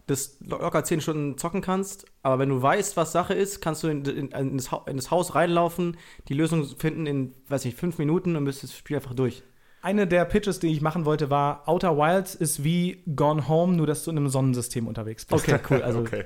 [0.07, 3.87] das locker 10 Stunden zocken kannst, aber wenn du weißt, was Sache ist, kannst du
[3.87, 7.97] in, in, in, das, in das Haus reinlaufen, die Lösung finden in, weiß nicht, 5
[7.97, 9.43] Minuten und bist das Spiel einfach durch.
[9.81, 13.87] Eine der Pitches, die ich machen wollte, war, Outer Wilds ist wie Gone Home, nur
[13.87, 15.47] dass du in einem Sonnensystem unterwegs bist.
[15.47, 15.81] Okay, cool.
[15.81, 16.25] Also Okay.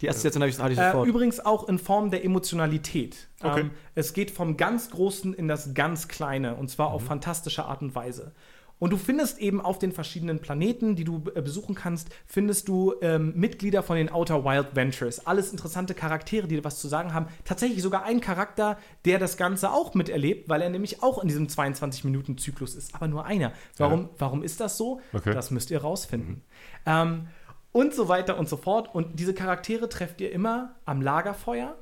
[0.00, 1.08] die Assoziation habe ich, hatte ich Äh, sofort.
[1.08, 3.28] übrigens auch in Form der Emotionalität.
[3.42, 3.60] Okay.
[3.60, 7.82] Ähm, es geht vom ganz Großen in das ganz Kleine und zwar auf fantastische Art
[7.82, 8.32] und Weise.
[8.78, 12.94] Und du findest eben auf den verschiedenen Planeten, die du äh, besuchen kannst, findest du
[13.00, 15.26] ähm, Mitglieder von den Outer Wild Ventures.
[15.26, 17.26] Alles interessante Charaktere, die was zu sagen haben.
[17.44, 21.46] Tatsächlich sogar ein Charakter, der das Ganze auch miterlebt, weil er nämlich auch in diesem
[21.46, 22.94] 22-Minuten-Zyklus ist.
[22.94, 23.52] Aber nur einer.
[23.76, 25.00] Warum, warum ist das so?
[25.12, 25.32] Okay.
[25.32, 26.42] Das müsst ihr rausfinden.
[26.84, 27.28] Ähm,
[27.72, 28.94] und so weiter und so fort.
[28.94, 31.76] Und diese Charaktere trefft ihr immer am Lagerfeuer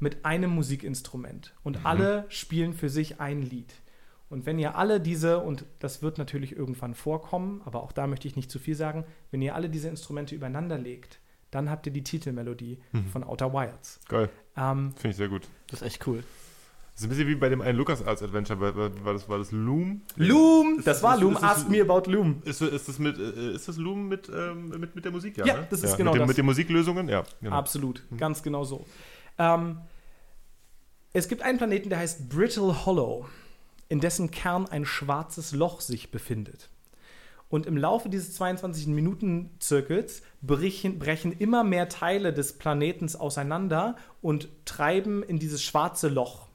[0.00, 1.54] mit einem Musikinstrument.
[1.62, 3.74] Und alle spielen für sich ein Lied.
[4.30, 8.28] Und wenn ihr alle diese, und das wird natürlich irgendwann vorkommen, aber auch da möchte
[8.28, 11.20] ich nicht zu viel sagen, wenn ihr alle diese Instrumente übereinander legt,
[11.50, 12.78] dann habt ihr die Titelmelodie
[13.10, 14.00] von Outer Wilds.
[14.08, 14.28] Geil.
[14.56, 15.48] Ähm, Finde ich sehr gut.
[15.70, 16.22] Das ist echt cool.
[16.92, 18.60] Das ist ein bisschen wie bei dem einen LucasArts Adventure.
[18.60, 20.02] War, war, das, war das Loom?
[20.16, 20.82] Loom!
[20.84, 21.34] Das war ist- Loom.
[21.36, 22.42] ist Ask me about Loom.
[22.44, 25.38] Ist, ist, das mit, äh, ist das Loom mit, ähm, mit, mit der Musik?
[25.38, 25.66] Ja, ne?
[25.70, 26.28] das ist genau mit, dem, das.
[26.28, 27.08] mit den Musiklösungen?
[27.08, 27.22] Ja.
[27.40, 27.54] Genau.
[27.54, 28.84] Absolut, ganz genau so.
[29.38, 29.78] Ähm,
[31.12, 33.26] es gibt einen Planeten, der heißt Brittle Hollow,
[33.88, 36.70] in dessen Kern ein schwarzes Loch sich befindet.
[37.48, 45.22] Und im Laufe dieses 22-Minuten-Zirkels brechen, brechen immer mehr Teile des Planetens auseinander und treiben
[45.22, 46.48] in dieses schwarze Loch.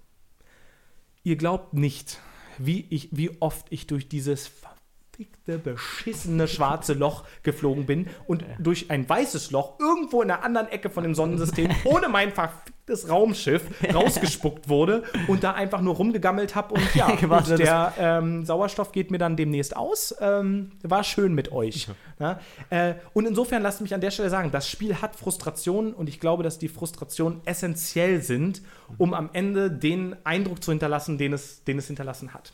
[1.23, 2.19] Ihr glaubt nicht,
[2.59, 8.91] wie, ich, wie oft ich durch dieses verfickte, beschissene schwarze Loch geflogen bin und durch
[8.91, 12.72] ein weißes Loch irgendwo in der anderen Ecke von dem Sonnensystem ohne mein verficktes
[13.09, 13.63] Raumschiff
[13.93, 19.11] rausgespuckt wurde und da einfach nur rumgegammelt habe und ja, gut, der ähm, Sauerstoff geht
[19.11, 20.15] mir dann demnächst aus.
[20.19, 21.87] Ähm, war schön mit euch.
[22.19, 22.39] Ja?
[22.69, 26.19] Äh, und insofern lasst mich an der Stelle sagen, das Spiel hat Frustrationen und ich
[26.19, 28.61] glaube, dass die Frustrationen essentiell sind,
[28.97, 32.53] um am Ende den Eindruck zu hinterlassen, den es, den es hinterlassen hat.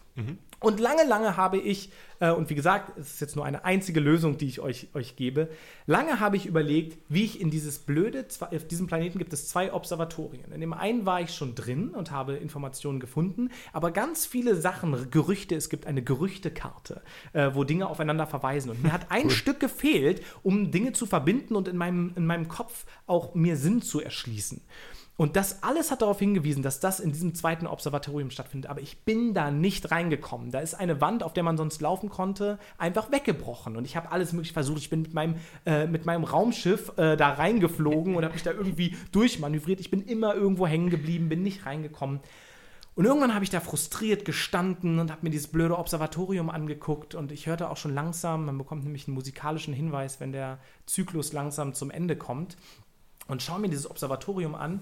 [0.59, 1.89] Und lange, lange habe ich,
[2.19, 5.15] äh, und wie gesagt, es ist jetzt nur eine einzige Lösung, die ich euch, euch
[5.15, 5.49] gebe,
[5.87, 9.71] lange habe ich überlegt, wie ich in dieses blöde, auf diesem Planeten gibt es zwei
[9.73, 10.51] Observatorien.
[10.51, 15.09] In dem einen war ich schon drin und habe Informationen gefunden, aber ganz viele Sachen,
[15.11, 17.01] Gerüchte, es gibt eine Gerüchtekarte,
[17.31, 18.69] äh, wo Dinge aufeinander verweisen.
[18.69, 22.49] Und mir hat ein Stück gefehlt, um Dinge zu verbinden und in meinem, in meinem
[22.49, 24.61] Kopf auch mir Sinn zu erschließen.
[25.19, 28.71] Und das alles hat darauf hingewiesen, dass das in diesem zweiten Observatorium stattfindet.
[28.71, 30.49] Aber ich bin da nicht reingekommen.
[30.49, 33.75] Da ist eine Wand, auf der man sonst laufen konnte, einfach weggebrochen.
[33.75, 34.77] Und ich habe alles möglich versucht.
[34.77, 38.51] Ich bin mit meinem, äh, mit meinem Raumschiff äh, da reingeflogen und habe mich da
[38.51, 39.81] irgendwie durchmanövriert.
[39.81, 42.21] Ich bin immer irgendwo hängen geblieben, bin nicht reingekommen.
[42.95, 47.33] Und irgendwann habe ich da frustriert gestanden und habe mir dieses blöde Observatorium angeguckt und
[47.33, 51.73] ich hörte auch schon langsam, man bekommt nämlich einen musikalischen Hinweis, wenn der Zyklus langsam
[51.73, 52.55] zum Ende kommt
[53.27, 54.81] und schaue mir dieses Observatorium an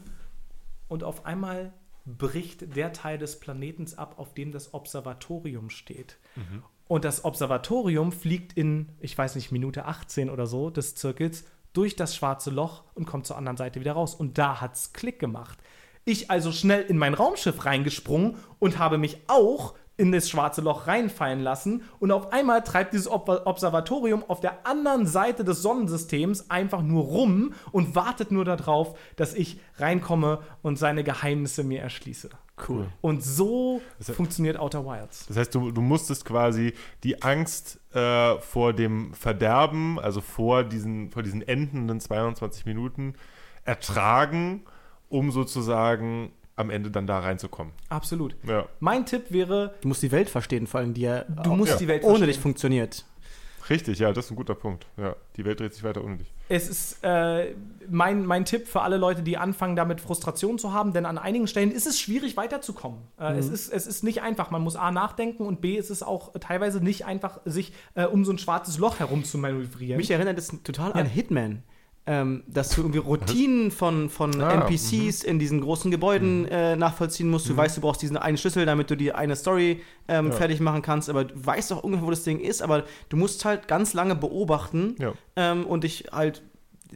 [0.88, 1.74] und auf einmal
[2.06, 6.18] bricht der Teil des Planetens ab, auf dem das Observatorium steht.
[6.88, 11.96] Und das Observatorium fliegt in, ich weiß nicht, Minute 18 oder so des Zirkels durch
[11.96, 14.16] das schwarze Loch und kommt zur anderen Seite wieder raus.
[14.16, 15.60] Und da hat's Klick gemacht.
[16.06, 20.86] Ich also schnell in mein Raumschiff reingesprungen und habe mich auch in das schwarze Loch
[20.86, 26.52] reinfallen lassen und auf einmal treibt dieses Ob Observatorium auf der anderen Seite des Sonnensystems
[26.52, 32.30] einfach nur rum und wartet nur darauf, dass ich reinkomme und seine Geheimnisse mir erschließe.
[32.70, 32.88] Cool.
[33.02, 35.26] Und so Das- funktioniert Outer Wilds.
[35.28, 36.74] Das heißt, du, du musstest quasi
[37.04, 43.14] die Angst äh, vor dem Verderben, also vor diesen, vor diesen endenden 22 Minuten
[43.64, 44.64] ertragen,
[45.10, 47.72] um sozusagen am Ende dann da reinzukommen.
[47.88, 48.36] Absolut.
[48.46, 51.72] Ja, Mein Tipp wäre, Du musst die Welt verstehen, vor allem die ja du musst
[51.74, 51.78] ja.
[51.78, 52.28] die Welt ohne verstehen.
[52.28, 53.06] dich funktioniert.
[53.70, 54.86] Richtig, ja, das ist ein guter Punkt.
[54.96, 56.34] Ja, die Welt dreht sich weiter ohne dich.
[56.48, 57.54] Es ist äh,
[57.90, 61.48] mein, mein Tipp für alle Leute, die anfangen, damit Frustration zu haben, denn an einigen
[61.48, 63.02] Stellen ist es schwierig weiterzukommen.
[63.20, 63.40] Äh, Mhm.
[63.40, 64.52] es, ist, es ist nicht einfach.
[64.52, 68.24] Man muss A nachdenken und B ist es auch teilweise nicht einfach, sich äh, um
[68.24, 69.98] so ein schwarzes Loch herum zu manövrieren.
[69.98, 71.62] Mich erinnert das total an Hitman.
[72.10, 77.30] Ähm, dass du irgendwie Routinen von, von Ah, NPCs in diesen großen Gebäuden äh, nachvollziehen
[77.30, 77.50] musst.
[77.50, 80.82] Du weißt, du brauchst diesen einen Schlüssel, damit du die eine Story ähm, fertig machen
[80.82, 83.94] kannst, aber du weißt auch ungefähr, wo das Ding ist, aber du musst halt ganz
[83.94, 85.12] lange beobachten Ja.
[85.36, 86.44] ähm, und dich halt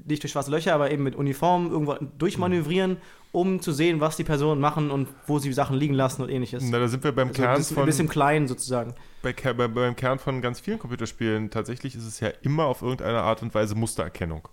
[0.06, 2.96] nicht durch schwarze Löcher, aber eben mit Uniform irgendwo durchmanövrieren,
[3.34, 6.64] um zu sehen, was die Personen machen und wo sie Sachen liegen lassen und ähnliches.
[6.70, 8.94] Na, da sind wir beim Also Kern ein bisschen, von ein bisschen klein sozusagen.
[9.22, 11.50] bei, bei, beim Kern von ganz vielen Computerspielen.
[11.50, 14.48] Tatsächlich ist es ja immer auf irgendeine Art und Weise Mustererkennung.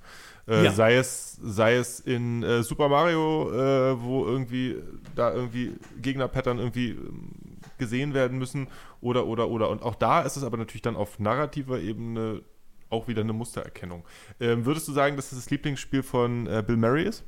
[0.48, 0.72] Äh, Ja.
[0.72, 4.76] sei, es, sei es in äh, Super Mario, äh, wo irgendwie
[5.14, 7.32] da irgendwie Gegnerpattern irgendwie ähm,
[7.76, 8.68] gesehen werden müssen
[9.00, 12.42] oder oder oder und auch da ist es aber natürlich dann auf narrativer Ebene
[12.90, 14.04] auch wieder eine Mustererkennung.
[14.40, 17.24] Ähm, würdest du sagen, dass das das Lieblingsspiel von äh, Bill Murray ist?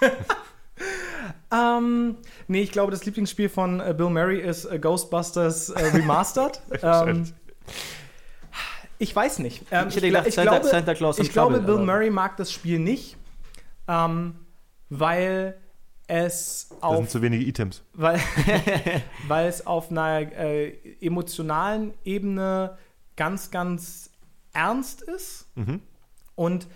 [1.52, 2.16] Ähm,
[2.48, 6.60] nee, ich glaube, das Lieblingsspiel von äh, Bill Murray ist äh, Ghostbusters äh, Remastered.
[6.82, 7.32] ähm,
[8.98, 9.62] ich weiß nicht.
[9.70, 12.10] Ähm, Ich hätte gedacht, ich Santa- glaube, Santa Claus ich and glaube Trouble, Bill Murray
[12.10, 13.16] mag das Spiel nicht,
[13.88, 14.34] ähm,
[14.88, 15.56] weil
[16.06, 17.82] es auf sind zu wenige Items.
[17.94, 18.20] weil,
[19.28, 22.76] weil es auf einer äh, emotionalen Ebene
[23.16, 24.10] ganz, ganz
[24.52, 25.80] ernst ist Mhm.
[26.34, 26.66] und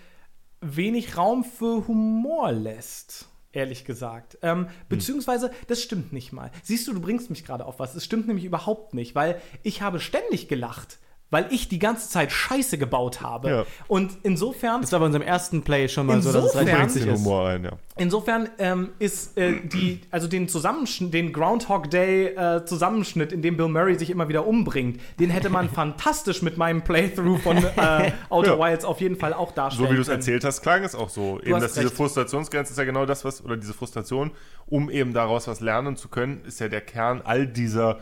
[0.61, 3.27] wenig Raum für Humor lässt.
[3.51, 4.37] Ehrlich gesagt.
[4.43, 6.51] Ähm, beziehungsweise, das stimmt nicht mal.
[6.61, 7.95] Siehst du, du bringst mich gerade auf was.
[7.95, 10.99] Es stimmt nämlich überhaupt nicht, weil ich habe ständig gelacht,
[11.31, 13.49] weil ich die ganze Zeit Scheiße gebaut habe.
[13.49, 13.65] Ja.
[13.87, 17.05] Und insofern Das war bei unserem ersten Play schon mal so, dass es Insofern- ist.
[17.05, 17.71] Humor ein, ja.
[17.97, 23.57] Insofern ähm, ist äh, die, also den Zusammenschnitt, den Groundhog Day äh, Zusammenschnitt, in dem
[23.57, 28.11] Bill Murray sich immer wieder umbringt, den hätte man fantastisch mit meinem Playthrough von äh,
[28.29, 28.59] Outer Ja.
[28.71, 31.09] Wilds auf jeden Fall auch darstellen So wie du es erzählt hast, klang es auch
[31.09, 31.39] so.
[31.41, 31.95] Eben, hast dass diese recht.
[31.97, 34.31] Frustrationsgrenze ist ja genau das, was, oder diese Frustration,
[34.67, 37.97] um eben daraus was lernen zu können, ist ja der Kern all dieser,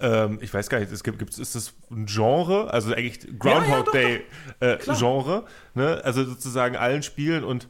[0.00, 3.30] ähm, ich weiß gar nicht, es gibt, gibt's, ist das ein Genre, also eigentlich Ja,
[3.30, 4.24] ja, Groundhog doch, Day
[4.60, 4.78] äh.
[4.98, 5.44] Genre,
[5.74, 6.00] ne?
[6.04, 7.68] also sozusagen allen Spielen und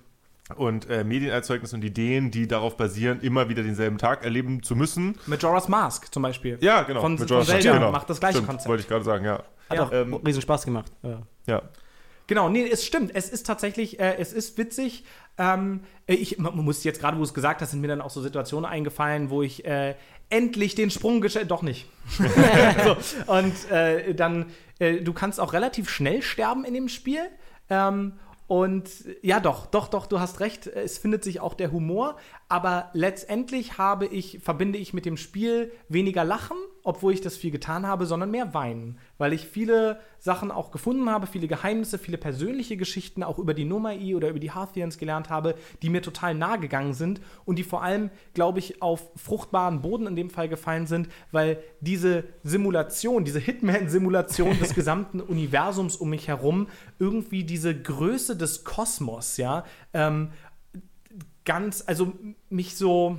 [0.56, 5.18] und äh, Medienerzeugnissen und Ideen, die darauf basieren, immer wieder denselben Tag erleben zu müssen.
[5.26, 6.56] Majora's Mask zum Beispiel.
[6.62, 7.02] Ja, genau.
[7.02, 7.92] Von, Mit von Zelda genau.
[7.92, 8.66] macht das gleiche Stimmt, Konzept.
[8.68, 9.42] Wollte ich gerade sagen, ja.
[9.68, 9.82] Hat Ja.
[9.84, 10.90] auch Ähm, riesen Spaß gemacht.
[11.02, 11.20] Ja.
[11.46, 11.62] Ja.
[12.28, 13.10] Genau, nee, es stimmt.
[13.14, 15.04] Es ist tatsächlich, äh, es ist witzig.
[15.36, 18.10] Ähm, ich man muss jetzt gerade, wo du es gesagt hast, sind mir dann auch
[18.10, 19.96] so Situationen eingefallen, wo ich äh,
[20.30, 21.86] endlich den Sprung gestellt, doch nicht.
[22.84, 22.96] so,
[23.32, 24.46] und äh, dann,
[24.78, 27.20] äh, du kannst auch relativ schnell sterben in dem Spiel.
[27.70, 28.14] Ähm,
[28.46, 28.88] und
[29.20, 30.66] ja, doch, doch, doch, du hast recht.
[30.66, 32.16] Es findet sich auch der Humor,
[32.48, 37.50] aber letztendlich habe ich, verbinde ich mit dem Spiel weniger Lachen, obwohl ich das viel
[37.50, 42.16] getan habe, sondern mehr Weinen, weil ich viele Sachen auch gefunden habe, viele Geheimnisse, viele
[42.16, 46.34] persönliche Geschichten auch über die Nomai oder über die Harthians gelernt habe, die mir total
[46.34, 50.48] nahe gegangen sind und die vor allem, glaube ich, auf fruchtbaren Boden in dem Fall
[50.48, 56.68] gefallen sind, weil diese Simulation, diese Hitman-Simulation des gesamten Universums um mich herum
[56.98, 60.30] irgendwie diese Größe des Kosmos, ja, ähm,
[61.48, 62.12] ganz, also
[62.50, 63.18] mich so.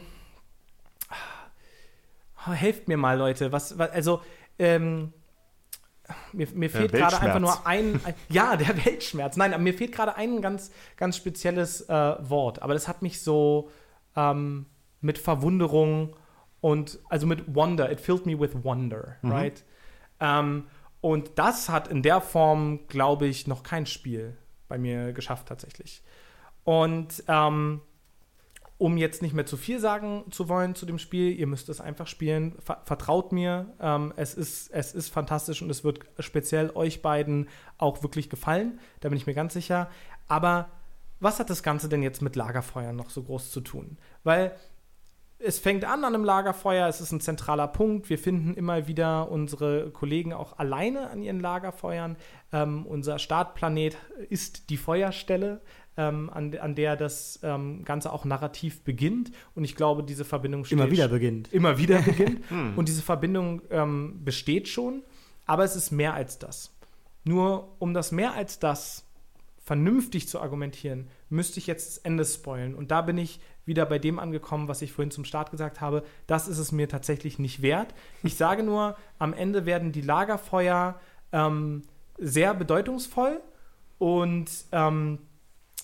[2.48, 3.52] Oh, helft mir mal, Leute.
[3.52, 4.22] Was, was also,
[4.60, 5.12] ähm,
[6.32, 8.14] mir, mir fehlt gerade einfach nur ein, ein.
[8.30, 9.36] Ja, der Weltschmerz.
[9.36, 12.62] Nein, aber mir fehlt gerade ein ganz, ganz spezielles äh, Wort.
[12.62, 13.72] Aber das hat mich so
[14.16, 14.68] ähm,
[15.02, 16.16] mit Verwunderung
[16.62, 17.92] und, also mit Wonder.
[17.92, 19.66] It filled me with wonder, right?
[20.20, 20.68] Ähm,
[21.02, 24.38] und das hat in der Form, glaube ich, noch kein Spiel
[24.68, 26.04] bei mir geschafft, tatsächlich.
[26.64, 27.82] Und ähm,
[28.80, 31.82] um jetzt nicht mehr zu viel sagen zu wollen zu dem Spiel, ihr müsst es
[31.82, 32.56] einfach spielen.
[32.64, 37.50] Ver vertraut mir, ähm, es, ist, es ist fantastisch und es wird speziell euch beiden
[37.78, 38.80] auch wirklich gefallen.
[39.02, 39.90] Da bin ich mir ganz sicher.
[40.30, 40.70] Aber
[41.20, 43.98] was hat das Ganze denn jetzt mit Lagerfeuern noch so groß zu tun?
[44.24, 44.56] Weil
[45.40, 48.10] es fängt an an einem Lagerfeuer, es ist ein zentraler Punkt.
[48.10, 52.18] Wir finden immer wieder unsere Kollegen auch alleine an ihren Lagerfeuern.
[52.52, 53.98] Ähm, unser Startplanet
[54.30, 55.62] ist die Feuerstelle,
[56.00, 59.32] ähm, an, an der das ähm, Ganze auch narrativ beginnt.
[59.56, 61.52] Und ich glaube, diese Verbindung Immer steht- wieder beginnt.
[61.52, 62.40] immer wieder beginnt.
[62.78, 65.04] Und diese Verbindung ähm, besteht schon,
[65.46, 66.72] aber es ist mehr als das.
[67.26, 69.04] Nur um das mehr als das
[69.64, 72.74] vernünftig zu argumentieren, müsste ich jetzt das Ende spoilen.
[72.76, 76.04] Und da bin ich wieder bei dem angekommen, was ich vorhin zum Start gesagt habe.
[76.28, 77.94] Das ist es mir tatsächlich nicht wert.
[78.24, 81.00] Ich sage nur, am Ende werden die Lagerfeuer
[81.32, 81.84] ähm,
[82.18, 83.42] sehr bedeutungsvoll
[84.00, 85.20] und ähm,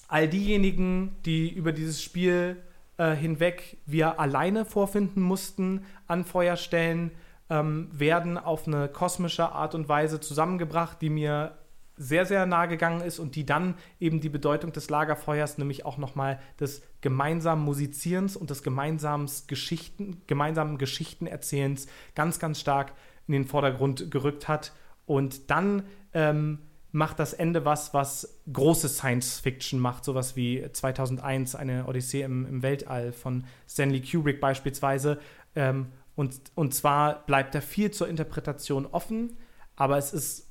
[0.08, 2.58] all diejenigen, die über dieses Spiel
[2.98, 7.12] äh, hinweg wir alleine vorfinden mussten an Feuerstellen,
[7.50, 11.58] ähm, werden auf eine kosmische Art und Weise zusammengebracht, die mir
[11.98, 15.98] sehr, sehr nah gegangen ist und die dann eben die Bedeutung des Lagerfeuers, nämlich auch
[15.98, 22.94] nochmal des gemeinsamen Musizierens und des gemeinsamen Geschichten, gemeinsamen Geschichtenerzählens ganz, ganz stark
[23.28, 24.74] in den Vordergrund gerückt hat.
[25.06, 25.84] Und dann
[26.14, 26.60] ähm,
[26.96, 32.46] macht das Ende was, was große Science Fiction macht, sowas wie 2001 eine Odyssee im,
[32.46, 35.20] im Weltall von Stanley Kubrick beispielsweise.
[35.56, 39.36] Ähm, und, und zwar bleibt er viel zur Interpretation offen,
[39.76, 40.50] aber es ist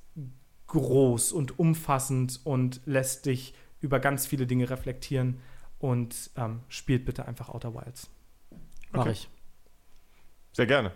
[0.67, 5.41] groß und umfassend und lässt dich über ganz viele Dinge reflektieren.
[5.79, 8.09] Und ähm, spielt bitte einfach Outer Wilds.
[8.93, 9.13] Mach okay.
[9.13, 9.29] ich.
[10.53, 10.93] Sehr gerne.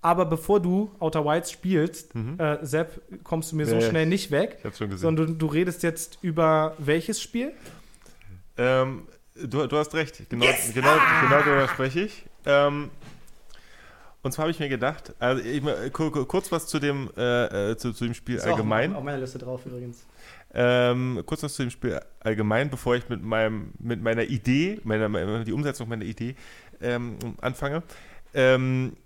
[0.00, 2.38] Aber bevor du Outer Wilds spielst, mhm.
[2.38, 4.56] äh, Sepp, kommst du mir so schnell nicht weg.
[4.58, 5.02] Ich hab's schon gesehen.
[5.02, 7.52] Sondern du, du redest jetzt über welches Spiel?
[8.56, 10.28] Ähm, du, du hast recht.
[10.28, 10.72] Genau, yes!
[10.72, 11.22] genau, ah!
[11.22, 12.24] genau darüber spreche ich.
[12.46, 12.90] Ähm,
[14.22, 15.62] und zwar habe ich mir gedacht, also ich,
[15.92, 18.92] kurz was zu dem, äh, äh, zu, zu, dem Spiel ist allgemein.
[18.92, 20.04] Auch auf meiner Liste drauf übrigens.
[20.54, 25.44] Ähm, kurz was zu dem Spiel allgemein, bevor ich mit, meinem, mit meiner Idee, meiner,
[25.44, 26.34] die Umsetzung meiner Idee
[26.80, 27.82] ähm, anfange.
[28.34, 28.96] Ähm,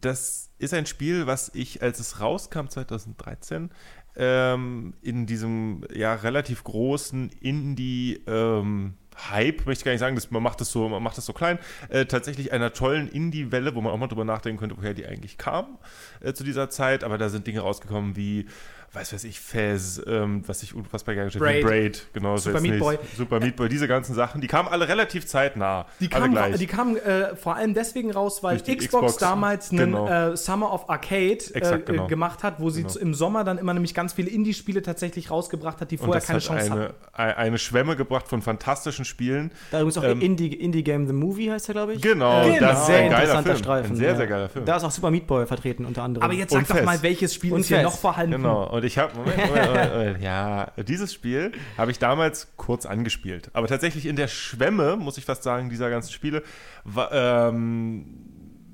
[0.00, 3.70] das ist ein Spiel, was ich, als es rauskam 2013,
[4.16, 8.94] ähm, in diesem ja relativ großen Indie- ähm,
[9.30, 11.32] Hype, möchte ich gar nicht sagen, dass man macht das so, man macht das so
[11.32, 11.58] klein,
[11.88, 15.38] äh, tatsächlich einer tollen Indie-Welle, wo man auch mal drüber nachdenken könnte, woher die eigentlich
[15.38, 15.78] kam
[16.20, 17.02] äh, zu dieser Zeit.
[17.02, 18.46] Aber da sind Dinge rausgekommen wie
[18.92, 22.36] weiß weiß ich, Fez, ähm, was ich unfassbar gerne gestellt habe, Braid, genau.
[22.36, 22.98] Super Meat Boy.
[23.16, 25.86] Super Meat Boy, diese ganzen Sachen, die kamen alle relativ zeitnah.
[26.00, 30.32] Die kamen, die kamen äh, vor allem deswegen raus, weil Xbox, Xbox, damals einen genau.
[30.32, 32.06] äh, Summer of Arcade äh, genau.
[32.06, 32.98] gemacht hat, wo sie genau.
[32.98, 36.72] im Sommer dann immer nämlich ganz viele Indie-Spiele tatsächlich rausgebracht hat, die vorher keine Chance
[36.72, 36.94] eine, hatten.
[37.38, 39.50] Eine Schwemme gebracht von fantastischen Spielen.
[39.70, 42.02] Da übrigens auch ähm, Indie, Indie Game The Movie heißt er, glaube ich.
[42.02, 43.92] Genau, äh, das ist ein sehr interessanter Streifen.
[43.92, 44.64] Ein sehr, sehr geiler Film.
[44.64, 46.24] Da ist auch Super Meat Boy vertreten, unter anderem.
[46.24, 46.86] Aber jetzt sag und doch Fest.
[46.86, 48.32] mal, welches Spiel und ist hier noch vorhanden?
[48.32, 53.50] Genau, und ich habe, Moment, Moment, ja, dieses Spiel habe ich damals kurz angespielt.
[53.52, 56.42] Aber tatsächlich in der Schwemme, muss ich fast sagen, dieser ganzen Spiele,
[56.84, 58.06] war, ähm,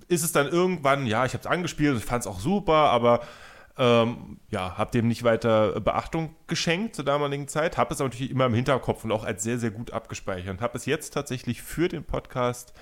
[0.09, 3.21] ist es dann irgendwann, ja, ich habe es angespielt, ich fand es auch super, aber
[3.79, 8.31] ähm, ja, habe dem nicht weiter Beachtung geschenkt zur damaligen Zeit, habe es aber natürlich
[8.31, 11.63] immer im Hinterkopf und auch als sehr, sehr gut abgespeichert und habe es jetzt tatsächlich
[11.63, 12.75] für den Podcast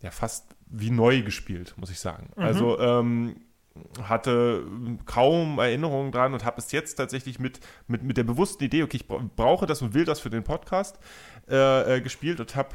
[0.00, 2.30] ja fast wie neu gespielt, muss ich sagen.
[2.36, 2.42] Mhm.
[2.42, 3.36] Also ähm,
[4.02, 4.64] hatte
[5.06, 8.98] kaum Erinnerungen dran und habe es jetzt tatsächlich mit, mit, mit der bewussten Idee, okay,
[8.98, 10.98] ich brauche das und will das für den Podcast,
[11.48, 12.70] äh, äh, gespielt und habe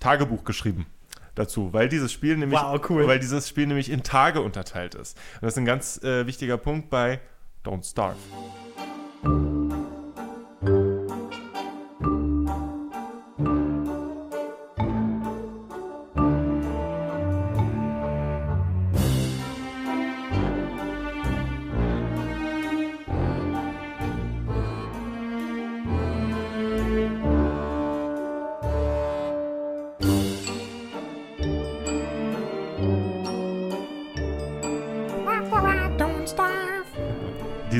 [0.00, 0.86] Tagebuch geschrieben
[1.34, 3.06] dazu, weil dieses Spiel nämlich, wow, cool.
[3.06, 5.16] weil dieses Spiel nämlich in Tage unterteilt ist.
[5.36, 7.20] Und das ist ein ganz äh, wichtiger Punkt bei
[7.64, 8.18] Don't Starve.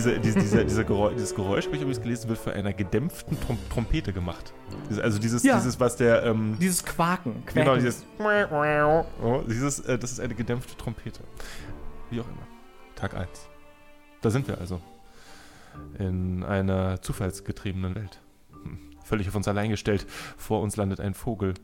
[0.02, 3.40] Diese, diese, diese, diese Geräusch, dieses Geräusch, habe ich übrigens gelesen, wird von einer gedämpften
[3.40, 4.52] Trom Trompete gemacht.
[5.00, 5.56] Also dieses, ja.
[5.56, 6.24] dieses was der...
[6.24, 7.44] Ähm, dieses Quaken.
[7.46, 7.54] Quaken.
[7.54, 8.04] Genau, dieses...
[9.22, 11.20] Oh, dieses äh, das ist eine gedämpfte Trompete.
[12.10, 12.46] Wie auch immer.
[12.96, 13.28] Tag 1.
[14.20, 14.80] Da sind wir also.
[15.98, 18.20] In einer zufallsgetriebenen Welt.
[18.50, 18.78] Hm.
[19.04, 20.06] Völlig auf uns allein gestellt.
[20.36, 21.54] Vor uns landet ein Vogel.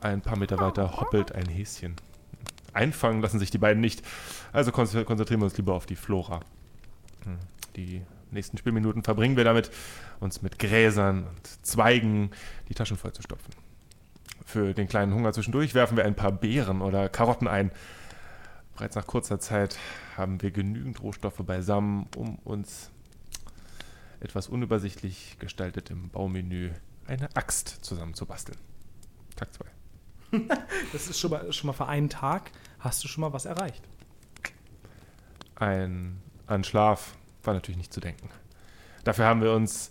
[0.00, 1.96] Ein paar Meter weiter hoppelt ein Häschen.
[2.72, 4.02] Einfangen lassen sich die beiden nicht.
[4.52, 6.40] Also konzentrieren wir uns lieber auf die Flora.
[7.24, 7.38] Hm.
[7.76, 9.70] Die nächsten Spielminuten verbringen wir damit,
[10.20, 12.30] uns mit Gräsern und Zweigen
[12.68, 13.52] die Taschen voll zu stopfen.
[14.44, 17.70] Für den kleinen Hunger zwischendurch werfen wir ein paar Beeren oder Karotten ein.
[18.74, 19.78] Bereits nach kurzer Zeit
[20.16, 22.90] haben wir genügend Rohstoffe beisammen, um uns
[24.20, 26.70] etwas unübersichtlich gestaltetem Baumenü
[27.06, 28.58] eine Axt zusammenzubasteln.
[29.36, 29.64] Tag 2.
[30.92, 32.50] das ist schon mal, schon mal für einen Tag.
[32.78, 33.82] Hast du schon mal was erreicht?
[35.56, 38.28] Ein an Schlaf war natürlich nicht zu denken.
[39.04, 39.90] Dafür haben wir uns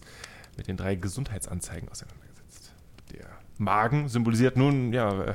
[0.58, 2.74] mit den drei Gesundheitsanzeigen auseinandergesetzt.
[3.12, 5.34] Der Magen symbolisiert nun, ja, äh,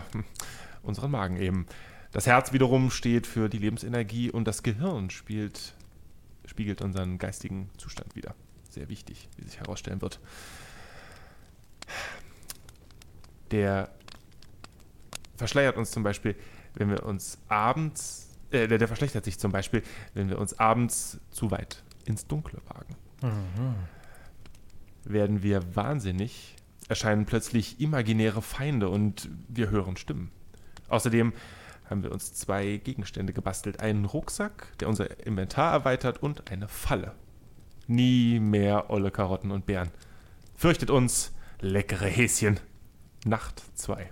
[0.83, 1.67] unseren Magen eben.
[2.13, 5.75] Das Herz wiederum steht für die Lebensenergie und das Gehirn spielt,
[6.47, 8.35] spiegelt unseren geistigen Zustand wieder.
[8.71, 10.21] Sehr wichtig, wie sich herausstellen wird.
[13.51, 13.91] Der
[15.37, 16.35] verschleiert uns zum Beispiel,
[16.75, 19.83] wenn wir uns abends äh, der, der, verschlechtert sich zum Beispiel,
[20.15, 22.97] wenn wir uns abends zu weit ins Dunkle wagen.
[23.23, 23.75] Mhm.
[25.05, 26.57] Werden wir wahnsinnig,
[26.89, 30.31] erscheinen plötzlich imaginäre Feinde und wir hören Stimmen.
[30.89, 31.33] Außerdem
[31.89, 33.81] haben wir uns zwei Gegenstände gebastelt.
[33.81, 37.13] Einen Rucksack, der unser Inventar erweitert und eine Falle.
[37.87, 39.91] Nie mehr olle Karotten und Beeren.
[40.57, 42.59] Fürchtet uns leckere Häschen.
[43.25, 44.11] Nacht 2.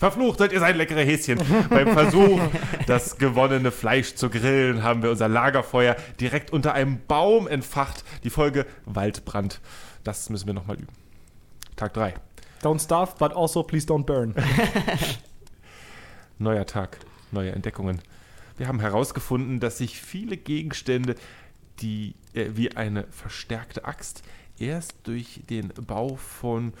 [0.00, 1.38] Verflucht seid ihr seid leckere Häschen.
[1.68, 2.40] Beim Versuch,
[2.86, 8.02] das gewonnene Fleisch zu grillen, haben wir unser Lagerfeuer direkt unter einem Baum entfacht.
[8.24, 9.60] Die Folge Waldbrand.
[10.02, 10.88] Das müssen wir nochmal üben.
[11.76, 12.14] Tag 3.
[12.62, 14.34] Don't starve, but also please don't burn.
[16.38, 16.96] Neuer Tag,
[17.30, 18.00] neue Entdeckungen.
[18.56, 21.14] Wir haben herausgefunden, dass sich viele Gegenstände,
[21.80, 24.22] die äh, wie eine verstärkte Axt,
[24.58, 26.72] erst durch den Bau von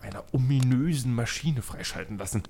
[0.00, 2.42] einer ominösen Maschine freischalten lassen,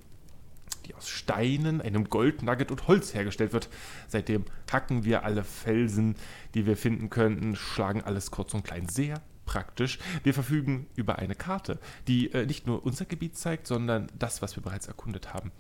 [0.87, 3.69] die aus Steinen, einem Goldnugget und Holz hergestellt wird.
[4.09, 6.17] Seitdem hacken wir alle Felsen,
[6.55, 8.89] die wir finden könnten, schlagen alles kurz und klein.
[8.89, 9.99] Sehr praktisch.
[10.23, 14.57] Wir verfügen über eine Karte, die äh, nicht nur unser Gebiet zeigt, sondern das, was
[14.57, 15.51] wir bereits erkundet haben.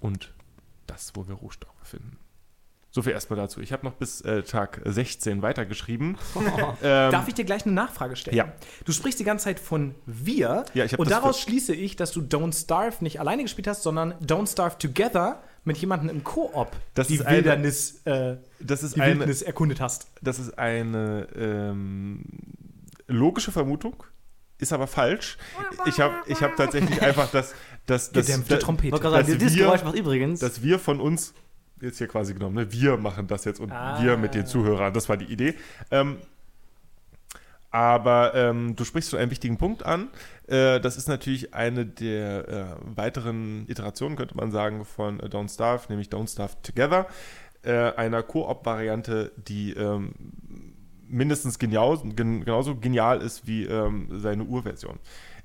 [0.00, 0.32] Und
[0.86, 2.16] das, wo wir Rohstoffe finden.
[2.90, 3.60] So viel erstmal dazu.
[3.60, 6.16] Ich habe noch bis äh, Tag 16 weitergeschrieben.
[6.36, 6.42] ähm,
[7.12, 8.36] Darf ich dir gleich eine Nachfrage stellen?
[8.36, 8.52] Ja.
[8.86, 12.12] Du sprichst die ganze Zeit von wir Ja, ich und das daraus schließe ich, dass
[12.12, 16.70] du Don't Starve nicht alleine gespielt hast, sondern Don't Starve Together mit jemandem im Koop
[16.94, 20.06] Das die ist eine- Wildernis, äh, das ist die eine, Wildnis erkundet hast.
[20.22, 22.24] das ist eine ähm,
[23.06, 24.02] logische Vermutung,
[24.58, 25.36] ist aber falsch.
[25.86, 27.54] Ich habe ich hab tatsächlich einfach das,
[27.86, 28.64] das, das, Gedämpfte das,
[29.18, 30.40] dass sagen, dieses wir- Geräusch macht übrigens.
[30.40, 31.34] dass wir von uns,
[31.80, 34.02] jetzt hier quasi genommen, ne, wir machen das jetzt und Ah.
[34.02, 35.54] wir mit den Zuhörern, das war die Idee.
[35.90, 36.18] Ähm,
[37.70, 40.08] aber ähm, du sprichst schon einen wichtigen Punkt an.
[40.46, 45.52] Äh, das ist natürlich eine der äh, weiteren Iterationen, könnte man sagen, von äh, Don't
[45.52, 47.06] Starve, nämlich Don't Starve Together,
[47.62, 50.12] äh, einer Koop-Variante, die ähm,
[51.06, 54.98] mindestens genial, gen, genauso genial ist wie ähm, seine Urversion.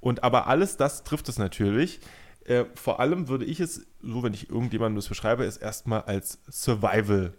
[0.00, 2.00] Und aber alles das trifft es natürlich.
[2.44, 6.40] Äh, vor allem würde ich es, so wenn ich irgendjemandem das beschreibe, es erstmal als
[6.50, 7.34] Survival,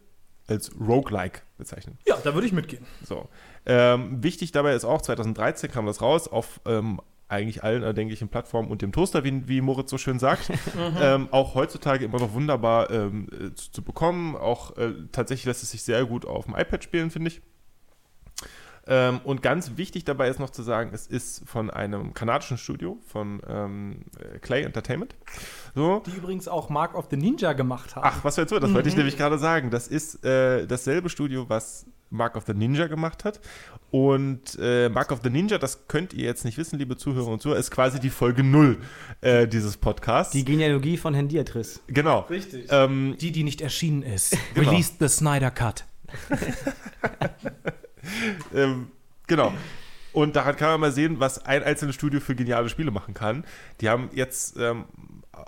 [0.48, 1.98] als Roguelike bezeichnen.
[2.06, 2.86] Ja, da würde ich mitgehen.
[3.06, 3.30] So.
[3.65, 6.99] Ähm, wichtig dabei ist auch, 2013 kam das raus auf ähm,
[7.30, 10.52] eigentlich allen erdenklichen Plattformen und dem Toaster, wie, wie Moritz so schön sagt.
[11.02, 14.36] ähm, auch heutzutage immer noch wunderbar ähm, äh, zu, zu bekommen.
[14.36, 17.41] Auch äh, tatsächlich lässt es sich sehr gut auf dem iPad spielen, finde ich.
[18.85, 22.97] Ähm, und ganz wichtig dabei ist noch zu sagen, es ist von einem kanadischen Studio,
[23.07, 25.15] von ähm, äh, Clay Entertainment.
[25.73, 26.03] So.
[26.05, 28.05] Die übrigens auch Mark of the Ninja gemacht haben.
[28.05, 29.69] Ach, was für ein Zufall, das wollte ich nämlich gerade sagen.
[29.69, 33.39] Das ist äh, dasselbe Studio, was Mark of the Ninja gemacht hat.
[33.89, 37.41] Und äh, Mark of the Ninja, das könnt ihr jetzt nicht wissen, liebe Zuhörer und
[37.41, 38.77] Zuhörer, ist quasi die Folge 0
[39.22, 40.34] äh, dieses Podcasts.
[40.34, 41.81] die Genealogie von Herrn Diatris.
[41.88, 42.22] genau.
[42.30, 42.68] Richtig.
[42.69, 44.38] Ähm, die, die nicht erschienen ist.
[44.53, 44.69] Genau.
[44.69, 45.85] Released the Snyder Cut.
[48.54, 48.92] ähm,
[49.28, 49.54] genau.
[50.12, 53.46] Und daran kann man mal sehen, was ein einzelnes Studio für geniale Spiele machen kann.
[53.82, 54.86] Die haben jetzt ähm,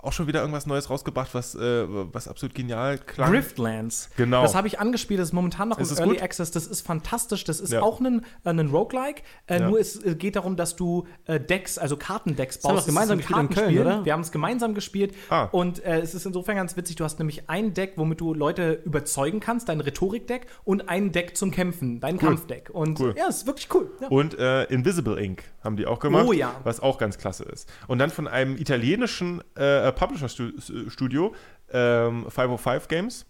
[0.02, 3.30] auch schon wieder irgendwas Neues rausgebracht, was, äh, was absolut genial klang.
[3.32, 4.10] Griftlands.
[4.16, 4.42] Genau.
[4.42, 6.22] Das habe ich angespielt, das ist momentan noch Ist im es Early gut?
[6.22, 6.50] Access.
[6.50, 7.44] Das ist fantastisch.
[7.44, 7.82] Das ist Ja.
[7.82, 9.22] auch ein, äh, ein Roguelike.
[9.46, 9.68] Äh, Ja.
[9.68, 12.78] Nur es äh, geht darum, dass du äh, Decks, also Kartendecks baust.
[12.78, 13.80] doch gemeinsam gespielt in ein Köln, Kartenspiel.
[13.82, 14.04] oder?
[14.04, 15.14] Wir haben es gemeinsam gespielt.
[15.30, 15.44] Ah.
[15.52, 16.96] Und äh, es ist insofern ganz witzig.
[16.96, 21.36] Du hast nämlich ein Deck, womit du Leute überzeugen kannst, dein Rhetorikdeck, und ein Deck
[21.36, 22.70] zum Kämpfen, dein Kampfdeck.
[22.72, 23.14] Und Cool.
[23.16, 23.90] ja, es ist wirklich cool.
[24.00, 24.08] Ja.
[24.08, 26.60] Und äh, Invisible Ink haben die auch gemacht, Oh ja.
[26.64, 27.68] was auch ganz klasse ist.
[27.86, 31.34] Und dann von einem italienischen äh, Publisher-Studio,
[31.72, 33.26] ähm, 505 Games,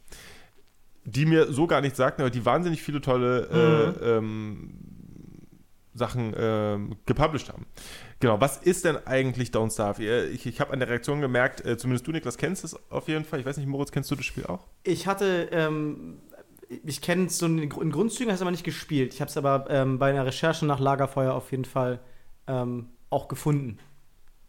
[1.04, 4.02] die mir so gar nichts sagten, aber die wahnsinnig viele tolle Mhm.
[4.02, 4.70] äh, ähm,
[5.94, 7.64] Sachen ähm, gepublished haben.
[8.20, 10.26] Genau, was ist denn eigentlich Don't Starve?
[10.28, 13.24] Ich, ich habe an der Reaktion gemerkt, äh, zumindest du, Niklas, kennst es auf jeden
[13.24, 13.40] Fall.
[13.40, 14.66] Ich weiß nicht, Moritz, kennst du das Spiel auch?
[14.82, 16.18] Ich hatte, ähm,
[16.84, 19.14] ich kenne es so in, in Grundzügen, habe es aber nicht gespielt.
[19.14, 22.00] Ich habe es aber ähm, bei einer Recherche nach Lagerfeuer auf jeden Fall
[22.46, 23.78] ähm, auch gefunden.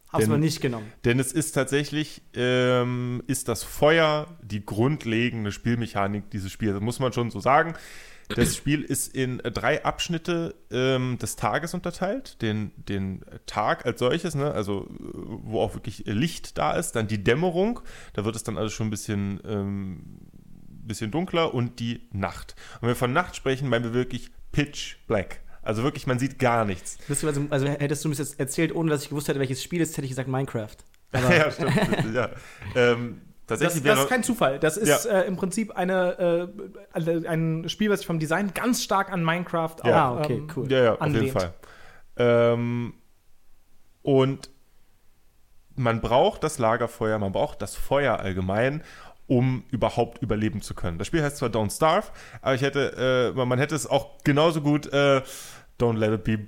[0.10, 0.92] Habe es Denn- aber nicht genommen.
[1.04, 6.74] Denn es ist tatsächlich, ähm, ist das Feuer die grundlegende Spielmechanik dieses Spiels.
[6.74, 7.76] Das muss man schon so sagen.
[8.30, 12.42] Das Spiel ist in drei Abschnitte ähm, des Tages unterteilt.
[12.42, 14.52] Den, den Tag als solches, ne?
[14.52, 15.14] also äh,
[15.44, 16.94] wo auch wirklich Licht da ist.
[16.98, 17.80] Dann die Dämmerung,
[18.14, 20.20] da wird es dann alles schon ein bisschen, ähm,
[20.84, 21.54] bisschen dunkler.
[21.54, 22.56] Und die Nacht.
[22.76, 25.42] Und wenn wir von Nacht sprechen, meinen wir wirklich Pitch Black.
[25.68, 26.98] Also wirklich, man sieht gar nichts.
[27.08, 29.40] Wisst ihr, Also, also hättest du mir das jetzt erzählt, ohne dass ich gewusst hätte,
[29.40, 30.76] welches Spiel es ist, hätte ich gesagt Minecraft.
[31.12, 31.76] Aber ja, stimmt.
[32.14, 32.30] ja.
[32.76, 34.60] Ähm, Das, tatsächlich das wäre ist kein Zufall.
[34.60, 35.20] Das ist Ja.
[35.22, 36.50] äh, im Prinzip eine,
[36.96, 40.48] äh, ein Spiel, was sich vom Design ganz stark an Minecraft Ja, auch, okay, ähm,
[40.56, 40.72] cool.
[40.72, 41.26] Ja, ja, auf anlehnt.
[41.26, 41.54] jeden Fall.
[42.18, 42.94] Ähm,
[44.02, 44.50] und
[45.76, 48.84] man braucht das Lagerfeuer, man braucht das Feuer allgemein,
[49.28, 50.98] um überhaupt überleben zu können.
[50.98, 52.08] Das Spiel heißt zwar Don't Starve,
[52.42, 55.22] aber ich hätte, äh, man hätte es auch genauso gut äh,
[55.80, 56.48] Don't Let It Be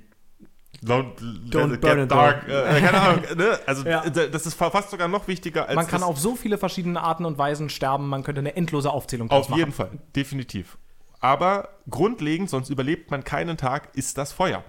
[0.82, 1.14] Don't,
[1.50, 2.48] Don't let burn get it dark.
[2.48, 3.22] Äh, keine Ahnung.
[3.36, 3.58] Ne?
[3.66, 4.08] Also Ja.
[4.08, 7.24] das ist fa- fast sogar noch wichtiger als Man kann auf so viele verschiedene Arten
[7.26, 9.58] und Weisen sterben, man könnte eine endlose Aufzählung Auf machen.
[9.58, 10.78] jeden Fall, definitiv.
[11.20, 14.64] Aber grundlegend, sonst überlebt man keinen Tag, ist das Feuer.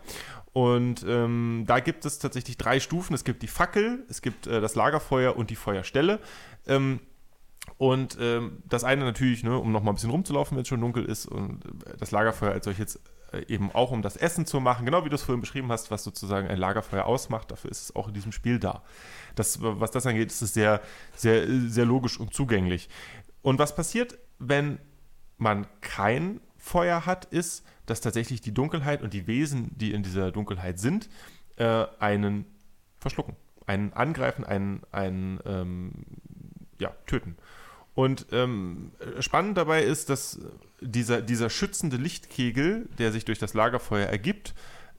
[0.52, 3.14] Und ähm, da gibt es tatsächlich drei Stufen.
[3.14, 6.20] Es gibt die Fackel, es gibt äh, das Lagerfeuer und die Feuerstelle.
[6.68, 7.00] Ähm,
[7.78, 10.82] und ähm, das eine natürlich, ne, um noch mal ein bisschen rumzulaufen, wenn es schon
[10.82, 11.26] dunkel ist.
[11.26, 13.00] Und äh, das Lagerfeuer als solches
[13.48, 14.86] eben auch, um das Essen zu machen.
[14.86, 17.52] Genau wie du es vorhin beschrieben hast, was sozusagen ein Lagerfeuer ausmacht.
[17.52, 18.84] Dafür ist es auch in diesem Spiel da.
[19.36, 20.82] Das, was das angeht, ist es sehr,
[21.16, 22.90] sehr, sehr logisch und zugänglich.
[23.41, 24.80] Und was passiert, wenn
[25.38, 30.32] man kein Feuer hat, ist, dass tatsächlich die Dunkelheit und die Wesen, die in dieser
[30.32, 31.10] Dunkelheit sind,
[31.58, 32.45] äh, einen
[32.99, 33.36] verschlucken,
[33.66, 35.91] einen angreifen, einen, einen ähm,
[36.80, 37.38] ja, töten.
[37.93, 40.39] Und ähm, spannend dabei ist, dass
[40.80, 44.53] dieser, dieser schützende Lichtkegel, der sich durch das Lagerfeuer ergibt,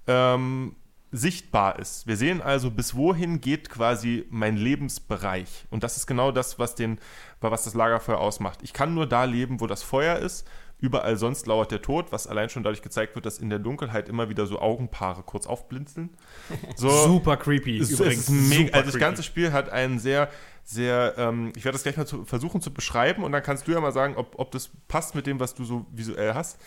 [0.07, 0.77] ähm,
[1.11, 2.07] sichtbar ist.
[2.07, 5.67] Wir sehen also, bis wohin geht quasi mein Lebensbereich.
[5.71, 6.99] Und das ist genau das, was, den,
[7.41, 8.61] was das Lagerfeuer ausmacht.
[8.63, 10.47] Ich kann nur da leben, wo das Feuer ist.
[10.79, 14.09] Überall sonst lauert der Tod, was allein schon dadurch gezeigt wird, dass in der Dunkelheit
[14.09, 16.11] immer wieder so Augenpaare kurz aufblinzeln.
[16.77, 17.79] So, Super creepy.
[17.79, 18.29] es übrigens.
[18.29, 18.99] mega, Super also das creepy.
[18.99, 20.29] ganze Spiel hat einen sehr,
[20.65, 23.73] sehr, ähm, ich werde das gleich mal zu, versuchen zu beschreiben und dann kannst du
[23.73, 26.59] ja mal sagen, ob, ob das passt mit dem, was du so visuell hast.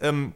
[0.00, 0.32] Ähm,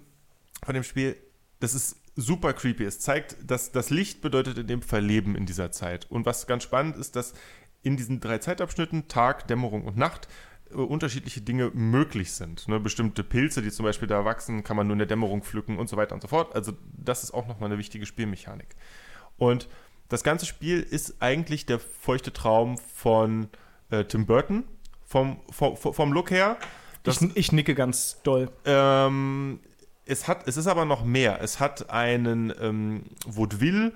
[0.65, 1.16] von dem Spiel,
[1.61, 2.85] das ist super creepy.
[2.85, 6.11] Es zeigt, dass das Licht bedeutet in dem Fall Leben in dieser Zeit.
[6.11, 7.35] Und was ganz spannend ist, dass
[7.82, 10.28] in diesen drei Zeitabschnitten, Tag, Dämmerung und Nacht,
[10.70, 12.69] äh, unterschiedliche Dinge möglich sind.
[12.69, 12.81] Ne?
[12.81, 15.89] Bestimmte Pilze, die zum Beispiel da wachsen, kann man nur in der Dämmerung pflücken und
[15.89, 16.55] so weiter und so fort.
[16.55, 18.74] Also das ist auch nochmal eine wichtige Spielmechanik.
[19.36, 19.69] Und
[20.09, 23.48] das ganze Spiel ist eigentlich der feuchte Traum von
[23.90, 24.64] äh, Tim Burton,
[25.05, 26.56] vom, vom, vom Look her.
[27.02, 28.51] Das, ich, ich nicke ganz doll.
[28.64, 29.60] ähm,
[30.05, 31.40] es, hat, es ist aber noch mehr.
[31.43, 33.93] Es hat einen ähm, Vaudeville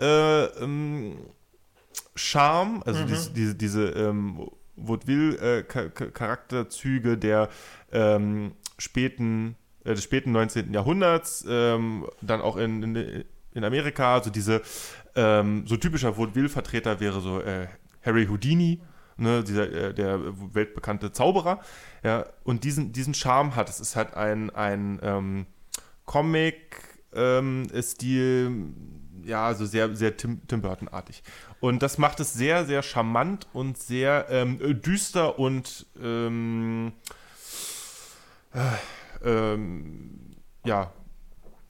[0.00, 1.18] äh, ähm,
[2.14, 7.48] Charme, also diese, diese, diese ähm, Vaudeville-Charakterzüge der
[7.92, 10.72] ähm, späten, äh, des späten 19.
[10.72, 13.24] Jahrhunderts, ähm, dann auch in, in,
[13.56, 14.62] in Amerika, also diese
[15.14, 17.66] ähm, so typischer Vaudeville-Vertreter wäre so äh,
[18.02, 18.80] Harry Houdini,
[19.16, 20.20] ne, dieser, äh, der
[20.54, 21.60] weltbekannte Zauberer,
[22.04, 23.70] ja, und diesen, diesen Charme hat.
[23.70, 25.46] Es ist halt ein, ein ähm,
[26.04, 27.74] Comic-Stil,
[29.24, 31.22] ja, so sehr, sehr Tim, Tim Burton-artig.
[31.58, 36.92] Und das macht es sehr, sehr charmant und sehr ähm, düster und ähm,
[38.52, 38.60] äh,
[39.24, 40.92] ähm, ja,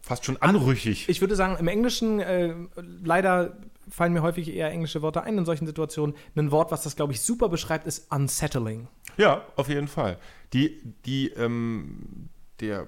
[0.07, 1.09] fast schon anrüchig.
[1.09, 2.55] Ich würde sagen, im Englischen, äh,
[3.03, 3.57] leider
[3.89, 6.15] fallen mir häufig eher englische Worte ein in solchen Situationen.
[6.37, 8.87] Ein Wort, was das, glaube ich, super beschreibt, ist unsettling.
[9.17, 10.19] Ja, auf jeden Fall.
[10.53, 12.29] Die, die, ähm,
[12.61, 12.87] der,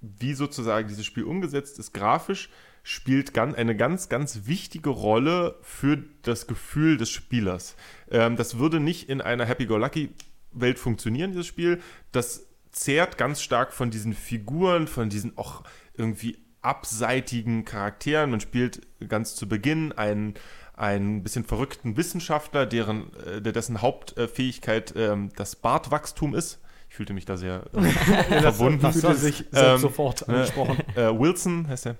[0.00, 2.50] wie sozusagen dieses Spiel umgesetzt ist, grafisch,
[2.84, 7.74] spielt ganz, eine ganz, ganz wichtige Rolle für das Gefühl des Spielers.
[8.12, 11.80] Ähm, das würde nicht in einer Happy-Go-Lucky-Welt funktionieren, dieses Spiel.
[12.12, 15.62] Das zehrt ganz stark von diesen Figuren, von diesen auch
[15.94, 18.30] irgendwie abseitigen Charakteren.
[18.30, 20.34] Man spielt ganz zu Beginn einen,
[20.74, 26.60] einen bisschen verrückten Wissenschaftler, deren, äh, der dessen Hauptfähigkeit ähm, das Bartwachstum ist.
[26.88, 27.82] Ich fühlte mich da sehr äh,
[28.40, 28.82] verbunden.
[28.82, 30.78] Das fühlte sich Ähm, sofort ne, angesprochen.
[30.96, 31.96] Äh, Wilson heißt er.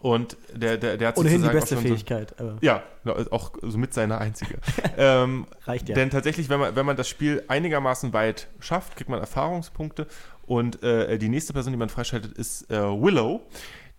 [0.00, 2.40] Und der, der, der hat Ohnehin die sozusagen auch beste schon so- Fähigkeit.
[2.40, 2.82] Aber ja,
[3.30, 4.58] auch somit seine einzige.
[4.96, 5.94] ähm, reicht ja.
[5.96, 10.06] Denn tatsächlich, wenn man, wenn man das Spiel einigermaßen weit schafft, kriegt man Erfahrungspunkte.
[10.46, 13.42] Und äh, die nächste Person, die man freischaltet, ist äh, Willow,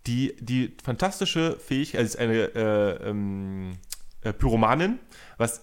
[0.07, 3.73] die die fantastische Fähigkeit, also ist eine äh, ähm,
[4.21, 4.97] äh, Pyromanin,
[5.37, 5.61] was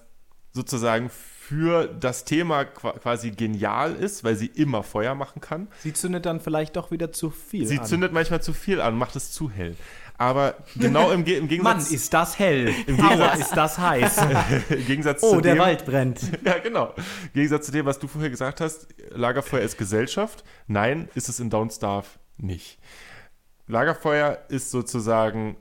[0.53, 5.69] sozusagen für das Thema qua- quasi genial ist, weil sie immer Feuer machen kann.
[5.83, 7.87] Sie zündet dann vielleicht doch wieder zu viel Sie an.
[7.87, 9.75] zündet manchmal zu viel an, macht es zu hell.
[10.19, 12.75] Aber genau im, Ge im Mann, Gegensatz, ist das hell.
[12.87, 14.17] Im Gegensatz- ist das heiß.
[14.69, 16.21] im Gegensatz oh, zu der dem, Wald brennt.
[16.45, 16.93] Ja, genau.
[16.97, 20.45] Im Gegensatz zu dem, was du vorher gesagt hast, Lagerfeuer ist Gesellschaft.
[20.67, 22.79] Nein, ist es in Don't Starve nicht.
[23.69, 25.57] Lagerfeuer ist sozusagen,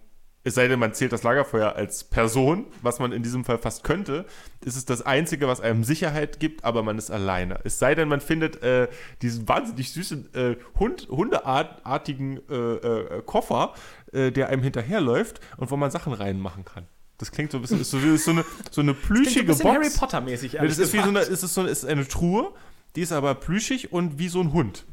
[0.47, 3.83] es sei denn, man zählt das Lagerfeuer als Person, was man in diesem Fall fast
[3.83, 4.25] könnte,
[4.63, 7.59] ist es das Einzige, was einem Sicherheit gibt, aber man ist alleine.
[7.65, 8.87] Es sei denn, man findet äh,
[9.21, 13.73] diesen wahnsinnig süßen äh, Hund, hundeartigen äh, äh, Koffer,
[14.13, 16.87] äh, der einem hinterherläuft und wo man Sachen reinmachen kann.
[17.17, 19.73] Das klingt so ein bisschen, ist so, ist so eine, so eine plüschige so ein
[19.73, 19.85] Box.
[19.85, 20.53] Harry Potter-mäßig.
[20.53, 22.53] Ja, ehrlich das ist wie so eine, ist so, ist eine Truhe,
[22.95, 24.85] die ist aber plüschig und wie so ein Hund.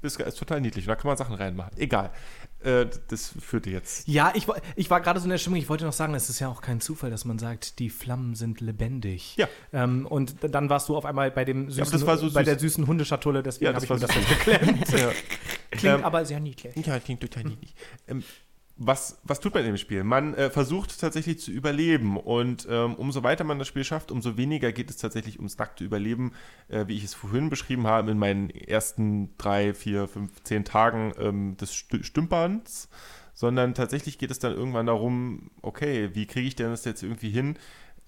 [0.00, 0.86] ist, ist total niedlich.
[0.86, 1.76] Und da kann man Sachen reinmachen.
[1.76, 2.10] Egal.
[2.64, 4.06] Äh, das führte jetzt.
[4.08, 6.28] Ja, ich, war- ich war gerade so in der Stimmung, ich wollte noch sagen, es
[6.30, 9.36] ist ja auch kein Zufall, dass man sagt, die Flammen sind lebendig.
[9.36, 9.48] Ja.
[9.72, 12.58] Ähm, und dann warst du auf einmal bei dem süßen, das war so bei der
[12.58, 14.30] süßen Hundeschatulle, deswegen Ja, habe das ich mir das süß.
[14.30, 14.44] jetzt
[14.86, 15.00] geklemmt.
[15.00, 15.10] Ja.
[15.72, 16.74] Klingt Ähm, aber sehr niedlich.
[16.86, 17.74] Ja, klingt total niedlich.
[18.06, 18.22] Ähm,
[18.76, 20.02] was, was tut man in dem Spiel?
[20.02, 24.36] Man äh, versucht tatsächlich zu überleben und ähm, umso weiter man das Spiel schafft, umso
[24.36, 26.32] weniger geht es tatsächlich ums nackte Überleben,
[26.68, 31.12] äh, wie ich es vorhin beschrieben habe, in meinen ersten drei, vier, fünf, zehn Tagen
[31.18, 32.88] ähm, des St Stümperns,
[33.34, 37.30] sondern tatsächlich geht es dann irgendwann darum, okay, wie kriege ich denn das jetzt irgendwie
[37.30, 37.56] hin,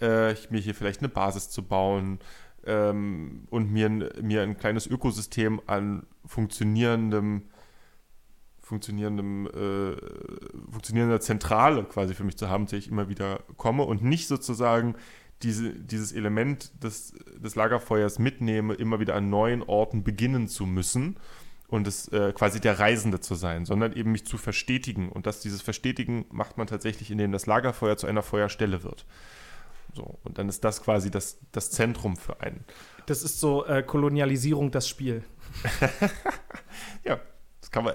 [0.00, 2.18] äh, mir hier vielleicht eine Basis zu bauen
[2.66, 3.88] ähm, und mir,
[4.20, 7.42] mir ein kleines Ökosystem an funktionierendem
[8.64, 9.96] funktionierendem, äh,
[10.70, 14.26] funktionierender Zentrale quasi für mich zu haben, zu der ich immer wieder komme und nicht
[14.26, 14.96] sozusagen
[15.42, 21.16] diese, dieses Element des, des Lagerfeuers mitnehme, immer wieder an neuen Orten beginnen zu müssen
[21.68, 25.10] und es äh, quasi der Reisende zu sein, sondern eben mich zu verstetigen.
[25.10, 29.04] Und dass dieses Verstetigen macht man tatsächlich, indem das Lagerfeuer zu einer Feuerstelle wird.
[29.92, 32.64] So, und dann ist das quasi das, das Zentrum für einen.
[33.06, 35.24] Das ist so äh, Kolonialisierung, das Spiel.
[37.04, 37.20] Ja,
[37.74, 37.94] kann man.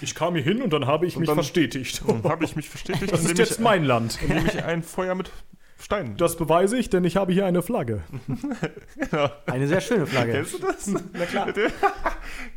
[0.00, 2.02] Ich kam hier hin und dann habe ich mich dann- verstetigt.
[2.06, 4.18] Dann habe ich mich verstetigt, Das ist jetzt ich, mein Land.
[4.26, 5.30] indem ich ein Feuer mit
[5.78, 6.16] Steinen.
[6.16, 8.02] Das beweise ich, denn ich habe hier eine Flagge.
[9.46, 10.32] Eine sehr schöne Flagge.
[10.32, 10.86] Kennst du das?
[10.88, 11.52] Na klar.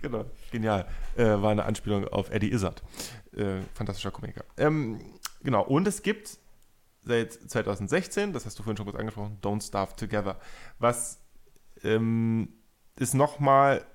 [0.02, 0.86] genau, genial.
[1.16, 2.82] Äh, war eine Anspielung auf Eddie Izzard.
[3.36, 4.44] Äh, fantastischer Komiker.
[4.58, 5.00] Ähm,
[5.42, 6.38] genau, und es gibt
[7.02, 10.38] seit 2016, das hast du vorhin schon kurz angesprochen, Don't Starve Together,
[10.80, 11.22] was
[11.84, 12.50] ähm,
[12.98, 13.86] es nochmal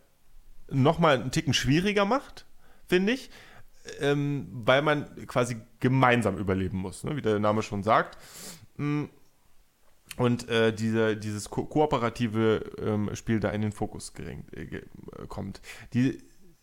[0.70, 2.46] noch mal einen Ticken schwieriger macht,
[2.86, 3.30] finde ich,
[4.00, 7.16] ähm, weil man quasi gemeinsam überleben muss, ne?
[7.16, 8.18] wie der Name schon sagt.
[8.76, 9.04] Mm,
[10.16, 14.82] und äh, diese, dieses ko kooperative ähm, Spiel da in den Fokus gering, äh, äh,
[15.28, 15.60] kommt.
[15.94, 16.18] Die,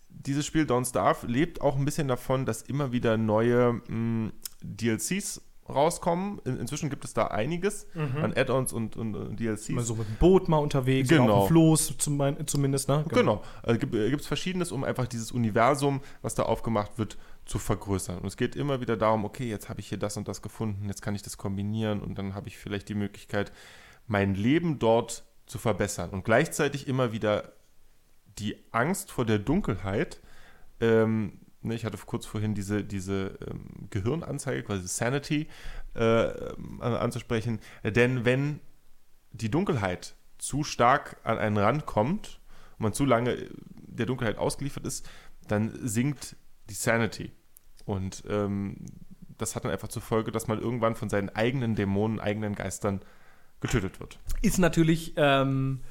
[0.09, 5.41] dieses Spiel Don't Starve lebt auch ein bisschen davon, dass immer wieder neue mh, DLCs
[5.67, 6.39] rauskommen.
[6.45, 9.69] In, inzwischen gibt es da einiges an Add-ons und, und, und DLCs.
[9.69, 11.33] Mal so mit dem Boot mal unterwegs, Genau.
[11.33, 13.03] auf dem Floß zum, zumindest, ne?
[13.09, 13.41] Genau.
[13.63, 18.19] Also gibt es Verschiedenes, um einfach dieses Universum, was da aufgemacht wird, zu vergrößern.
[18.19, 20.87] Und es geht immer wieder darum, okay, jetzt habe ich hier das und das gefunden,
[20.87, 23.51] jetzt kann ich das kombinieren und dann habe ich vielleicht die Möglichkeit,
[24.07, 26.09] mein Leben dort zu verbessern.
[26.11, 27.53] Und gleichzeitig immer wieder
[28.39, 30.19] die Angst vor der Dunkelheit.
[30.81, 35.47] Ähm, ne, ich hatte kurz vorhin diese, diese ähm, Gehirnanzeige, quasi Sanity,
[35.93, 36.31] äh,
[36.79, 37.59] anzusprechen.
[37.83, 38.59] Denn wenn
[39.31, 42.39] die Dunkelheit zu stark an einen Rand kommt
[42.77, 45.09] und man zu lange der Dunkelheit ausgeliefert ist,
[45.47, 46.35] dann sinkt
[46.69, 47.31] die Sanity.
[47.85, 48.85] Und ähm,
[49.37, 53.01] das hat dann einfach zur Folge, dass man irgendwann von seinen eigenen Dämonen, eigenen Geistern
[53.59, 54.19] getötet wird.
[54.41, 55.81] ist natürlich ähm,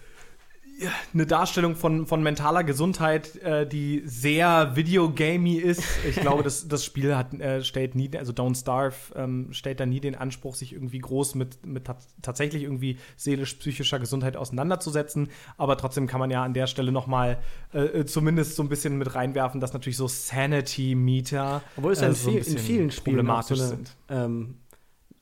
[1.13, 5.83] eine Darstellung von, von mentaler Gesundheit, äh, die sehr videogamey ist.
[6.09, 9.87] Ich glaube, das, das Spiel hat, äh, stellt nie, also Don't Starve ähm, stellt da
[9.87, 15.29] nie den Anspruch, sich irgendwie groß mit, mit tat tatsächlich irgendwie seelisch-psychischer Gesundheit auseinanderzusetzen.
[15.57, 17.39] Aber trotzdem kann man ja an der Stelle noch mal
[17.73, 22.09] äh, äh, zumindest so ein bisschen mit reinwerfen, dass natürlich so Sanity-Meter Obwohl es ja
[22.09, 23.97] in, äh, so ein viel, in vielen Spielen auch so problematisch eine, sind.
[24.09, 24.55] ähm,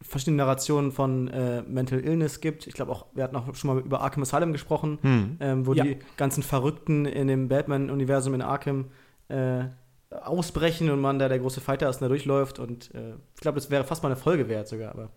[0.03, 2.67] verschiedene Narrationen von äh, Mental Illness gibt.
[2.67, 4.99] Ich glaube auch, wir hatten auch schon mal über Arkham Asylum gesprochen,
[5.41, 5.85] ähm, wo Ja.
[5.85, 8.87] die ganzen Verrückten in dem Batman-Universum in Arkham
[9.29, 9.65] äh,
[10.11, 12.59] ausbrechen und man da der große Fighter ist und da durchläuft.
[12.59, 14.93] Und äh, ich glaube, das wäre fast mal eine Folge wert sogar.
[14.93, 15.09] Aber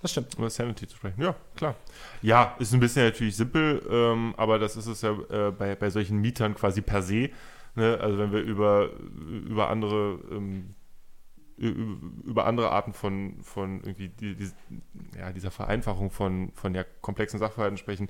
[0.00, 0.34] Das stimmt.
[0.36, 1.22] Über Sanity zu sprechen.
[1.22, 1.76] Ja, klar.
[2.22, 5.90] Ja, ist ein bisschen natürlich simpel, ähm, aber das ist es ja äh, bei, bei
[5.90, 7.30] solchen Mietern quasi per se.
[7.76, 7.98] Ne?
[8.00, 8.90] Also wenn wir über,
[9.46, 10.74] über andere ähm,
[11.62, 14.50] über andere Arten von, von irgendwie die, die,
[15.16, 18.08] ja, dieser Vereinfachung von, von ja, komplexen Sachverhalten sprechen.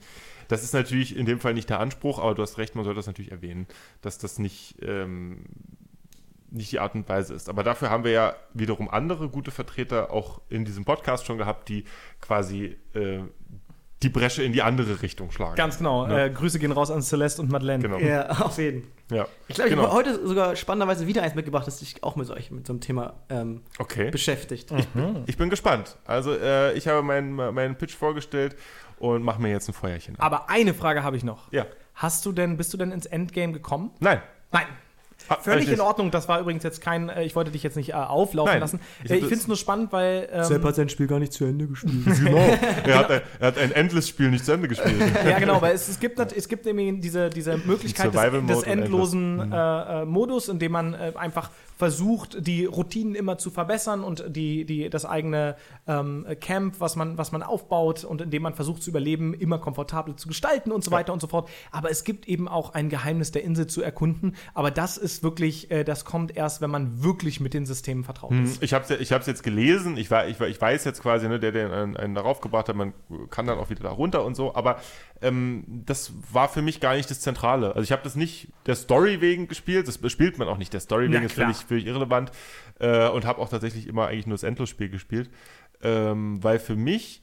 [0.49, 2.99] Das ist natürlich in dem Fall nicht der Anspruch, aber du hast recht, man sollte
[2.99, 3.67] das natürlich erwähnen,
[4.01, 5.45] dass das nicht, ähm,
[6.51, 7.51] nicht die Art und Weise ist.
[7.51, 11.69] Aber dafür haben wir ja wiederum andere gute Vertreter auch in diesem Podcast schon gehabt,
[11.69, 11.85] die
[12.21, 13.21] quasi äh,
[14.03, 15.57] die Bresche in die andere Richtung schlagen.
[15.57, 16.07] Ganz genau.
[16.07, 16.27] Ja.
[16.27, 17.83] Äh, Grüße gehen raus an Celeste und Madeleine.
[17.83, 17.99] Genau.
[17.99, 18.85] ja, auf jeden.
[19.13, 19.27] Ja.
[19.49, 19.89] Ich glaube, ich Genau.
[19.89, 22.81] habe heute sogar spannenderweise wieder eins mitgebracht, das sich auch mit, euch, mit so einem
[22.81, 24.11] Thema ähm, Okay.
[24.11, 24.73] beschäftigt.
[25.27, 25.97] Ich bin gespannt.
[26.05, 28.57] Also äh, ich habe meinen, meinen Pitch vorgestellt
[28.99, 30.17] und mache mir jetzt ein Feuerchen.
[30.17, 30.21] an.
[30.23, 31.53] Aber eine Frage habe ich noch.
[31.53, 31.67] Ja.
[31.95, 33.91] Hast du denn, bist du denn ins Endgame gekommen?
[34.01, 34.23] Nein.
[34.51, 34.67] Nein.
[35.29, 35.75] Ah, Völlig richtig.
[35.75, 36.11] in Ordnung.
[36.11, 38.61] Das war übrigens jetzt kein, äh, ich wollte dich jetzt nicht äh, auflaufen Nein.
[38.61, 38.81] lassen.
[39.05, 40.29] Ich Äh, hab Ich, das- finde es nur spannend, weil.
[40.33, 41.93] Ähm, Sepp hat sein Spiel gar nicht zu Ende gespielt.
[42.85, 44.95] Er hat, ein, er hat ein Endless-Spiel nicht zu Ende gespielt.
[45.25, 48.57] ja, genau, weil es, es gibt nat- es gibt nämlich diese, diese Möglichkeit des, des
[48.59, 51.51] und endlosen äh, äh, Modus, in dem man äh, einfach
[51.83, 55.57] versucht, die Routinen immer zu verbessern und die, die, das eigene
[55.89, 60.15] ähm, Camp, was man, was man aufbaut und indem man versucht zu überleben, immer komfortabel
[60.15, 61.51] zu gestalten und so weiter und so fort.
[61.73, 64.37] Aber es gibt eben auch ein Geheimnis der Insel zu erkunden.
[64.55, 68.31] Aber das ist wirklich, äh, das kommt erst, wenn man wirklich mit den Systemen vertraut
[68.31, 68.63] ist.
[68.63, 71.27] Ich habe es ich hab's jetzt gelesen, ich, war, ich, war, ich weiß jetzt quasi,
[71.27, 72.95] ne, der, der einen, einen darauf gebracht hat, man
[73.31, 74.77] kann dann auch wieder da runter und so, aber
[75.23, 77.69] ähm, das war für mich gar nicht das Zentrale.
[77.69, 80.73] Also ich habe das nicht der Story wegen gespielt, das spielt man auch nicht.
[80.73, 82.33] Der Story wegen, ist völlig, völlig irrelevant.
[82.79, 85.31] Äh, und habe auch tatsächlich immer eigentlich nur das Endlosspiel gespielt,
[85.83, 87.23] ähm, weil für mich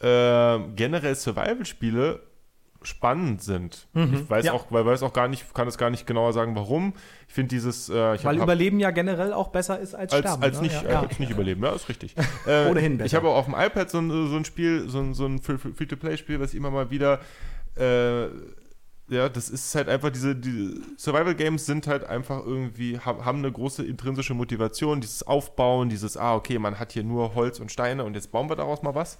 [0.00, 2.22] äh, generell Survival-Spiele
[2.82, 3.88] spannend sind.
[3.94, 4.52] Ich weiß ja.
[4.52, 6.92] auch, weil weiß auch gar nicht, kann es gar nicht genauer sagen, warum.
[7.28, 10.20] Ich finde dieses, äh, ich Weil hab- Überleben ja generell auch besser ist als, als,
[10.20, 10.42] Sterben.
[10.42, 10.62] als, ne?
[10.64, 11.00] nicht, ja, ja.
[11.02, 12.14] als nicht überleben, ja, ist richtig.
[12.46, 13.06] Äh, Ohnehin besser.
[13.06, 15.40] Ich habe auch auf dem iPad so ein, so ein Spiel, so ein, so ein
[15.40, 17.20] Free- Free-to-Play-Spiel, was ich immer mal wieder,
[17.76, 18.26] äh,
[19.08, 23.52] ja, das ist halt einfach diese, die Survival-Games sind halt einfach irgendwie, ha- haben eine
[23.52, 28.04] große intrinsische Motivation, dieses Aufbauen, dieses, ah, okay, man hat hier nur Holz und Steine
[28.04, 29.18] und jetzt bauen wir daraus mal was.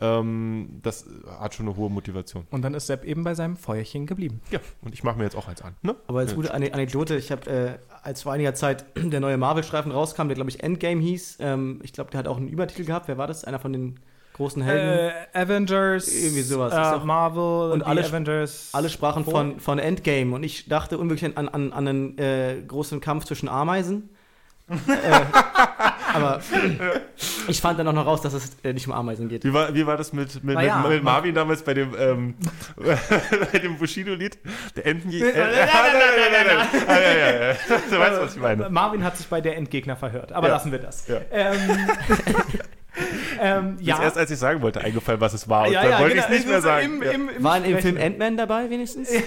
[0.00, 1.06] Ähm, das
[1.38, 2.46] hat schon eine hohe Motivation.
[2.50, 4.40] Und dann ist Sepp eben bei seinem Feuerchen geblieben.
[4.50, 5.74] Ja, und ich mache mir jetzt auch eins an.
[5.82, 5.94] Ne?
[6.08, 9.92] Aber als gute Ane- Anekdote, ich habe, äh, als vor einiger Zeit der neue Marvel-Streifen
[9.92, 13.06] rauskam, der glaube ich Endgame hieß, ähm, ich glaube, der hat auch einen Übertitel gehabt.
[13.08, 13.44] Wer war das?
[13.44, 14.00] Einer von den
[14.34, 15.12] großen Helden?
[15.34, 16.72] Äh, Avengers, Irgendwie sowas.
[16.72, 18.70] Äh, auch- Marvel und alle- Avengers.
[18.72, 23.00] Alle sprachen von, von Endgame und ich dachte unwirklich an, an, an einen äh, großen
[23.00, 24.08] Kampf zwischen Ameisen.
[24.68, 25.20] äh,
[26.14, 26.40] aber
[27.48, 29.44] ich fand dann auch noch raus, dass es äh, nicht um Ameisen geht.
[29.44, 32.34] Wie war, wie war das mit, mit, ja, mit, mit Marvin damals bei dem, ähm,
[33.52, 34.38] bei dem Bushido-Lied?
[34.76, 35.26] Der Entenjäger.
[35.34, 35.66] Nein, nein,
[36.32, 37.56] nein, nein, nein.
[37.90, 38.70] Du weißt, was ich meine.
[38.70, 40.54] Marvin hat sich bei der Endgegner verhört, aber Ja.
[40.54, 41.06] lassen wir das.
[41.08, 41.20] Ja.
[41.30, 41.58] Ähm,
[43.40, 44.02] ähm, Ja.
[44.02, 45.66] Erst als ich sagen wollte, eingefallen, was es war.
[45.66, 46.26] Und ja, dann ja, wollte genau.
[46.26, 46.84] ich es nicht mehr sagen.
[46.84, 47.78] Im, im, im War Sprechen.
[47.80, 49.08] Film Ant-Man dabei wenigstens?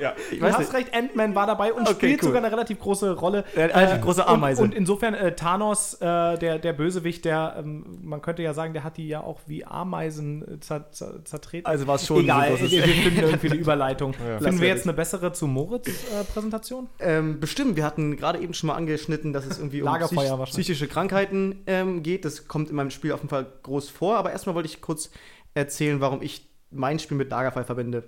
[0.00, 0.14] ja.
[0.30, 0.74] Ich Du weiß hast nicht.
[0.74, 2.28] recht, Ant-Man war dabei und Okay, spielt cool.
[2.28, 3.44] sogar eine relativ große Rolle.
[3.54, 4.62] Ja, eine relativ große Ameise.
[4.62, 8.72] Und, und insofern, äh, Thanos, äh, der, der Bösewicht, der, ähm, man könnte ja sagen,
[8.72, 11.66] der hat die ja auch wie Ameisen äh, zer, zer, zertreten.
[11.66, 14.14] Also war es schon Egal, so wir, finden irgendwie eine Überleitung.
[14.28, 16.88] Lassen Finden wir jetzt eine bessere zu Moritz-Präsentation?
[17.00, 20.88] Ähm, bestimmt, wir hatten gerade eben schon mal angeschnitten, dass es irgendwie um psych psychische
[20.88, 22.24] Krankheiten ähm, geht.
[22.24, 24.16] Das kommt in meinem Spiel auf jeden Fall groß vor.
[24.16, 25.10] Aber erstmal wollte ich kurz
[25.54, 28.04] erzählen, warum ich mein Spiel mit Lagerfeuer verbinde.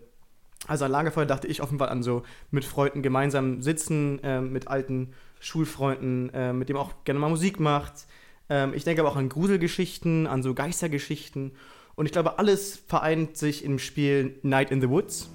[0.71, 2.23] Also an Lagerfeuer dachte ich Fall an so
[2.53, 7.59] mit Freunden gemeinsam sitzen, ähm, mit alten Schulfreunden, ähm, mit dem auch gerne mal Musik
[7.59, 8.07] macht.
[8.49, 11.51] Ähm, ich denke aber auch an Gruselgeschichten, an so Geistergeschichten.
[11.97, 15.31] Und ich glaube, alles vereint sich im Spiel Night in the Woods.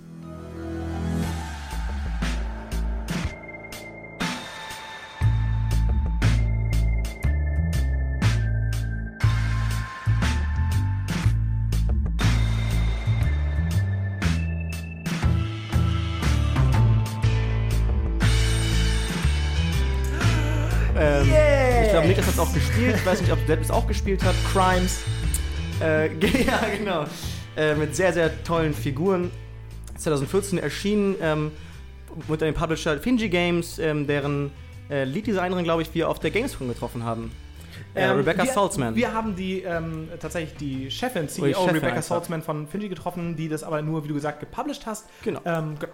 [21.95, 22.95] Glaube, Niklas hat es auch gespielt.
[22.95, 24.35] Ich weiß nicht, ob Depp es auch gespielt hat.
[24.51, 25.01] Crimes.
[25.81, 26.07] Äh,
[26.45, 27.05] ja, genau.
[27.57, 29.31] Äh, mit sehr, sehr tollen Figuren.
[29.97, 31.51] 2014 erschienen ähm,
[32.27, 34.51] unter dem Publisher Finji Games, ähm, deren
[34.89, 37.31] äh, Lead-Designerin, glaube ich, wir auf der Gamescom getroffen haben.
[37.93, 38.95] Äh, Ähm, Rebecca wir, Saltzman.
[38.95, 42.01] Wir haben die ähm, tatsächlich die Chefin, CEO Oh, die Chefin Rebecca.
[42.01, 45.05] Saltzman von Finji getroffen, die das aber nur, wie du gesagt, gepublished hast.
[45.23, 45.39] Genau.
[45.45, 45.89] Ähm, ge-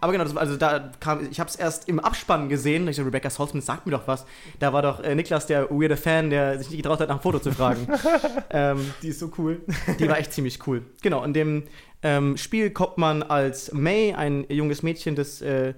[0.00, 2.86] Aber genau, das, also da kam, ich habe es erst im Abspann gesehen.
[2.88, 4.26] Ich so, Rebecca Saltzman, sagt mir doch was.
[4.58, 7.22] Da war doch äh, Niklas, der weirde Fan, der sich nicht getraut hat, nach einem
[7.22, 7.88] Foto zu fragen.
[8.50, 9.60] ähm, die ist so cool.
[9.98, 10.82] Die war echt ziemlich cool.
[11.02, 11.64] Genau, in dem
[12.02, 15.74] ähm, Spiel kommt man als May, ein junges Mädchen, das, äh,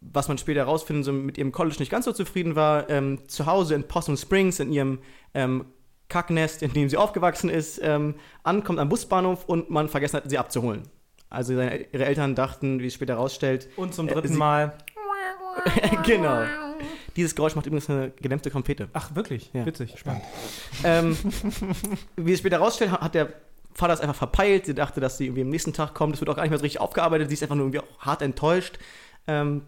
[0.00, 3.46] was man später herausfindet, so mit ihrem College nicht ganz so zufrieden war, ähm, zu
[3.46, 5.00] Hause in Possum Springs, in ihrem
[5.34, 5.66] ähm,
[6.08, 10.38] Kacknest, in dem sie aufgewachsen ist, ähm, ankommt am Busbahnhof und man vergessen hat, sie
[10.38, 10.82] abzuholen.
[11.30, 14.74] Also seine, ihre Eltern dachten, wie es später herausstellt, Und zum Äh, dritten sie- Mal.
[16.04, 16.42] genau.
[17.16, 18.88] Dieses Geräusch macht übrigens eine gedämpfte Trompete.
[18.92, 19.50] Ach, wirklich?
[19.52, 19.66] Ja.
[19.66, 20.22] Witzig, spannend.
[20.84, 21.16] Ähm,
[22.16, 23.32] wie es später herausstellt, hat der
[23.74, 24.66] Vater es einfach verpeilt.
[24.66, 26.14] Sie dachte, dass sie irgendwie am nächsten Tag kommt.
[26.14, 27.28] Es wird auch gar nicht mehr so richtig aufgearbeitet.
[27.28, 28.78] Sie ist einfach nur irgendwie auch hart enttäuscht.
[29.26, 29.62] Ähm,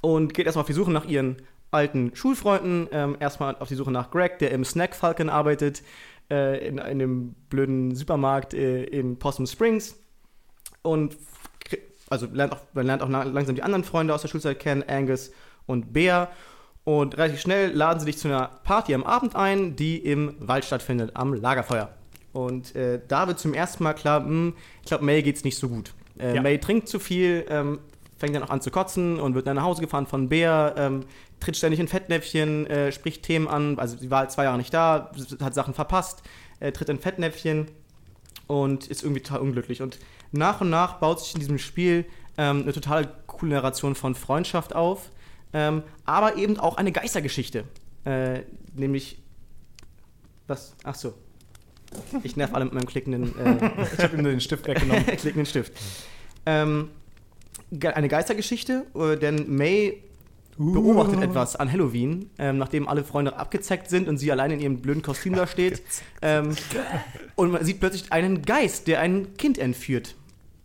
[0.00, 1.36] und geht erstmal auf die Suche nach ihren
[1.70, 2.88] alten Schulfreunden.
[2.92, 5.82] Ähm, erstmal auf die Suche nach Greg, der im Snack Falcon arbeitet,
[6.30, 9.96] äh, in einem blöden Supermarkt äh, in Possum Springs.
[10.82, 11.16] Und
[12.10, 15.32] also lernt auch, man lernt auch langsam die anderen Freunde aus der Schulzeit kennen, Angus
[15.66, 16.28] und Bea.
[16.84, 20.64] Und relativ schnell laden sie dich zu einer Party am Abend ein, die im Wald
[20.64, 21.90] stattfindet, am Lagerfeuer.
[22.32, 25.68] Und äh, da wird zum ersten Mal klar, hm, ich glaube, May geht's nicht so
[25.68, 25.92] gut.
[26.18, 26.42] Äh, Ja.
[26.42, 27.78] May trinkt zu viel, ähm,
[28.18, 31.04] fängt dann auch an zu kotzen und wird dann nach Hause gefahren von Bea, ähm,
[31.40, 33.78] tritt ständig in Fettnäpfchen, äh, spricht Themen an.
[33.78, 35.10] Also sie war halt zwei Jahre nicht da,
[35.40, 36.22] hat Sachen verpasst,
[36.60, 37.66] äh, tritt in Fettnäpfchen
[38.46, 39.82] und ist irgendwie total unglücklich.
[39.82, 39.98] Und
[40.32, 42.04] nach und nach baut sich in diesem Spiel
[42.36, 45.10] ähm, eine total coole Narration von Freundschaft auf.
[45.52, 47.64] ähm, aber eben auch eine Geistergeschichte.
[48.04, 48.40] Äh,
[48.74, 49.18] nämlich.
[50.46, 50.74] Was?
[50.84, 51.14] Ach so.
[52.22, 55.04] Ich nerv alle mit meinem klickenden, äh, Ich habe ihm den Stift weggenommen.
[55.18, 55.72] klickenden Stift.
[56.46, 56.88] Ähm,
[57.80, 60.02] eine Geistergeschichte, äh, denn May
[60.58, 64.80] beobachtet etwas an Halloween, ähm, nachdem alle Freunde abgezeckt sind und sie allein in ihrem
[64.80, 65.82] blöden Kostüm da steht.
[66.20, 66.54] Ähm,
[67.36, 70.14] und man sieht plötzlich einen Geist, der ein Kind entführt.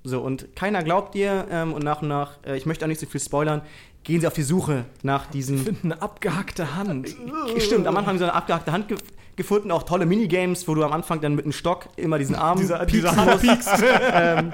[0.07, 3.01] So, und keiner glaubt ihr ähm, und nach und nach, äh, ich möchte auch nicht
[3.01, 3.61] so viel spoilern,
[4.03, 7.13] gehen sie auf die Suche nach diesen Eine abgehackte Hand.
[7.57, 8.87] Stimmt, am Anfang haben sie eine abgehackte Hand
[9.37, 12.59] gefunden, auch tolle Minigames, wo du am Anfang dann mit einem Stock immer diesen Arm
[12.59, 13.69] Dieser, pieksen dieser piekst.
[14.13, 14.51] ähm,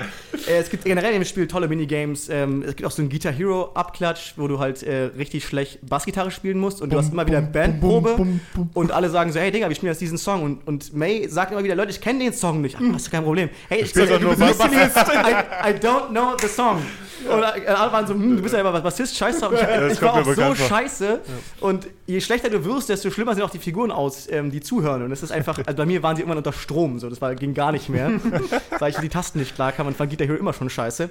[0.48, 2.30] äh, es gibt generell im Spiel tolle Minigames.
[2.30, 5.80] Ähm, es gibt auch so einen Guitar Hero Abklatsch, wo du halt äh, richtig schlecht
[5.82, 8.40] Bassgitarre spielen musst und du hast immer wieder Bandprobe
[8.74, 11.52] und alle sagen so, hey Digga, wir spielen jetzt diesen Song und, und May sagt
[11.52, 12.76] immer wieder, Leute, ich kenne den Song nicht.
[12.78, 13.50] Ach, das ist kein Problem.
[13.70, 14.60] Hey, ich spielst doch nur Bass.
[14.60, 16.82] I, I don't know the song.
[17.28, 19.54] Oder äh, alle waren so, hm, du bist ja immer Bassist, scheiß drauf.
[19.54, 21.22] Ich, das ich war auch so scheiße.
[21.62, 25.04] Und je schlechter du wirst, desto schlimmer sehen auch die Figuren aus, ähm, die zuhören.
[25.04, 27.36] Und es ist einfach, also bei mir waren sie irgendwann unter Strom, so, das war,
[27.36, 28.12] ging gar nicht mehr.
[28.80, 31.10] weil ich die Tasten nicht klar kam und fand Guitar Hero immer schon scheiße.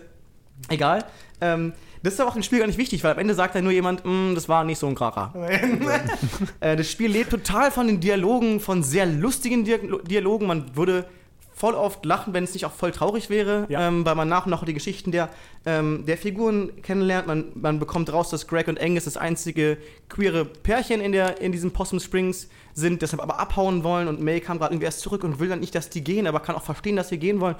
[0.68, 1.04] Egal.
[1.40, 1.72] Ähm,
[2.02, 3.72] das ist aber auch im Spiel gar nicht wichtig, weil am Ende sagt dann nur
[3.72, 5.32] jemand, "Mm, das war nicht so ein Kracher.
[6.60, 10.46] äh, das Spiel lebt total von den Dialogen, von sehr lustigen Dialo- Dialogen.
[10.46, 11.04] Man würde
[11.62, 13.86] voll oft lachen, wenn es nicht auch voll traurig wäre, Ja.
[13.86, 15.28] ähm, weil man nach und nach die Geschichten der,
[15.64, 17.28] ähm, der Figuren kennenlernt.
[17.28, 19.76] Man, man bekommt raus, dass Greg und Angus das einzige
[20.08, 24.40] queere Pärchen in, der, in diesem Possum Springs sind, deshalb aber abhauen wollen und May
[24.40, 26.64] kam gerade irgendwie erst zurück und will dann nicht, dass die gehen, aber kann auch
[26.64, 27.54] verstehen, dass sie gehen wollen.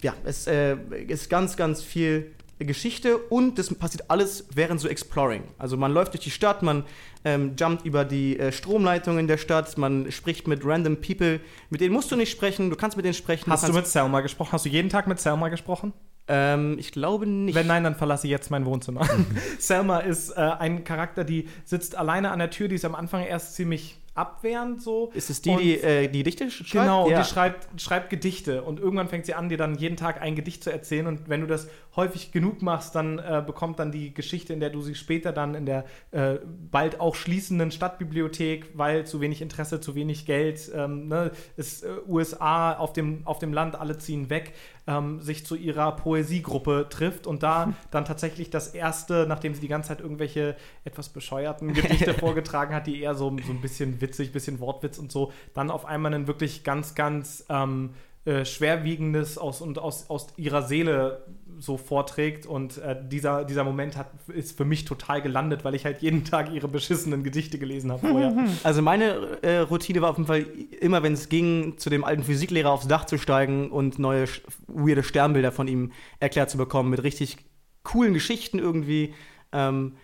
[0.00, 5.42] Ja, es äh, ist ganz, ganz viel Geschichte und das passiert alles während so Exploring.
[5.58, 6.84] Also man läuft durch die Stadt, man
[7.24, 11.40] ähm, jumpt über die äh, Stromleitungen der Stadt, man spricht mit random People,
[11.70, 13.50] mit denen musst du nicht sprechen, du kannst mit denen sprechen.
[13.50, 14.52] Hast du kannst, mit Selma gesprochen?
[14.52, 15.92] Hast du jeden Tag mit Selma gesprochen?
[16.26, 17.54] Ähm, ich glaube nicht.
[17.54, 19.06] Wenn nein, dann verlasse ich jetzt mein Wohnzimmer.
[19.58, 23.24] Selma ist äh, ein Charakter, die sitzt alleine an der Tür, die ist am Anfang
[23.24, 25.10] erst ziemlich abwehrend so.
[25.12, 26.70] ist es die, Und- die äh, die Gedichte schreibt?
[26.70, 27.18] Genau, ja.
[27.18, 30.36] und die schreibt, schreibt Gedichte und irgendwann fängt sie an, dir dann jeden Tag ein
[30.36, 34.12] Gedicht zu erzählen und wenn du das häufig genug machst, dann äh, bekommt dann die
[34.12, 36.38] Geschichte, in der du sie später dann in der äh,
[36.70, 41.88] bald auch schließenden Stadtbibliothek, weil zu wenig Interesse, zu wenig Geld, ähm, ne, ist äh,
[42.06, 44.52] USA auf dem, auf dem Land, alle ziehen weg,
[44.86, 49.68] ähm, sich zu ihrer Poesiegruppe trifft und da dann tatsächlich das erste, nachdem sie die
[49.68, 54.32] ganze Zeit irgendwelche etwas bescheuerten Gedichte vorgetragen hat, die eher so, so ein bisschen witzig,
[54.32, 57.90] bisschen Wortwitz und so, dann auf einmal ein wirklich ganz, ganz ähm,
[58.26, 61.26] äh, schwerwiegendes aus und aus, aus ihrer Seele
[61.58, 65.84] so vorträgt und äh, dieser, dieser Moment hat, ist für mich total gelandet, weil ich
[65.84, 68.34] halt jeden Tag ihre beschissenen Gedichte gelesen habe vorher.
[68.62, 70.46] Also meine äh, Routine war auf jeden Fall
[70.80, 74.26] immer, wenn es ging, zu dem alten Physiklehrer aufs Dach zu steigen und neue
[74.66, 77.38] weirde Sternbilder von ihm erklärt zu bekommen mit richtig
[77.82, 79.14] coolen Geschichten irgendwie.
[79.52, 79.96] Ähm,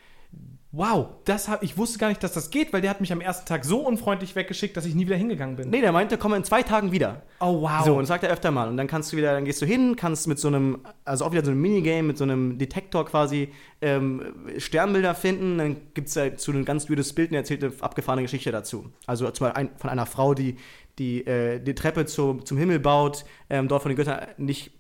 [0.73, 3.21] Wow, das hab, ich wusste gar nicht, dass das geht, weil der hat mich am
[3.21, 5.69] ersten Tag so unfreundlich weggeschickt, dass ich nie wieder hingegangen bin.
[5.69, 7.23] nee, der meinte, komm in zwei Tagen wieder.
[7.41, 7.85] Oh wow.
[7.85, 8.69] So, und das sagt er öfter mal.
[8.69, 11.33] Und dann kannst du wieder, dann gehst du hin, kannst mit so einem, also auch
[11.33, 14.23] wieder so einem Minigame, mit so einem Detektor quasi ähm,
[14.59, 15.59] Sternbilder finden.
[15.59, 18.93] Dann gibt es dazu ein ganz weirdes Bild und er erzählt eine abgefahrene Geschichte dazu.
[19.07, 20.57] Also zum Beispiel ein, von einer Frau, die
[21.01, 24.71] die, äh, die Treppe zu, zum Himmel baut, ähm, dort von den Göttern nicht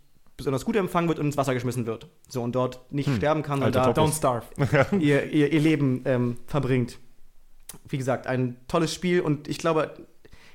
[0.40, 2.08] besonders gut empfangen wird und ins Wasser geschmissen wird.
[2.28, 4.46] So, und dort nicht sterben kann, weil da Don't starve.
[4.98, 6.98] ihr, ihr, ihr Leben ähm, verbringt.
[7.88, 9.94] Wie gesagt, ein tolles Spiel und ich glaube,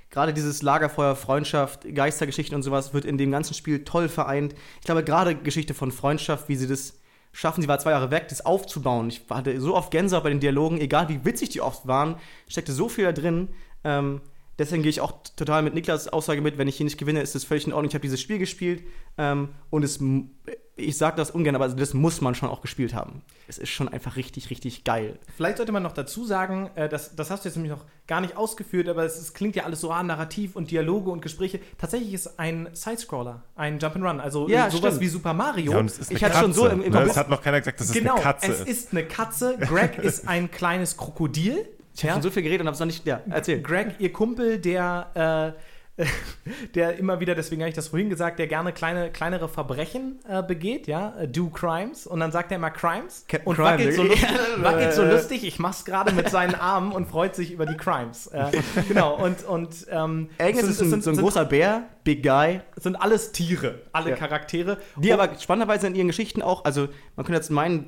[0.09, 4.53] gerade dieses Lagerfeuer, Freundschaft, Geistergeschichten und sowas wird in dem ganzen Spiel toll vereint.
[4.79, 6.99] Ich glaube, gerade Geschichte von Freundschaft, wie sie das
[7.31, 9.09] schaffen, sie war zwei Jahre weg, das aufzubauen.
[9.09, 12.15] Ich hatte so oft Gänsehaut bei den Dialogen, egal wie witzig die oft waren,
[12.47, 13.49] steckte so viel da drin.
[13.83, 14.21] Ähm,
[14.59, 17.35] deswegen gehe ich auch total mit Niklas Aussage mit, wenn ich hier nicht gewinne, ist
[17.35, 17.89] das völlig in Ordnung.
[17.89, 18.83] Ich habe dieses Spiel gespielt
[19.17, 20.31] ähm, und es, m-
[20.77, 23.21] ich sage das ungern, aber das muss man schon auch gespielt haben.
[23.47, 25.17] Es ist schon einfach richtig, richtig geil.
[25.37, 28.19] Vielleicht sollte man noch dazu sagen, äh, das, das hast du jetzt nämlich noch gar
[28.19, 31.59] nicht ausgeführt, aber es, es klingt ja alles so an, Narrativ und Dialoge und Gespräche.
[31.77, 34.99] Tatsächlich ist ein Sidescroller, ein Jump'n'Run, also Ja, sowas stimmt.
[35.01, 35.71] wie Super Mario.
[35.71, 37.03] Ja, und es ist Ich eine hatte schon so im- im ne?
[37.03, 38.67] Es hat noch keiner gesagt, dass es genau, eine Katze es ist.
[38.67, 39.57] ist eine Katze.
[39.59, 41.65] Greg ist ein kleines Krokodil.
[41.95, 43.05] Ich habe schon so viel geredet und habe es noch nicht.
[43.05, 43.61] Ja, erzähl.
[43.61, 45.55] Greg, ihr Kumpel, der,
[45.97, 46.03] äh,
[46.75, 50.43] der immer wieder, deswegen habe ich das vorhin gesagt, der gerne kleine, kleinere Verbrechen äh,
[50.43, 52.05] begeht, ja, äh, do crimes.
[52.05, 54.09] Und dann sagt er immer Crimes Captain und Crime, wackelt, so ne?
[54.09, 55.43] lustig, wackelt so lustig.
[55.47, 58.27] Ich mach's gerade mit seinen Armen und freut sich über die Crimes.
[58.27, 58.51] Äh,
[58.89, 61.83] genau, und, und ähm, Agnes es ist sind- ein, es so ein sind- großer Bär,
[62.03, 64.15] Big Guy, sind alles Tiere, alle Ja.
[64.17, 64.77] Charaktere.
[64.97, 67.87] die Und- aber spannenderweise in ihren Geschichten auch, also man könnte jetzt meinen,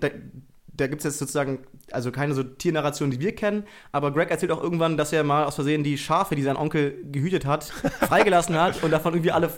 [0.77, 1.59] da- gibt es jetzt sozusagen,
[1.91, 5.45] also keine so Tiernarration, die wir kennen, aber Greg erzählt auch irgendwann, dass er mal
[5.45, 7.65] aus Versehen die Schafe, die sein Onkel gehütet hat,
[8.01, 9.51] freigelassen hat und davon irgendwie alle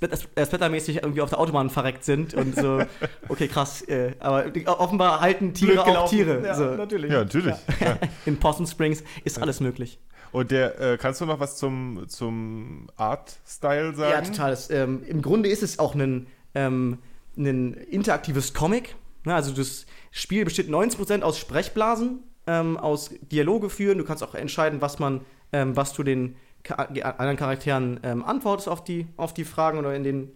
[0.00, 2.82] äh, splattermäßig irgendwie auf der Autobahn verreckt sind und so,
[3.28, 6.08] okay, krass, äh, aber offenbar halten Tiere auch.
[6.08, 6.44] Tiere.
[6.44, 6.64] Ja, so.
[6.76, 7.10] natürlich.
[7.10, 7.54] Ja, natürlich.
[7.80, 7.98] Ja.
[8.26, 9.98] In Possum Springs ist alles möglich.
[10.32, 14.12] Und der, äh, kannst du noch was zum, zum Art-Style sagen?
[14.12, 14.52] Ja, total.
[14.52, 16.98] Es, ähm, Im Grunde ist es auch ein, ähm,
[17.36, 18.94] ein interaktives Comic.
[19.24, 19.34] Ne?
[19.34, 23.98] Also das Spiel besteht 90% aus Sprechblasen, ähm, aus Dialoge führen.
[23.98, 25.20] Du kannst auch entscheiden, was man,
[25.52, 30.04] ähm, was du den anderen Charakteren ähm, antwortest auf die, auf die Fragen oder in
[30.04, 30.32] den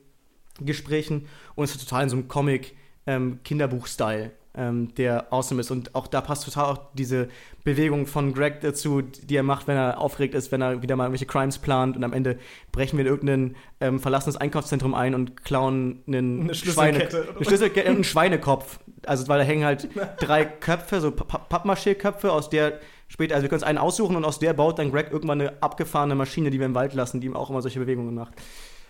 [0.61, 1.27] Gesprächen.
[1.55, 2.74] Und es ist total in so einem Comic
[3.06, 5.70] ähm, Kinderbuch-Style, ähm, der awesome ist.
[5.70, 7.28] Und auch da passt total auch diese
[7.64, 11.05] Bewegung von Greg dazu, die er macht, wenn er aufgeregt ist, wenn er wieder mal
[11.05, 12.39] irgendwelche Crimes plant und am Ende
[12.72, 17.28] brechen wir in irgendein ähm, verlassenes Einkaufszentrum ein und klauen einen Eine Schlüsselkette.
[17.36, 18.78] eine Schlüsselkette einen Schweinekopf.
[19.06, 19.89] Also weil da hängen halt
[20.20, 24.16] drei Köpfe, so Pa- Pa- Pappmaché-Köpfe, aus der später, also wir können uns einen aussuchen
[24.16, 27.20] und aus der baut dann Greg irgendwann eine abgefahrene Maschine, die wir im Wald lassen,
[27.20, 28.32] die ihm auch immer solche Bewegungen macht.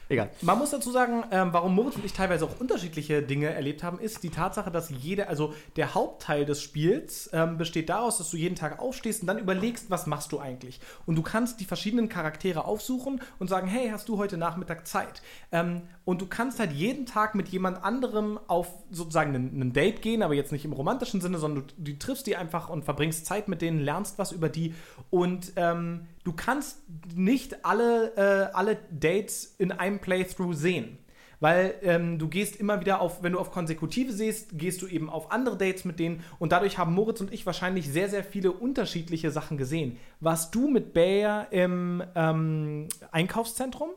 [0.08, 0.30] Egal.
[0.42, 3.98] Man muss dazu sagen, ähm, warum Moritz und ich teilweise auch unterschiedliche Dinge erlebt haben,
[3.98, 8.36] ist die Tatsache, dass jede, also der Hauptteil des Spiels ähm, besteht daraus, dass du
[8.36, 10.80] jeden Tag aufstehst und dann überlegst, was machst du eigentlich.
[11.06, 15.22] Und du kannst die verschiedenen Charaktere aufsuchen und sagen, hey, hast du heute Nachmittag Zeit?
[15.52, 20.22] Ähm, und du kannst halt jeden Tag mit jemand anderem auf sozusagen einen Date gehen,
[20.22, 23.48] aber jetzt nicht im romantischen Sinne, sondern du, du triffst die einfach und verbringst Zeit
[23.48, 24.74] mit denen, lernst was über die
[25.10, 26.82] und ähm, du kannst
[27.14, 30.98] nicht alle, äh, alle Dates in einem Playthrough sehen.
[31.40, 35.10] Weil ähm, du gehst immer wieder auf, wenn du auf Konsekutive siehst, gehst du eben
[35.10, 38.52] auf andere Dates mit denen und dadurch haben Moritz und ich wahrscheinlich sehr, sehr viele
[38.52, 39.98] unterschiedliche Sachen gesehen.
[40.20, 43.90] Warst du mit Bayer im ähm, Einkaufszentrum?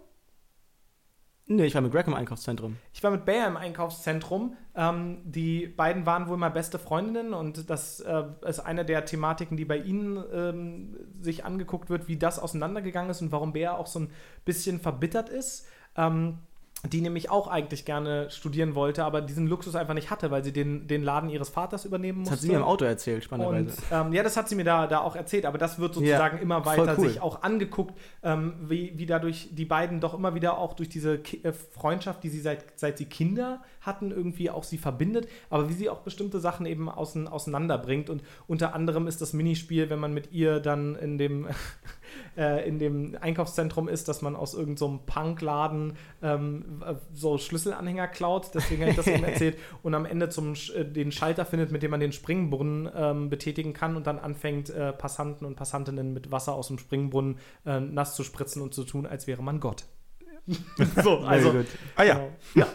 [1.49, 2.76] Nee, ich war mit Greg im Einkaufszentrum.
[2.94, 4.57] Ich war mit Bayer im Einkaufszentrum.
[4.76, 9.56] Ähm, die beiden waren wohl mal beste Freundinnen und das äh, ist eine der Thematiken,
[9.56, 13.88] die bei ihnen ähm, sich angeguckt wird, wie das auseinandergegangen ist und warum Bayer auch
[13.88, 14.11] so ein
[14.44, 15.68] bisschen verbittert ist.
[15.95, 16.40] Ähm,
[16.85, 20.53] die nämlich auch eigentlich gerne studieren wollte, aber diesen Luxus einfach nicht hatte, weil sie
[20.53, 22.33] den, den Laden ihres Vaters übernehmen Das musste.
[22.33, 23.75] hat sie mir im Auto erzählt, spannenderweise.
[23.91, 26.41] ähm, ja, das hat sie mir da, da auch erzählt, aber das wird sozusagen Ja,
[26.43, 27.09] immer weiter cool.
[27.09, 31.17] sich auch angeguckt, ähm, wie, wie dadurch die beiden doch immer wieder auch durch diese
[31.17, 35.69] Ki äh, Freundschaft, die sie seit, seit sie Kinder hatten, irgendwie auch sie verbindet, aber
[35.69, 38.09] wie sie auch bestimmte Sachen eben außen, auseinanderbringt.
[38.09, 41.47] Und unter anderem ist das Minispiel, wenn man mit ihr dann in dem,
[42.38, 47.38] äh, in dem Einkaufszentrum ist, dass man aus irgendeinem so einem Punkladen ähm, äh, so
[47.38, 51.45] Schlüsselanhänger klaut, deswegen habe ich das eben erzählt, und am Ende zum, äh, den Schalter
[51.45, 55.55] findet, mit dem man den Springbrunnen ähm, betätigen kann und dann anfängt, äh, Passanten und
[55.55, 59.41] Passantinnen mit Wasser aus dem Springbrunnen äh, nass zu spritzen und zu tun, als wäre
[59.41, 59.85] man Gott.
[61.03, 61.53] so, also.
[61.95, 62.29] Ah ja.
[62.53, 62.67] genau.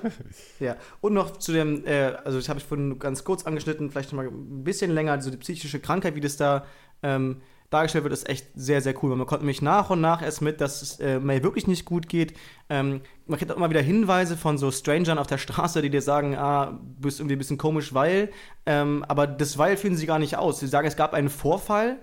[0.60, 4.12] Ja, und noch zu dem, äh, also das habe ich vorhin ganz kurz angeschnitten, vielleicht
[4.12, 6.66] noch mal ein bisschen länger, so die psychische Krankheit, wie das da
[7.02, 7.40] ähm,
[7.72, 9.14] dargestellt wird, ist echt sehr, sehr cool.
[9.16, 12.08] Man kommt nämlich nach und nach erst mit, dass es äh, May wirklich nicht gut
[12.08, 12.34] geht.
[12.68, 16.02] Ähm, man kriegt auch immer wieder Hinweise von so Strangern auf der Straße, die dir
[16.02, 18.30] sagen, ah, du bist irgendwie ein bisschen komisch, weil,
[18.66, 20.60] ähm, aber das Weil führen sie gar nicht aus.
[20.60, 21.98] Sie sagen, es gab einen Vorfall,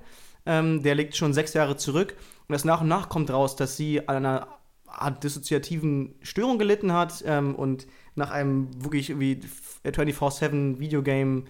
[0.45, 2.15] ähm, der liegt schon sechs Jahre zurück
[2.47, 4.47] und das nach und nach kommt raus, dass sie an einer
[4.87, 9.39] Art dissoziativen Störung gelitten hat ähm, und nach einem wirklich irgendwie
[9.85, 11.43] 24-7 Videogame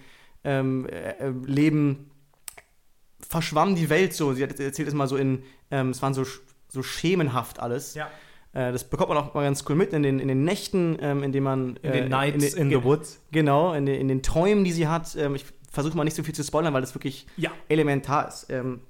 [0.44, 2.09] ähm, äh, äh, Leben
[3.28, 4.32] verschwamm die Welt so.
[4.32, 6.24] Sie hat erzählt es mal so in, ähm, es waren so,
[6.68, 7.94] so schemenhaft alles.
[7.94, 8.08] Ja.
[8.52, 11.22] Äh, das bekommt man auch mal ganz cool mit in den, in den Nächten, ähm,
[11.22, 11.76] in denen man.
[11.82, 13.20] In den äh, Nights in, ge- the Woods.
[13.32, 15.14] Genau, in den, in den Träumen, die sie hat.
[15.16, 17.50] Ähm, ich versuche mal nicht so viel zu spoilern, weil das wirklich Ja.
[17.68, 18.46] elementar ist.
[18.50, 18.80] Ähm,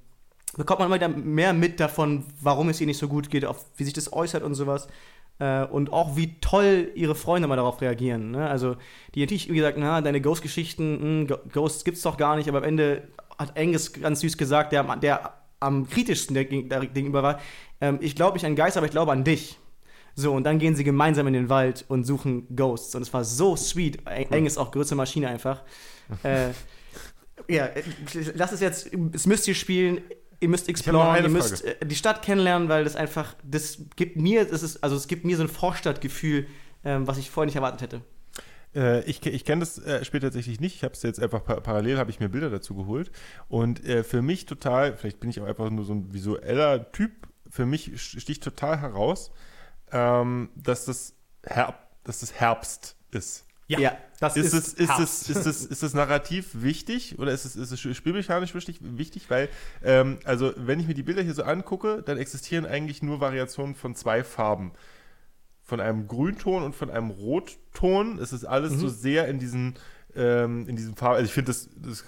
[0.57, 3.63] bekommt man immer wieder mehr mit davon, warum es ihr nicht so gut geht, auf
[3.77, 4.87] wie sich das äußert und sowas.
[5.39, 8.31] Äh, und auch wie toll ihre Freunde mal darauf reagieren.
[8.31, 8.49] Ne?
[8.49, 8.75] Also,
[9.15, 12.63] die natürlich irgendwie gesagt, na, deine Ghost-Geschichten, Go- Ghosts gibt's doch gar nicht, aber am
[12.63, 17.39] Ende hat Angus ganz süß gesagt, der, der am kritischsten gegenüber war,
[17.79, 19.59] ähm, ich glaube nicht an Geist, aber ich glaube an dich.
[20.15, 22.95] So, und dann gehen sie gemeinsam in den Wald und suchen Ghosts.
[22.95, 23.99] Und es war so sweet.
[24.05, 25.63] Angus auch größte Maschine einfach.
[26.23, 26.49] äh,
[27.47, 27.69] ja,
[28.35, 30.01] lass es jetzt, es müsst ihr spielen,
[30.39, 34.45] ihr müsst exploren, ihr müsst äh, die Stadt kennenlernen, weil das einfach, das gibt mir,
[34.45, 36.47] das ist, also es gibt mir so ein Vorstadtgefühl,
[36.83, 38.01] ähm, was ich vorher nicht erwartet hätte.
[38.75, 40.75] Äh, ich ich kenne das äh, Spiel tatsächlich nicht.
[40.75, 43.11] Ich habe es jetzt einfach pa parallel, habe ich mir Bilder dazu geholt.
[43.47, 47.11] Und äh, für mich total, vielleicht bin ich auch einfach nur so ein visueller Typ,
[47.49, 49.31] für mich sticht total heraus,
[49.91, 53.45] ähm, dass, das Herb dass das Herbst ist.
[53.79, 53.97] Ja.
[54.19, 55.29] das Ist, ist, es, ist, Herbst.
[55.29, 58.79] es, ist, es, ist das Narrativ wichtig oder ist es, ist es spielmechanisch wichtig?
[58.81, 59.29] wichtig?
[59.29, 59.49] Weil,
[59.83, 63.75] ähm, also, wenn ich mir die Bilder hier so angucke, dann existieren eigentlich nur Variationen
[63.75, 64.73] von zwei Farben.
[65.71, 68.19] Von einem Grünton und von einem Rotton.
[68.19, 69.75] Es ist alles so sehr in diesen
[70.17, 71.13] ähm, in diesem Farb.
[71.13, 72.03] Also ich finde das, das,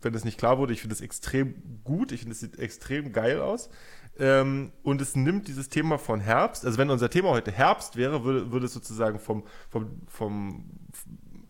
[0.00, 2.12] wenn das nicht klar wurde, ich finde das extrem gut.
[2.12, 3.68] Ich finde es sieht extrem geil aus.
[4.16, 6.64] Ähm, und es nimmt dieses Thema von Herbst.
[6.64, 10.70] Also wenn unser Thema heute Herbst wäre, würde, würde es sozusagen vom, vom, vom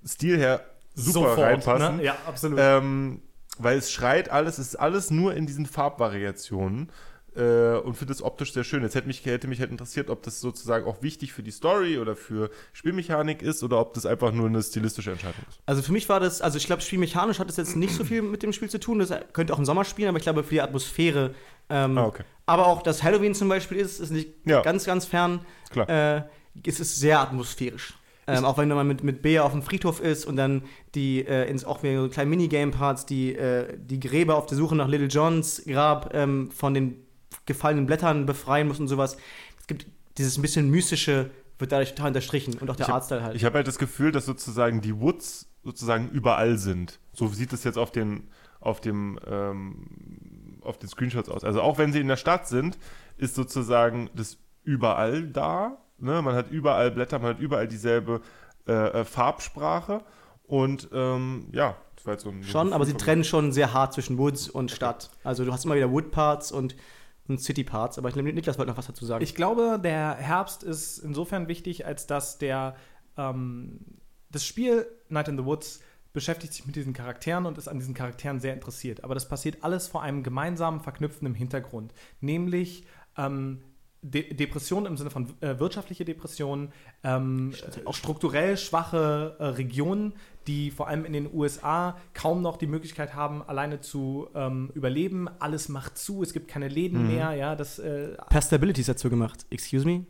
[0.02, 0.64] Stil her
[0.94, 1.98] super reinpassen.
[1.98, 2.04] Ne?
[2.04, 2.58] Ja, absolut.
[2.58, 3.20] Ähm,
[3.58, 6.90] weil es schreit alles, es ist alles nur in diesen Farbvariationen
[7.36, 8.82] äh, und finde es optisch sehr schön.
[8.82, 11.98] Jetzt hätte mich, hätte mich halt interessiert, ob das sozusagen auch wichtig für die Story
[11.98, 15.58] oder für Spielmechanik ist oder ob das einfach nur eine stilistische Entscheidung ist.
[15.66, 18.22] Also für mich war das, also ich glaube, spielmechanisch hat es jetzt nicht so viel
[18.22, 18.98] mit dem Spiel zu tun.
[18.98, 21.34] Das könnte auch im Sommer spielen, aber ich glaube, für die Atmosphäre.
[21.68, 22.24] Ähm, Ah, okay.
[22.46, 24.62] Aber auch, dass Halloween zum Beispiel ist, ist nicht Ja.
[24.62, 25.40] ganz, ganz fern.
[25.70, 25.88] Klar.
[25.88, 26.22] Äh,
[26.66, 27.94] es ist sehr atmosphärisch.
[28.26, 30.62] Ähm, auch wenn man mit, mit Bea auf dem Friedhof ist und dann
[30.94, 34.76] die, äh, ins, auch wieder so kleine Minigame-Parts, die, äh, die Gräber auf der Suche
[34.76, 37.04] nach Little Johns Grab ähm, von den
[37.46, 39.16] gefallenen Blättern befreien muss und sowas.
[39.58, 39.86] Es gibt
[40.18, 43.36] dieses ein bisschen mystische, wird dadurch total unterstrichen und auch der Artstyle halt.
[43.36, 46.98] Ich habe halt das Gefühl, dass sozusagen die Woods sozusagen überall sind.
[47.12, 48.28] So sieht es jetzt auf den,
[48.60, 51.44] auf dem, ähm, auf den Screenshots aus.
[51.44, 52.78] Also auch wenn sie in der Stadt sind,
[53.16, 55.78] ist sozusagen das überall da.
[55.98, 56.22] Ne?
[56.22, 58.22] Man hat überall Blätter, man hat überall dieselbe
[58.66, 60.02] äh, äh, Farbsprache.
[60.44, 63.92] Und ähm, ja, das war jetzt so ein Schon, aber sie trennen schon sehr hart
[63.92, 65.10] zwischen Woods und Stadt.
[65.22, 66.74] Also du hast immer wieder Wood-Parts und,
[67.30, 67.98] und City-Parts.
[67.98, 69.24] Aber ich glaube, Niklas wollte noch was dazu sagen.
[69.24, 72.76] Ich glaube, der Herbst ist insofern wichtig, als dass der
[73.16, 73.80] ähm,
[74.30, 75.80] das Spiel Night in the Woods
[76.12, 79.04] beschäftigt sich mit diesen Charakteren und ist an diesen Charakteren sehr interessiert.
[79.04, 82.84] Aber das passiert alles vor einem gemeinsamen Verknüpften im Hintergrund, nämlich
[83.16, 83.62] ähm,
[84.02, 86.72] De Depressionen im Sinne von äh, wirtschaftliche Depressionen,
[87.04, 87.52] ähm,
[87.84, 90.14] auch strukturell schwache äh, Regionen,
[90.46, 95.28] die vor allem in den USA kaum noch die Möglichkeit haben, alleine zu ähm, überleben.
[95.38, 97.34] Alles macht zu, es gibt keine Läden mehr.
[97.34, 99.44] Ja, das äh, Pastabilities dazu gemacht.
[99.50, 100.06] Excuse me?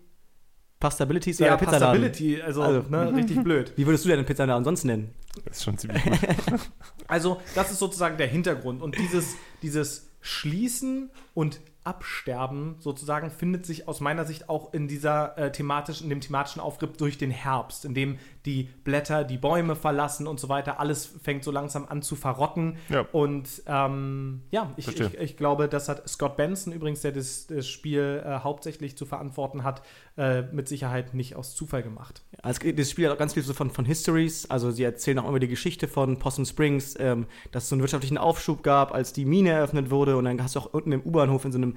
[0.81, 1.57] Pastabilities war ja.
[1.59, 3.73] Passability, also, Also, ne, richtig blöd.
[3.77, 5.15] Wie würdest du denn den Pizzaladen sonst nennen?
[5.45, 6.19] Das ist schon ziemlich gut.
[7.07, 8.81] Also, das ist sozusagen der Hintergrund.
[8.81, 15.39] Und dieses, dieses Schließen und Absterben sozusagen findet sich aus meiner Sicht auch in dieser
[15.39, 19.77] äh, thematischen, in dem thematischen Aufgriff durch den Herbst, in dem die Blätter die Bäume
[19.77, 20.81] verlassen und so weiter.
[20.81, 22.77] Alles fängt so langsam an zu verrotten.
[22.89, 23.07] Ja.
[23.13, 27.69] Und ähm, ja, ich, ich, ich glaube, das hat Scott Benson übrigens, der das, das
[27.69, 29.83] Spiel äh, hauptsächlich zu verantworten hat,
[30.17, 32.23] äh, mit Sicherheit nicht aus Zufall gemacht.
[32.43, 34.49] Also, das Spiel hat auch ganz viel so von, von Histories.
[34.49, 37.83] Also sie erzählen auch immer die Geschichte von Possum Springs, ähm, dass es so einen
[37.83, 40.17] wirtschaftlichen Aufschub gab, als die Mine eröffnet wurde.
[40.17, 41.77] Und dann hast du auch unten im U-Bahnhof in so einem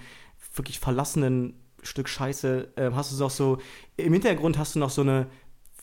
[0.55, 3.57] wirklich verlassenen Stück Scheiße, ähm, hast du so auch so,
[3.97, 5.27] im Hintergrund hast du noch so eine,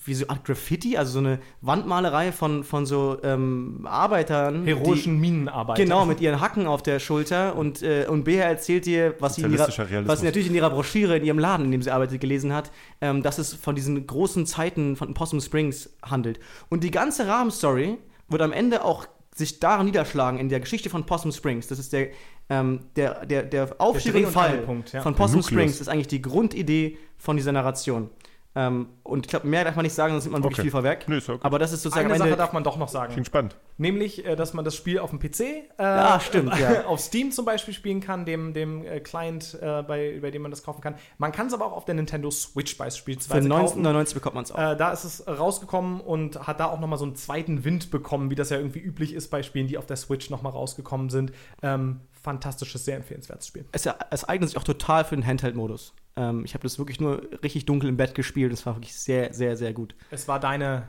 [0.05, 4.65] wie so eine Art Graffiti, also so eine Wandmalerei von, von so ähm, Arbeitern.
[4.65, 5.23] Heroischen.
[5.23, 7.57] Die, genau, mit ihren Hacken auf der Schulter.
[7.57, 9.69] Und, äh, und Bea erzählt dir, was sie, in ihrer,
[10.07, 12.71] was sie natürlich in ihrer Broschüre in ihrem Laden, in dem sie arbeitet, gelesen hat,
[13.01, 16.41] ähm, dass es von diesen großen Zeiten von Possum Springs handelt.
[16.71, 17.99] Und die ganze Rahmenstory
[18.29, 21.67] wird am Ende auch sich daran niederschlagen, in der Geschichte von Possum Springs.
[21.67, 22.09] Das ist der,
[22.49, 24.59] ähm, der, der, der Aufstieg Dreh- und Fall
[24.93, 25.03] ja.
[25.03, 25.43] von Der Possum.
[25.43, 28.11] Springs ist eigentlich die Grundidee von dieser Narration.
[28.57, 30.63] Ähm, und ich glaube, mehr darf man nicht sagen, sonst nimmt man wirklich Okay.
[30.63, 31.05] viel vorweg.
[31.07, 31.45] Nö, ist ja okay.
[31.47, 33.13] Aber das ist sozusagen Eine Sache darf man doch noch sagen.
[33.13, 33.57] Klingt spannend.
[33.79, 36.85] Nämlich, äh, dass man das Spiel auf dem PC äh, Ja, stimmt, ja.
[36.87, 40.51] auf Steam zum Beispiel spielen kann, dem, dem äh, Client, äh, bei, bei dem man
[40.51, 40.97] das kaufen kann.
[41.19, 43.53] Man kann es aber auch auf der Nintendo Switch Für beispielsweise kaufen.
[43.53, 44.59] 1999 bekommt man es auch.
[44.59, 48.31] Äh, da ist es rausgekommen und hat da auch nochmal so einen zweiten Wind bekommen,
[48.31, 51.31] wie das ja irgendwie üblich ist bei Spielen, die auf der Switch nochmal rausgekommen sind.
[51.63, 53.65] Ähm, fantastisches, sehr empfehlenswertes Spiel.
[53.73, 55.95] es, es eignet sich auch total für den Handheld-Modus.
[56.17, 58.53] Ähm, ich habe das wirklich nur richtig dunkel im Bett gespielt.
[58.53, 59.95] Das war wirklich sehr, sehr, sehr gut.
[60.11, 60.89] Es war deine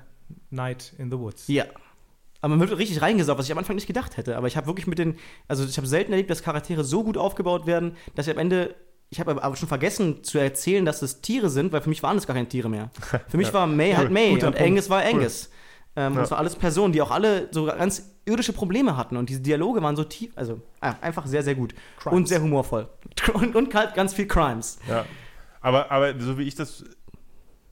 [0.49, 1.47] Night in the Woods.
[1.47, 1.65] Ja.
[2.41, 4.35] Aber man wird richtig reingesaugt, was ich am Anfang nicht gedacht hätte.
[4.35, 5.15] Aber ich habe wirklich mit den,
[5.47, 8.73] also ich habe selten erlebt, dass Charaktere so gut aufgebaut werden, dass ich am Ende,
[9.09, 12.17] ich habe aber schon vergessen zu erzählen, dass es Tiere sind, weil für mich waren
[12.17, 12.89] es gar keine Tiere mehr.
[13.27, 14.13] Für mich war May halt Cool.
[14.13, 14.67] May Guter und Punkt.
[14.67, 15.49] Angus war Angus.
[15.95, 16.21] Ähm, Ja.
[16.21, 19.17] Und waren alles Personen, die auch alle so ganz irdische Probleme hatten.
[19.17, 21.73] Und diese Dialoge waren so tief, also ah, einfach sehr, sehr gut.
[21.99, 22.15] Crimes.
[22.15, 22.87] Und sehr humorvoll.
[23.33, 24.79] Und, und halt ganz viel Crimes.
[24.87, 25.05] Ja.
[25.59, 26.83] Aber, aber so wie ich das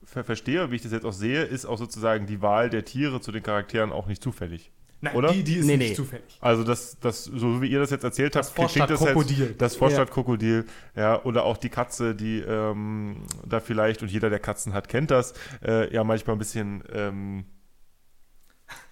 [0.04, 3.20] ver verstehe, wie ich das jetzt auch sehe, ist auch sozusagen die Wahl der Tiere
[3.20, 4.70] zu den Charakteren auch nicht zufällig.
[5.02, 5.32] Nein, Oder?
[5.32, 5.94] Die, die ist Nee, nicht nee.
[5.94, 6.36] zufällig.
[6.40, 9.46] Also das, das, so wie ihr das jetzt erzählt habt, Das Vorstadtkrokodil.
[9.46, 14.40] Jetzt, das Vorstadtkrokodil, ja, oder auch die Katze, die ähm, da vielleicht, und jeder, der
[14.40, 15.32] Katzen hat, kennt das,
[15.64, 17.44] äh, ja manchmal ein bisschen ähm,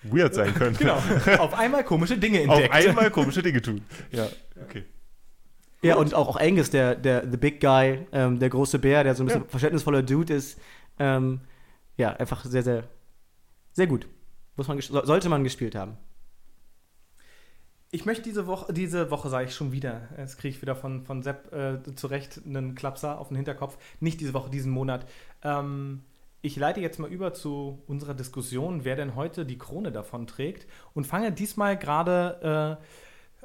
[0.03, 0.77] weird sein können.
[0.77, 0.99] Genau.
[1.39, 2.75] Auf einmal komische Dinge Auf entdeckt.
[2.75, 3.83] einmal komische Dinge tun.
[4.11, 4.29] Ja,
[4.63, 4.85] okay.
[5.83, 9.15] Ja, und auch, auch Angus, der, der The Big Guy, ähm, der große Bär, der
[9.15, 9.49] so ein bisschen Ja.
[9.49, 10.59] verständnisvoller Dude ist.
[10.99, 11.41] Ähm,
[11.97, 12.85] ja, einfach sehr, sehr,
[13.73, 14.09] sehr gut.
[14.57, 15.97] Muss man, sollte man gespielt haben.
[17.91, 21.05] Ich möchte diese Woche, diese Woche sage ich schon wieder, jetzt kriege ich wieder von,
[21.07, 23.79] von Sepp äh, zurecht einen Klapser auf den Hinterkopf.
[24.01, 25.07] Nicht diese Woche, diesen Monat.
[25.43, 26.03] Ähm,
[26.41, 30.67] ich leite jetzt mal über zu unserer Diskussion, wer denn heute die Krone davon trägt
[30.95, 32.85] und fange diesmal gerade äh,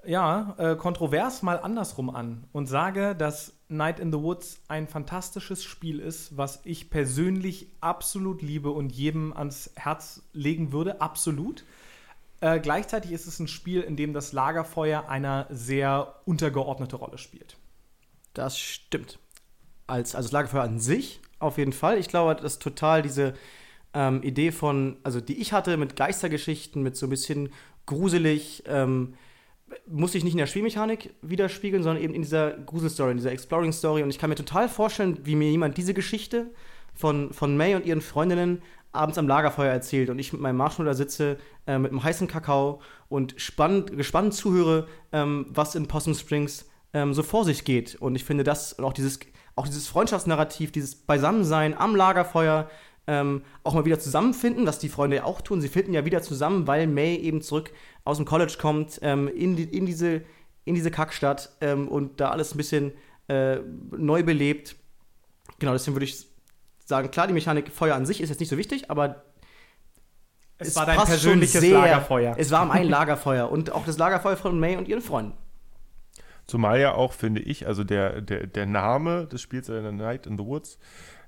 [0.06, 5.64] ja, äh, kontrovers mal andersrum an und sage, dass Night in the Woods ein fantastisches
[5.64, 11.64] Spiel ist, was ich persönlich absolut liebe und jedem ans Herz legen würde, absolut.
[12.42, 17.58] Äh, gleichzeitig ist es ein Spiel, in dem das Lagerfeuer eine sehr untergeordnete Rolle spielt.
[18.34, 19.20] Das stimmt.
[19.88, 21.98] Als, also das Lagerfeuer an sich auf jeden Fall.
[21.98, 23.34] Ich glaube, dass total diese
[23.94, 27.50] ähm, Idee von, also die ich hatte mit Geistergeschichten, mit so ein bisschen
[27.86, 29.14] gruselig, ähm,
[29.88, 34.04] muss ich nicht in der Spielmechanik widerspiegeln, sondern eben in dieser Gruselstory, in dieser Exploring-Story.
[34.04, 36.52] Und ich kann mir total vorstellen, wie mir jemand diese Geschichte
[36.94, 38.62] von, von May und ihren Freundinnen
[38.92, 42.82] abends am Lagerfeuer erzählt und ich mit meinem Marshmallow sitze, äh, mit einem heißen Kakao
[43.10, 47.96] und spannend, gespannt zuhöre, ähm, was in Possum Springs ähm, so vor sich geht.
[47.96, 49.20] Und ich finde das und auch dieses,
[49.56, 52.70] auch dieses Freundschaftsnarrativ, dieses Beisammensein am Lagerfeuer,
[53.06, 55.62] ähm, auch mal wieder zusammenfinden, was die Freunde ja auch tun.
[55.62, 57.72] Sie finden ja wieder zusammen, weil May eben zurück
[58.06, 60.22] aus dem College kommt, ähm, in, die, in, diese,
[60.66, 62.94] in diese Kackstadt ähm, und da alles ein bisschen
[63.28, 63.58] äh,
[63.92, 64.76] neu belebt.
[65.60, 66.26] Genau, deswegen würde ich
[66.86, 69.24] sagen, klar, die Mechanik Feuer an sich ist jetzt nicht so wichtig, aber
[70.58, 72.36] es, es war dein persönliches sehr, Lagerfeuer.
[72.38, 75.34] Es war mein Lagerfeuer und auch das Lagerfeuer von May und ihren Freunden.
[76.54, 80.38] Zumal ja auch, finde ich, also der, der, der Name des Spiels, äh, Night in
[80.38, 80.78] the Woods,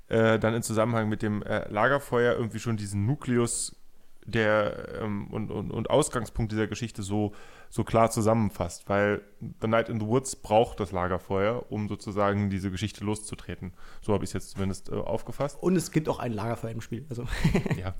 [0.07, 3.75] äh, dann in Zusammenhang mit dem äh, Lagerfeuer irgendwie schon diesen Nukleus
[4.23, 7.33] der ähm, und, und, und Ausgangspunkt dieser Geschichte so,
[7.71, 9.23] so klar zusammenfasst, weil
[9.61, 13.73] The Night in the Woods braucht das Lagerfeuer, um sozusagen diese Geschichte loszutreten.
[14.01, 15.57] So habe ich es jetzt zumindest äh, aufgefasst.
[15.59, 17.03] Und es gibt auch ein Lagerfeuer im Spiel.
[17.09, 17.25] Also.
[17.79, 17.95] ja.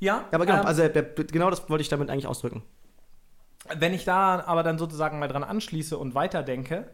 [0.00, 0.82] Ja, aber genau, ähm, also
[1.30, 2.64] genau das wollte ich damit eigentlich ausdrücken.
[3.76, 6.90] Wenn ich da aber dann sozusagen mal dran anschließe und weiterdenke,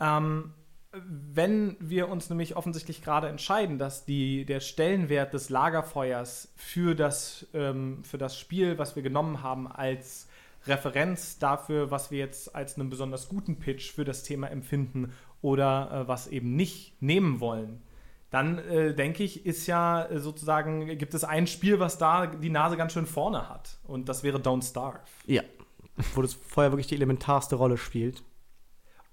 [0.00, 0.52] ähm,
[0.92, 7.46] wenn wir uns nämlich offensichtlich gerade entscheiden, dass die, der Stellenwert des Lagerfeuers für das,
[7.54, 10.28] ähm, für das Spiel, was wir genommen haben, als
[10.66, 16.02] Referenz dafür, was wir jetzt als einen besonders guten Pitch für das Thema empfinden oder
[16.04, 17.82] äh, was eben nicht nehmen wollen,
[18.30, 22.50] dann äh, denke ich, ist ja äh, sozusagen, gibt es ein Spiel, was da die
[22.50, 23.78] Nase ganz schön vorne hat.
[23.84, 25.00] Und das wäre Don't Starve.
[25.26, 25.42] Ja.
[26.14, 28.22] Wo das Feuer wirklich die elementarste Rolle spielt.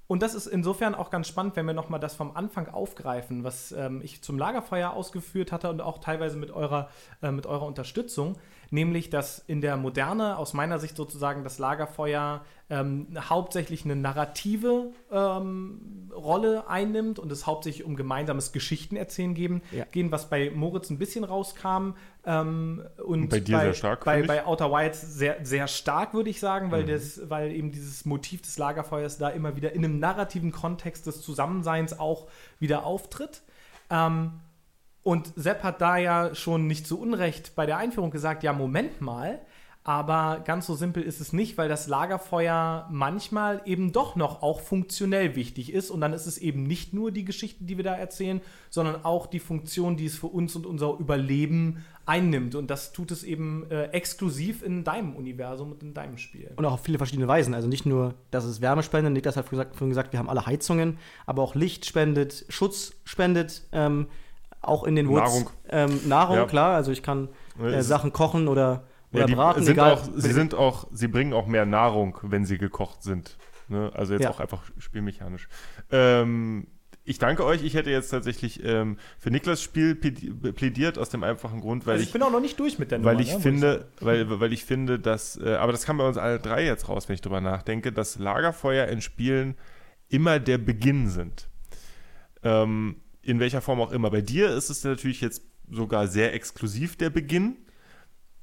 [0.07, 3.71] Und das ist insofern auch ganz spannend, wenn wir nochmal das vom Anfang aufgreifen, was
[3.71, 6.89] ähm, ich zum Lagerfeuer ausgeführt hatte und auch teilweise mit eurer,
[7.21, 8.35] äh, mit eurer Unterstützung
[8.71, 14.91] nämlich dass in der Moderne aus meiner Sicht sozusagen das Lagerfeuer ähm, hauptsächlich eine narrative
[15.11, 19.85] ähm, Rolle einnimmt und es hauptsächlich um gemeinsames Geschichtenerzählen geben, ja.
[19.85, 21.93] gehen, was bei Moritz ein bisschen rauskam.
[22.25, 24.05] Ähm, und, und, bei dir bei, sehr stark.
[24.05, 26.87] Bei, bei Outer Wilds sehr, sehr stark, würde ich sagen, weil, mhm.
[26.89, 31.21] das, weil eben dieses Motiv des Lagerfeuers da immer wieder in einem narrativen Kontext des
[31.21, 32.27] Zusammenseins auch
[32.59, 33.41] wieder auftritt.
[33.89, 34.33] Ähm,
[35.03, 39.01] und Sepp hat da ja schon nicht zu Unrecht bei der Einführung gesagt, ja, Moment
[39.01, 39.39] mal,
[39.89, 44.59] aber ganz so simpel ist es nicht, weil das Lagerfeuer manchmal eben doch noch auch
[44.59, 45.89] funktionell wichtig ist.
[45.89, 49.25] Und dann ist es eben nicht nur die Geschichte, die wir da erzählen, sondern auch
[49.25, 52.55] die Funktion, die es für uns und unser Überleben einnimmt.
[52.55, 56.51] Und das tut es eben äh, exklusiv in deinem Universum und in deinem Spiel.
[56.57, 57.55] Und auch auf viele verschiedene Weisen.
[57.55, 60.99] Also nicht nur, dass es Wärme spendet, Niklas hat vorhin gesagt, wir haben alle Heizungen,
[61.25, 63.63] aber auch Licht spendet, Schutz spendet.
[63.71, 64.07] Ähm,
[64.61, 65.21] auch in den Woods.
[65.21, 65.49] Nahrung.
[65.69, 66.45] Ähm, Nahrung, ja.
[66.45, 66.75] klar.
[66.75, 67.29] Also ich kann
[67.61, 68.83] äh, Sachen kochen oder,
[69.13, 69.63] oder ja, braten.
[69.63, 69.93] Sind egal.
[69.93, 73.37] Auch, sie sind auch, sie bringen auch mehr Nahrung, wenn sie gekocht sind.
[73.67, 73.91] Ne?
[73.93, 74.31] Also jetzt ja.
[74.31, 75.47] auch einfach spielmechanisch.
[75.91, 76.67] Ähm,
[77.09, 77.63] ich danke euch.
[77.63, 82.03] Ich hätte jetzt tatsächlich ähm, für Niklas Spiel plädiert aus dem einfachen Grund, weil also
[82.03, 83.11] ich, ich bin auch noch nicht durch mit der Nummer.
[83.11, 86.17] Weil ich ne, finde, weil, weil ich finde, dass, äh, aber das kam bei uns
[86.17, 89.55] alle drei jetzt raus, wenn ich drüber nachdenke, dass Lagerfeuer in Spielen
[90.07, 91.47] immer der Beginn sind.
[92.43, 94.09] Ähm, in welcher Form auch immer.
[94.09, 97.57] Bei dir ist es natürlich jetzt sogar sehr exklusiv der Beginn.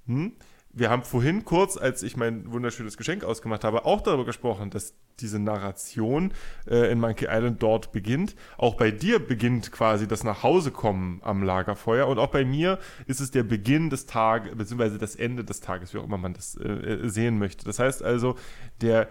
[0.06, 0.32] Hm?
[0.72, 4.94] Wir haben vorhin kurz, als ich mein wunderschönes Geschenk ausgemacht habe, auch darüber gesprochen, dass
[5.20, 6.32] diese Narration
[6.68, 8.36] äh, in Monkey Island dort beginnt.
[8.58, 13.30] Auch bei dir beginnt quasi das Nachhausekommen am Lagerfeuer und auch bei mir ist es
[13.30, 17.08] der Beginn des Tages, beziehungsweise das Ende des Tages, wie auch immer man das äh,
[17.08, 17.64] sehen möchte.
[17.64, 18.36] Das heißt also,
[18.82, 19.08] der,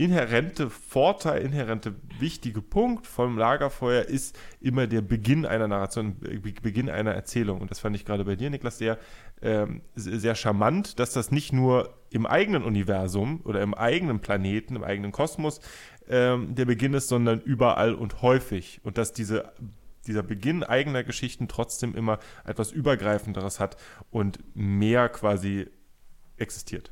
[0.00, 6.16] inhärente Vorteil, inhärente wichtige Punkt vom Lagerfeuer ist immer der Beginn einer Narration,
[6.62, 7.60] Beginn einer Erzählung.
[7.60, 8.96] Und das fand ich gerade bei dir, Niklas, sehr,
[9.42, 14.84] ähm, sehr charmant, dass das nicht nur im eigenen Universum oder im eigenen Planeten, im
[14.84, 15.60] eigenen Kosmos
[16.08, 18.80] ähm, der Beginn ist, sondern überall und häufig.
[18.82, 19.52] Und dass diese
[20.06, 23.76] dieser Beginn eigener Geschichten trotzdem immer etwas Übergreifenderes hat
[24.10, 25.66] und mehr quasi
[26.38, 26.90] existiert.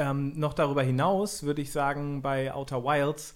[0.00, 3.34] Ähm, noch darüber hinaus würde ich sagen, bei Outer Wilds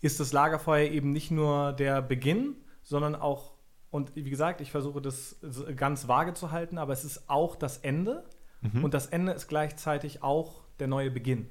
[0.00, 3.58] ist das Lagerfeuer eben nicht nur der Beginn, sondern auch
[3.90, 5.36] Und wie gesagt, ich versuche das
[5.76, 8.24] ganz vage zu halten, aber es ist auch das Ende.
[8.60, 8.84] Mhm.
[8.84, 11.48] Und das Ende ist gleichzeitig auch der neue Beginn.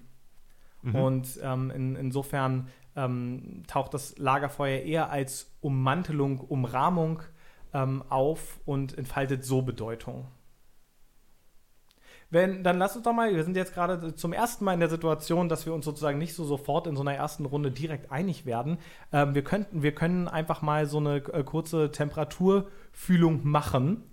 [0.82, 0.96] Mhm.
[0.96, 7.22] Und ähm, in, insofern ähm, taucht das Lagerfeuer eher als Ummantelung, Umrahmung
[7.74, 10.28] ähm, auf und entfaltet so Bedeutung.
[12.30, 14.90] Wenn, dann lass uns doch mal, wir sind jetzt gerade zum ersten Mal in der
[14.90, 18.46] Situation, dass wir uns sozusagen nicht so sofort in so einer ersten Runde direkt einig
[18.46, 18.80] werden.
[19.14, 24.04] Ähm, wir, könnten, wir können einfach mal so eine äh, kurze Temperaturfühlung machen.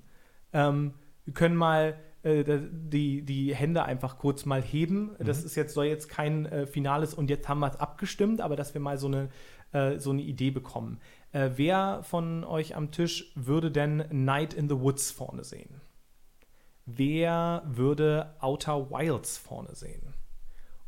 [0.53, 5.17] Ähm, wir können mal äh, die, die Hände einfach kurz mal heben.
[5.19, 5.47] Das mhm.
[5.47, 8.75] ist jetzt, soll jetzt kein äh, finales und jetzt haben wir es abgestimmt, aber dass
[8.75, 9.29] wir mal so eine,
[9.73, 11.01] äh, so eine Idee bekommen.
[11.33, 15.81] Äh, wer von euch am Tisch würde denn Night in the Woods vorne sehen?
[16.87, 20.15] Wer würde Outer Wilds vorne sehen?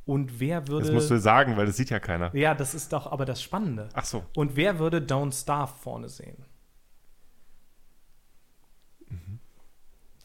[0.05, 0.87] Und wer würde.
[0.87, 2.35] Das musst du sagen, weil das sieht ja keiner.
[2.35, 3.89] Ja, das ist doch aber das Spannende.
[3.93, 4.25] Ach so.
[4.37, 6.45] Und wer würde Don't Starve vorne sehen?
[9.09, 9.41] Mhm.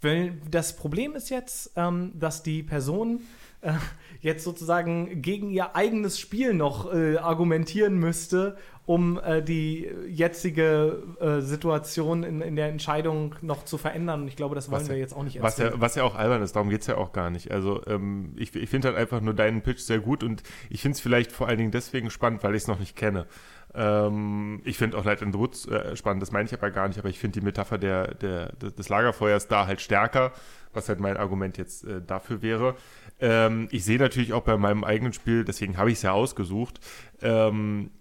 [0.01, 3.21] Weil das Problem ist jetzt, ähm, dass die Person
[3.61, 3.73] äh,
[4.21, 11.39] jetzt sozusagen gegen ihr eigenes Spiel noch äh, argumentieren müsste, um äh, die jetzige äh,
[11.41, 14.23] Situation in, in der Entscheidung noch zu verändern.
[14.23, 16.15] Und ich glaube, das wollen was wir jetzt auch nicht was ja, was ja auch
[16.15, 17.51] albern ist, darum geht es ja auch gar nicht.
[17.51, 20.95] Also ähm, ich, ich finde halt einfach nur deinen Pitch sehr gut und ich finde
[20.95, 23.27] es vielleicht vor allen Dingen deswegen spannend, weil ich es noch nicht kenne.
[23.73, 26.87] Ähm, ich finde auch Light in the Woods äh, spannend, das meine ich aber gar
[26.87, 30.33] nicht, aber ich finde die Metapher der, der, des Lagerfeuers da halt stärker,
[30.73, 32.75] was halt mein Argument jetzt äh, dafür wäre.
[33.21, 36.79] Ähm, ich sehe natürlich auch bei meinem eigenen Spiel, deswegen habe ich es ja ausgesucht,
[37.21, 37.91] ähm,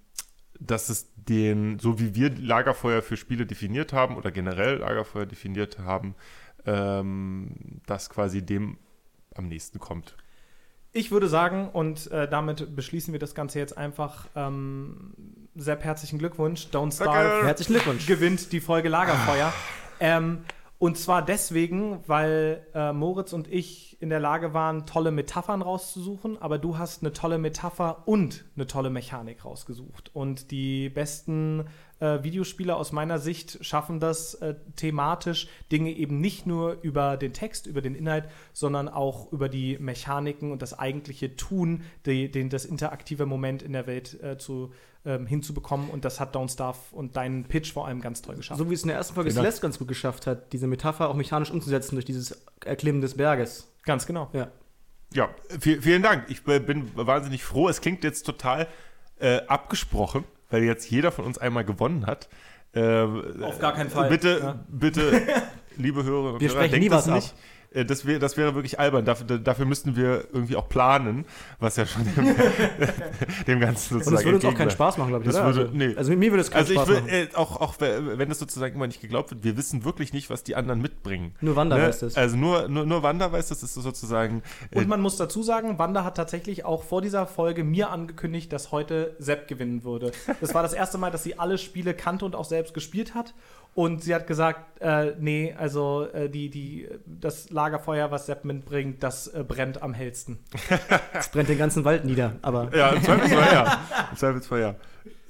[0.59, 5.79] dass es den, so wie wir Lagerfeuer für Spiele definiert haben oder generell Lagerfeuer definiert
[5.79, 6.15] haben,
[6.67, 8.79] ähm, das quasi dem
[9.35, 10.17] am nächsten kommt.
[10.93, 14.27] Ich würde sagen, und äh, damit beschließen wir das Ganze jetzt einfach.
[14.35, 15.15] Ähm,
[15.55, 16.67] Sepp, herzlichen Glückwunsch.
[16.73, 17.47] Don't Starve.
[17.47, 18.07] Herzlichen Glückwunsch.
[18.07, 19.53] Gewinnt die Folge Lagerfeuer.
[20.01, 20.39] ähm,
[20.81, 26.41] und zwar deswegen, weil äh, Moritz und ich in der Lage waren, tolle Metaphern rauszusuchen,
[26.41, 30.11] aber du hast eine tolle Metapher und eine tolle Mechanik rausgesucht.
[30.15, 31.67] Und die besten
[31.99, 37.35] äh, Videospieler aus meiner Sicht schaffen das äh, thematisch, Dinge eben nicht nur über den
[37.35, 38.25] Text, über den Inhalt,
[38.55, 43.75] sondern auch über die Mechaniken und das eigentliche Tun, die, den, das interaktive Moment in
[43.75, 44.73] der Welt äh, zu
[45.05, 45.89] ähm, hinzubekommen.
[45.91, 48.59] Und das hat Don't Starve und deinen Pitch vor allem ganz toll geschafft.
[48.59, 49.41] So wie es in der ersten Folge genau.
[49.41, 53.69] Celeste ganz gut geschafft hat, diese Metapher auch mechanisch umzusetzen durch dieses Erklimmen des Berges.
[53.85, 54.29] Ganz genau.
[54.33, 54.49] Ja.
[55.13, 55.29] Ja,
[55.59, 56.27] vielen Dank.
[56.29, 57.69] Ich bin wahnsinnig froh.
[57.69, 58.69] Es klingt jetzt total
[59.19, 62.29] äh, abgesprochen, weil jetzt jeder von uns einmal gewonnen hat.
[62.73, 63.03] Äh,
[63.43, 64.09] Auf gar keinen Fall.
[64.09, 64.65] Bitte, ja.
[64.69, 65.23] bitte,
[65.77, 67.33] liebe Hörerinnen und Hörer, denkt das nicht.
[67.33, 67.39] Ab.
[67.73, 69.05] Äh, das, wär, das wäre wirklich albern.
[69.05, 71.25] Dafür, dafür müssten wir irgendwie auch planen,
[71.59, 72.35] was ja schon dem,
[73.47, 74.07] dem Ganzen sozusagen.
[74.07, 75.95] Und das würde uns auch keinen Spaß machen, glaube ich, das Würde, also, nee.
[75.97, 77.09] also mir würde es keinen also Spaß will, machen.
[77.09, 80.43] Äh, auch, auch wenn das sozusagen immer nicht geglaubt wird, wir wissen wirklich nicht, was
[80.43, 81.35] die anderen mitbringen.
[81.41, 81.85] Nur Wanda ne?
[81.85, 82.17] weiß das.
[82.17, 84.43] Also nur, nur, nur Wanda weiß das, ist sozusagen.
[84.71, 88.53] Äh, Und man muss dazu sagen, Wanda hat tatsächlich auch vor dieser Folge mir angekündigt,
[88.53, 90.13] dass heute Sepp gewinnen würde.
[90.41, 93.35] Das war das erste Mal, dass sie alle Spiele kannte und auch selbst gespielt hat.
[93.75, 99.03] Und sie hat gesagt, äh, nee, also äh, die, die, das Lagerfeuer, was Sepp mitbringt,
[99.03, 100.39] das äh, brennt am hellsten.
[101.13, 102.75] Es brennt den ganzen Wald nieder, aber.
[102.75, 103.81] Ja, im Zweifelsfall ja.
[104.11, 104.75] Im Zweifelsfall ja.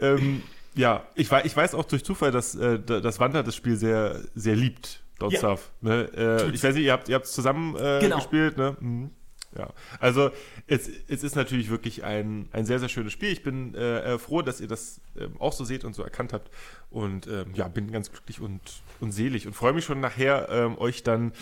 [0.00, 0.42] Ähm,
[0.74, 4.56] ja, ich, ich weiß auch durch Zufall, dass, äh, dass Wanda das Spiel sehr, sehr
[4.56, 5.38] liebt, Don't ja.
[5.38, 5.70] Stuff.
[5.80, 6.08] Ne?
[6.16, 8.16] Äh, ich weiß nicht, ihr habt es zusammen äh, genau.
[8.16, 8.76] gespielt, ne?
[8.80, 9.10] Mhm.
[9.56, 10.30] Ja, also
[10.68, 13.30] es, es ist natürlich wirklich ein, ein sehr, sehr schönes Spiel.
[13.30, 16.50] Ich bin äh, froh, dass ihr das äh, auch so seht und so erkannt habt.
[16.90, 18.60] Und ähm, ja, bin ganz glücklich und,
[19.00, 21.32] und selig und freue mich schon nachher, ähm, euch dann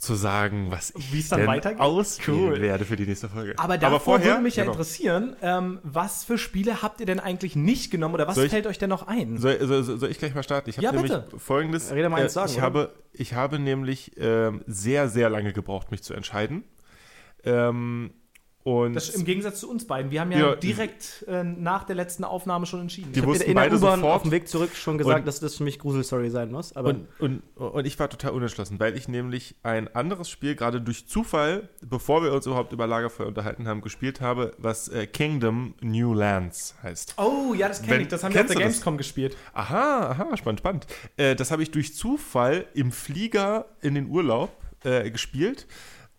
[0.00, 1.78] zu sagen, was ich Wie es dann weitergeht?
[1.78, 2.60] ausspielen cool.
[2.62, 3.52] werde für die nächste Folge.
[3.58, 4.72] Aber davor Aber vorher, würde mich ja genau.
[4.72, 8.66] interessieren, ähm, was für Spiele habt ihr denn eigentlich nicht genommen oder was ich, fällt
[8.66, 9.36] euch denn noch ein?
[9.36, 10.70] Soll, soll, soll ich gleich mal starten?
[10.70, 11.38] Ich habe ja, nämlich bitte.
[11.38, 11.92] folgendes.
[11.92, 16.02] Rede mal äh, sagen, ich, habe, ich habe nämlich äh, sehr, sehr lange gebraucht, mich
[16.02, 16.64] zu entscheiden.
[17.44, 18.12] Ähm,
[18.62, 20.10] und das Im Gegensatz zu uns beiden.
[20.10, 23.10] Wir haben ja, ja direkt äh, nach der letzten Aufnahme schon entschieden.
[23.12, 25.64] Die wussten in der U-Bahn auf dem Weg zurück schon gesagt, und, dass das für
[25.64, 26.76] mich Gruselstory sein muss.
[26.76, 30.82] Aber und, und, und, ich war total unentschlossen, weil ich nämlich ein anderes Spiel gerade
[30.82, 35.74] durch Zufall, bevor wir uns überhaupt über Lagerfeuer unterhalten haben, gespielt habe, was äh, Kingdom
[35.80, 37.14] New Lands heißt.
[37.16, 38.08] Oh, ja, das kenne ich.
[38.08, 39.06] Das haben wir auf der Gamescom das?
[39.06, 39.38] gespielt.
[39.54, 40.86] Aha, aha, spannend, spannend.
[41.16, 44.50] Äh, das habe ich durch Zufall im Flieger in den Urlaub
[44.84, 45.66] äh, gespielt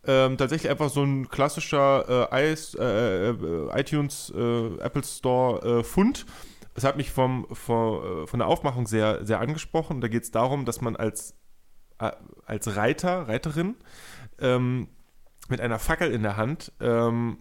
[0.05, 5.83] ähm, tatsächlich einfach so ein klassischer äh, ice, äh, äh, iTunes, äh, Apple Store äh,
[5.83, 6.25] Fund.
[6.73, 9.99] Es hat mich vom, vom, von der Aufmachung sehr, sehr angesprochen.
[10.01, 11.35] Da geht es darum, dass man als,
[11.97, 13.75] als Reiter, Reiterin
[14.39, 14.87] ähm,
[15.49, 17.39] mit einer Fackel in der Hand ähm,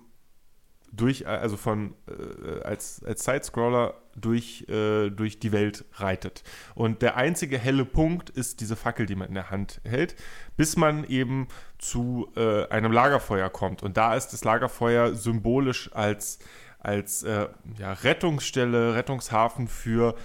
[0.93, 6.43] durch, also von äh, als, als Sidescroller durch, äh, durch die Welt reitet.
[6.75, 10.17] Und der einzige helle Punkt ist diese Fackel, die man in der Hand hält,
[10.57, 11.49] bis man eben
[11.79, 13.83] zu äh, einem Lagerfeuer kommt.
[13.83, 16.39] Und da ist das Lagerfeuer symbolisch als,
[16.79, 17.49] als äh,
[17.79, 20.17] ja, Rettungsstelle, Rettungshafen für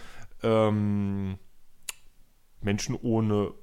[0.42, 1.38] ähm,
[2.62, 3.54] Menschen ohne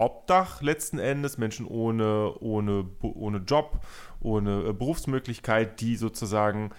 [0.00, 3.80] Obdach letzten Endes, Menschen ohne, ohne, ohne Job,
[4.20, 6.70] ohne äh, Berufsmöglichkeit, die sozusagen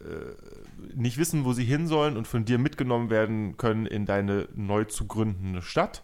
[0.00, 4.48] äh, nicht wissen, wo sie hin sollen und von dir mitgenommen werden können in deine
[4.54, 6.02] neu zu gründende Stadt.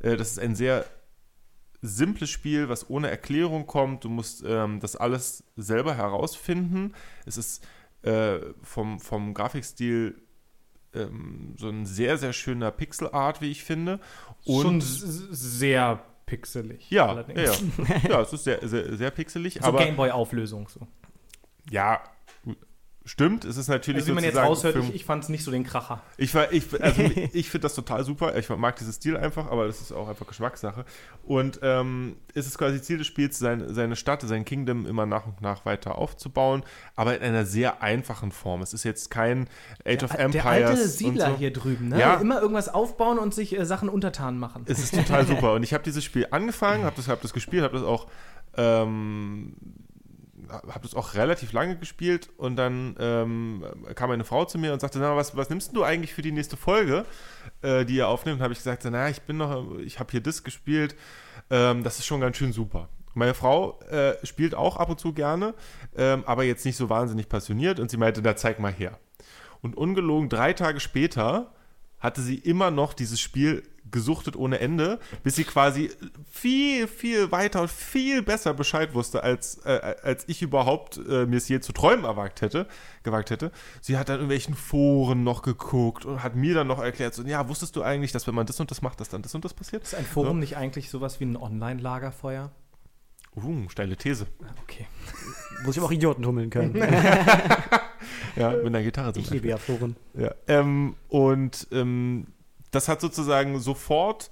[0.00, 0.84] Äh, das ist ein sehr
[1.80, 4.04] simples Spiel, was ohne Erklärung kommt.
[4.04, 6.94] Du musst ähm, das alles selber herausfinden.
[7.26, 7.66] Es ist
[8.02, 10.22] äh, vom, vom Grafikstil
[10.94, 13.98] ähm, so ein sehr, sehr schöner Pixelart, wie ich finde.
[14.44, 16.90] Und Schon sehr pixelig.
[16.90, 17.62] Ja, allerdings.
[17.88, 18.20] ja, ja.
[18.22, 19.58] es ist sehr, sehr, sehr pixelig.
[19.62, 20.86] So Gameboy-Auflösung so.
[21.70, 22.02] Ja,
[23.04, 25.50] Stimmt, es ist natürlich also, wie man jetzt raushört, ich, ich fand es nicht so
[25.50, 26.00] den Kracher.
[26.16, 27.02] Ich, ich, also,
[27.32, 28.36] ich finde das total super.
[28.36, 30.84] Ich mag dieses Stil einfach, aber das ist auch einfach Geschmackssache.
[31.24, 35.26] Und ähm, es ist quasi Ziel des Spiels, sein, seine Stadt, sein Kingdom immer nach
[35.26, 36.62] und nach weiter aufzubauen,
[36.94, 38.62] aber in einer sehr einfachen Form.
[38.62, 39.48] Es ist jetzt kein
[39.84, 40.32] Age der, of Empires.
[40.32, 41.36] Der alte Siedler so.
[41.38, 41.98] hier drüben, ne?
[41.98, 42.14] Ja.
[42.14, 44.62] Immer irgendwas aufbauen und sich äh, Sachen untertan machen.
[44.66, 45.54] Es ist total super.
[45.54, 48.06] Und ich habe dieses Spiel angefangen, habe das, hab das gespielt, habe das auch
[48.56, 49.54] ähm,
[50.52, 53.64] habe das auch relativ lange gespielt und dann ähm,
[53.94, 56.32] kam eine Frau zu mir und sagte, na, was, was nimmst du eigentlich für die
[56.32, 57.04] nächste Folge,
[57.62, 58.38] äh, die ihr aufnimmt?
[58.38, 60.94] Und habe ich gesagt, na, ich bin noch, ich habe hier das gespielt,
[61.50, 62.88] ähm, das ist schon ganz schön super.
[63.14, 65.54] Meine Frau äh, spielt auch ab und zu gerne,
[65.96, 68.98] ähm, aber jetzt nicht so wahnsinnig passioniert und sie meinte, na, zeig mal her.
[69.60, 71.52] Und ungelogen drei Tage später
[71.98, 75.90] hatte sie immer noch dieses Spiel gesuchtet ohne Ende, bis sie quasi
[76.30, 81.36] viel, viel weiter und viel besser Bescheid wusste, als, äh, als ich überhaupt äh, mir
[81.36, 82.66] es je zu träumen erwagt hätte,
[83.02, 83.52] gewagt hätte.
[83.80, 87.22] Sie hat dann in irgendwelchen Foren noch geguckt und hat mir dann noch erklärt, so,
[87.22, 89.44] ja, wusstest du eigentlich, dass wenn man das und das macht, dass dann das und
[89.44, 89.82] das passiert?
[89.82, 90.40] Ist ein Forum so.
[90.40, 92.50] nicht eigentlich sowas wie ein Online-Lagerfeuer?
[93.34, 94.26] Uh, steile These.
[94.62, 94.86] Okay.
[95.64, 96.74] Muss ich auch Idioten tummeln können.
[98.36, 99.96] ja, mit einer Gitarre zum Ich liebe ja Foren.
[100.14, 102.26] Ja, ähm, und ähm,
[102.72, 104.30] das hat sozusagen sofort,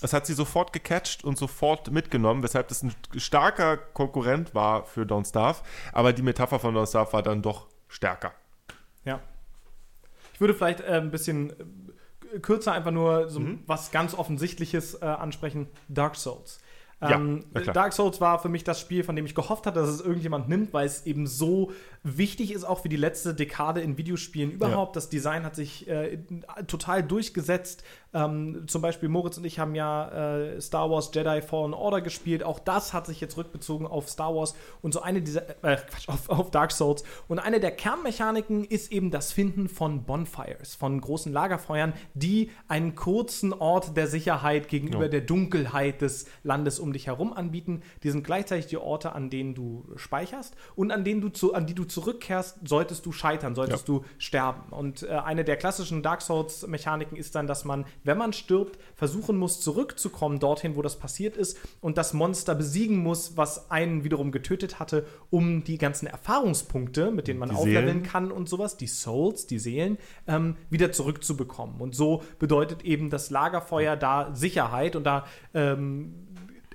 [0.00, 5.02] das hat sie sofort gecatcht und sofort mitgenommen, weshalb das ein starker Konkurrent war für
[5.02, 5.62] Don't Starve.
[5.92, 8.32] Aber die Metapher von Don't Starve war dann doch stärker.
[9.04, 9.20] Ja.
[10.34, 11.50] Ich würde vielleicht äh, ein bisschen
[12.34, 13.62] äh, kürzer einfach nur so mhm.
[13.66, 16.60] was ganz Offensichtliches äh, ansprechen: Dark Souls.
[17.00, 19.88] Ähm, ja, Dark Souls war für mich das Spiel, von dem ich gehofft hatte, dass
[19.88, 21.72] es irgendjemand nimmt, weil es eben so
[22.02, 24.94] wichtig ist, auch für die letzte Dekade in Videospielen überhaupt.
[24.94, 25.00] Ja.
[25.00, 26.18] Das Design hat sich äh,
[26.66, 27.84] total durchgesetzt.
[28.14, 32.44] Ähm, zum Beispiel Moritz und ich haben ja äh, Star Wars Jedi Fallen Order gespielt.
[32.44, 36.08] Auch das hat sich jetzt rückbezogen auf Star Wars und so eine dieser, äh, Quatsch,
[36.08, 37.02] auf, auf Dark Souls.
[37.26, 42.94] Und eine der Kernmechaniken ist eben das Finden von Bonfires, von großen Lagerfeuern, die einen
[42.94, 45.08] kurzen Ort der Sicherheit gegenüber ja.
[45.08, 47.82] der Dunkelheit des Landes um dich herum anbieten.
[48.04, 51.66] Die sind gleichzeitig die Orte, an denen du speicherst und an denen du zu, an
[51.66, 53.94] die du zurückkehrst, solltest du scheitern, solltest ja.
[53.94, 54.72] du sterben.
[54.72, 58.78] Und äh, eine der klassischen Dark Souls Mechaniken ist dann, dass man wenn man stirbt,
[58.94, 64.04] versuchen muss, zurückzukommen dorthin, wo das passiert ist und das Monster besiegen muss, was einen
[64.04, 68.02] wiederum getötet hatte, um die ganzen Erfahrungspunkte, mit denen man die aufleveln Seelen.
[68.02, 69.98] kann und sowas, die Souls, die Seelen,
[70.28, 71.80] ähm, wieder zurückzubekommen.
[71.80, 75.24] Und so bedeutet eben das Lagerfeuer da Sicherheit und da
[75.54, 76.14] ähm,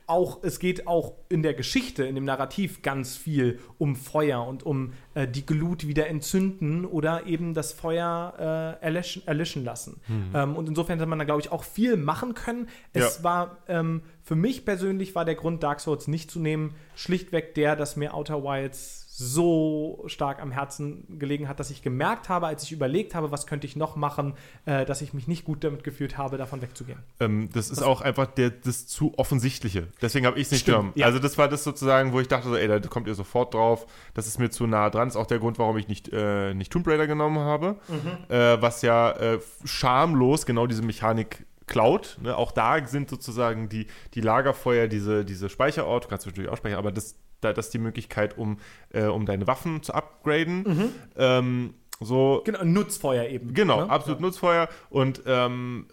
[0.09, 4.63] auch, es geht auch in der Geschichte, in dem Narrativ ganz viel um Feuer und
[4.63, 10.01] um äh, die Glut wieder entzünden oder eben das Feuer äh, erlöschen, erlöschen, lassen.
[10.07, 10.31] Mhm.
[10.33, 12.67] Ähm, und insofern hätte man da, glaube ich, auch viel machen können.
[12.93, 13.23] Es ja.
[13.23, 17.75] war ähm, für mich persönlich war der Grund, Dark Souls nicht zu nehmen, schlichtweg der,
[17.75, 22.63] dass mir Outer Wilds so stark am Herzen gelegen hat, dass ich gemerkt habe, als
[22.63, 24.33] ich überlegt habe, was könnte ich noch machen,
[24.65, 26.99] äh, dass ich mich nicht gut damit gefühlt habe, davon wegzugehen.
[27.19, 27.85] Ähm, das ist was?
[27.85, 29.89] auch einfach der, das zu offensichtliche.
[30.01, 30.93] Deswegen habe ich es nicht genommen.
[30.95, 31.05] Ja.
[31.05, 33.87] Also das war das sozusagen, wo ich dachte, so, ey, da kommt ihr sofort drauf.
[34.13, 35.09] Das ist mir zu nah dran.
[35.09, 38.33] Das ist auch der Grund, warum ich nicht, äh, nicht Tomb Raider genommen habe, mhm.
[38.33, 42.17] äh, was ja äh, schamlos genau diese Mechanik klaut.
[42.21, 42.37] Ne?
[42.37, 46.79] Auch da sind sozusagen die, die Lagerfeuer, diese, diese Speicherorte, kannst du natürlich auch speichern,
[46.79, 48.57] aber das da, das ist die Möglichkeit, um,
[48.91, 50.63] äh, um deine Waffen zu upgraden.
[50.63, 50.89] Mhm.
[51.15, 53.53] Ähm, so, genau, Nutzfeuer eben.
[53.53, 53.89] Genau, ne?
[53.89, 54.25] absolut ja.
[54.25, 54.69] Nutzfeuer.
[54.89, 55.87] Und ähm,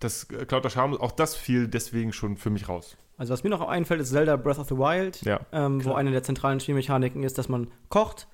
[0.00, 2.96] das Cloud Charme, auch das fiel deswegen schon für mich raus.
[3.16, 6.10] Also was mir noch einfällt, ist Zelda Breath of the Wild, ja, ähm, wo eine
[6.10, 8.26] der zentralen Spielmechaniken ist, dass man kocht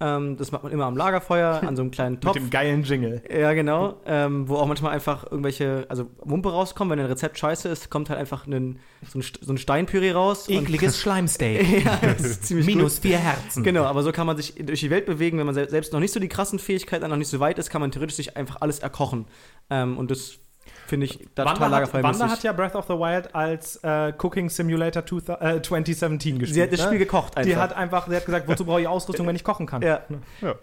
[0.00, 2.34] Ähm, das macht man immer am Lagerfeuer, an so einem kleinen Topf.
[2.34, 3.22] Mit dem geilen Jingle.
[3.30, 4.00] Ja, genau.
[4.06, 8.10] Ähm, wo auch manchmal einfach irgendwelche, also Mumpe rauskommen, wenn ein Rezept scheiße ist, kommt
[8.10, 10.48] halt einfach ein, so, ein, so ein Steinpüree raus.
[10.48, 11.84] und- Ekliges Schleimsteak.
[11.84, 13.02] ja, das ist ziemlich Minus gut.
[13.02, 13.62] vier Herzen.
[13.62, 15.38] Genau, aber so kann man sich durch die Welt bewegen.
[15.38, 17.70] Wenn man sel- selbst noch nicht so die krassen Fähigkeiten, noch nicht so weit ist,
[17.70, 19.26] kann man theoretisch sich einfach alles erkochen.
[19.70, 20.38] Ähm, und das
[20.86, 22.20] finde ich da total Wanda, hat, lagerfeuermäßig.
[22.20, 26.54] Wanda hat ja Breath of the Wild als äh, Cooking Simulator 2000, äh, 2017 gespielt.
[26.54, 26.86] Sie hat das ne?
[26.86, 27.42] Spiel gekocht einfach.
[27.50, 29.82] Die hat einfach, sie hat gesagt, wozu brauche ich Ausrüstung, wenn ich kochen kann?
[29.82, 30.00] Ja.
[30.40, 30.54] Ja.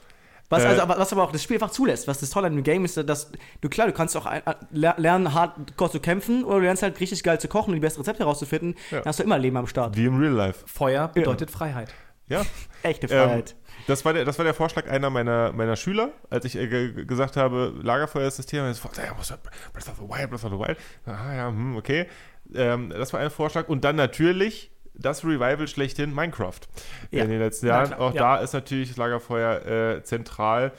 [0.50, 2.08] Was, Äh, also, aber- was aber auch das Spiel einfach zulässt.
[2.10, 3.32] Was das Tolle an dem Game ist, dass
[3.62, 4.42] du klar, du kannst auch ein,
[4.72, 7.80] ler- lernen, hardcore zu kämpfen oder du lernst halt richtig geil zu kochen und die
[7.80, 8.76] besten Rezepte herauszufinden.
[8.92, 8.98] Ja.
[8.98, 9.96] Dann hast du immer Leben am Start.
[9.96, 10.66] Wie im Real Life.
[10.68, 11.94] Feuer bedeutet Freiheit.
[12.28, 12.42] Ja.
[12.84, 13.56] Echte Ähm, Freiheit.
[13.92, 17.06] Das war, der, das war der Vorschlag einer meiner, meiner Schüler, als ich äh, ge-
[17.06, 18.68] gesagt habe, Lagerfeuer ist das Thema.
[18.68, 18.72] Ja,
[19.18, 19.30] was-
[19.74, 20.78] Breath of the Wild, Breath of the Wild.
[21.06, 22.08] Ah ja, hm, okay.
[22.54, 23.70] Ähm, das war ein Vorschlag.
[23.70, 26.60] Und dann natürlich das Revival schlechthin Minecraft
[27.12, 27.24] Ja.
[27.24, 27.88] in den letzten Jahren.
[27.88, 28.20] klar, Auch ja.
[28.22, 29.66] da ist natürlich das Lagerfeuer
[29.98, 30.74] äh, zentral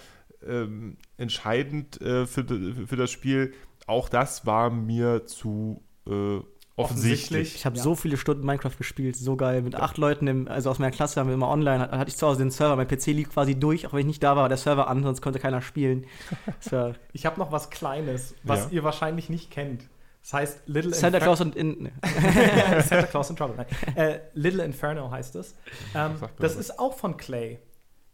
[0.47, 2.45] ähm, entscheidend äh, für,
[2.87, 3.55] für das Spiel.
[3.87, 6.41] Auch das war mir zu äh,
[6.77, 7.55] offensichtlich.
[7.55, 7.83] Ich habe ja.
[7.83, 9.63] so viele Stunden Minecraft gespielt, so geil.
[9.63, 12.17] Mit acht Leuten, im, also aus meiner Klasse haben wir immer online, hat- hatte ich
[12.17, 14.43] zu Hause den Server, mein PC lief quasi durch, auch wenn ich nicht da war,
[14.43, 16.07] war der Server an, sonst konnte keiner spielen.
[16.71, 18.71] War Ich habe noch was Kleines, was Ja.
[18.71, 19.89] ihr wahrscheinlich nicht kennt.
[20.23, 21.91] Das heißt Little Santa Infer- Claus und in,
[22.81, 23.57] Santa Claus in Trouble.
[23.57, 23.67] Nein.
[23.97, 25.57] Äh, Little Inferno heißt es.
[25.95, 27.59] Ähm, das ist auch von Clay.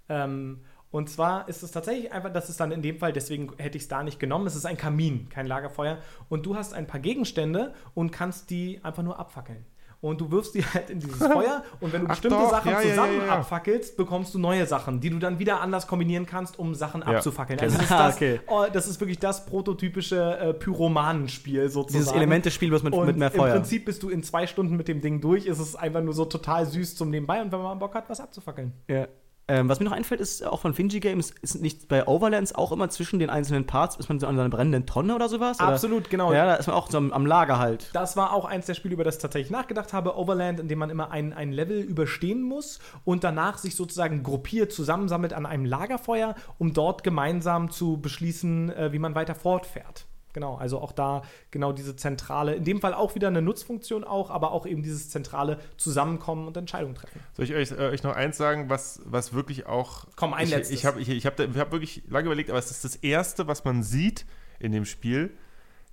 [0.09, 0.60] Ähm,
[0.90, 3.85] und zwar ist es tatsächlich einfach, das ist dann in dem Fall, deswegen hätte ich
[3.85, 5.98] es da nicht genommen, es ist ein Kamin, kein Lagerfeuer.
[6.28, 9.66] Und du hast ein paar Gegenstände und kannst die einfach nur abfackeln.
[10.01, 12.70] Und du wirfst die halt in dieses Feuer und wenn du Ach bestimmte doch, Sachen
[12.70, 13.32] ja, zusammen ja, ja.
[13.39, 17.59] abfackelst, bekommst du neue Sachen, die du dann wieder anders kombinieren kannst, um Sachen abzufackeln.
[17.59, 18.40] Also das ist, Ah, das, okay.
[18.47, 22.01] oh, das ist wirklich das prototypische äh, Pyromanenspiel sozusagen.
[22.05, 23.55] dieses Elementespiel, was mit, Und mit mehr im Feuer.
[23.55, 25.47] Prinzip bist du in zwei Stunden mit dem Ding durch.
[25.47, 28.20] Es ist einfach nur so total süß zum Nebenbei und wenn man Bock hat, was
[28.20, 28.73] abzufackeln.
[28.89, 29.09] Ja.
[29.50, 32.70] Ähm, was mir noch einfällt, ist auch von Finji Games, ist nicht bei Overlands auch
[32.70, 35.58] immer zwischen den einzelnen Parts, ist man so an so einer brennenden Tonne oder sowas?
[35.58, 35.70] Oder?
[35.70, 36.34] Absolut, genau.
[36.34, 37.88] Ja, da ist man auch so am, am Lager halt.
[37.94, 40.18] Das war auch eins der Spiele, über das ich tatsächlich nachgedacht habe.
[40.18, 44.70] Overland, in dem man immer ein, ein Level überstehen muss und danach sich sozusagen gruppiert
[44.70, 50.06] zusammensammelt an einem Lagerfeuer, um dort gemeinsam zu beschließen, äh, wie man weiter fortfährt.
[50.32, 54.30] Genau, also auch da genau diese zentrale, in dem Fall auch wieder eine Nutzfunktion auch,
[54.30, 57.20] aber auch eben dieses zentrale Zusammenkommen und Entscheidungen treffen.
[57.32, 60.06] Soll ich euch, äh, euch noch eins sagen, was, was wirklich auch.
[60.16, 60.76] Komm, ein ich, letztes.
[60.76, 63.46] Ich habe ich, ich hab, ich hab wirklich lange überlegt, aber es ist das Erste,
[63.46, 64.26] was man sieht
[64.59, 65.36] in dem Spiel,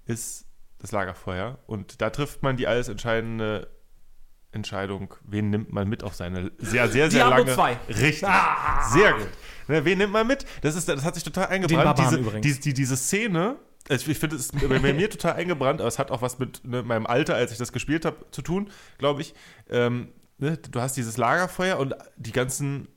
[0.06, 0.46] ist
[0.80, 1.60] das Lagerfeuer.
[1.66, 3.70] Und da trifft man die alles entscheidende
[4.52, 7.54] Entscheidung, wen nimmt man mit auf seine sehr, sehr, sehr Diablo lange.
[7.54, 7.80] 2.
[7.90, 8.20] Richtig.
[8.20, 9.28] Sehr gut.
[9.68, 10.46] Ne, wen nimmt man mit?
[10.62, 12.00] Das, ist, das hat sich total eingebrannt.
[12.44, 13.58] Diese, die, diese Szene,
[13.90, 16.66] also ich finde, es ist bei mir total eingebrannt, aber es hat auch was mit
[16.66, 19.34] ne, meinem Alter, als ich das gespielt habe, zu tun, glaube ich.
[19.70, 22.88] Ähm, ne, du hast dieses Lagerfeuer und die ganzen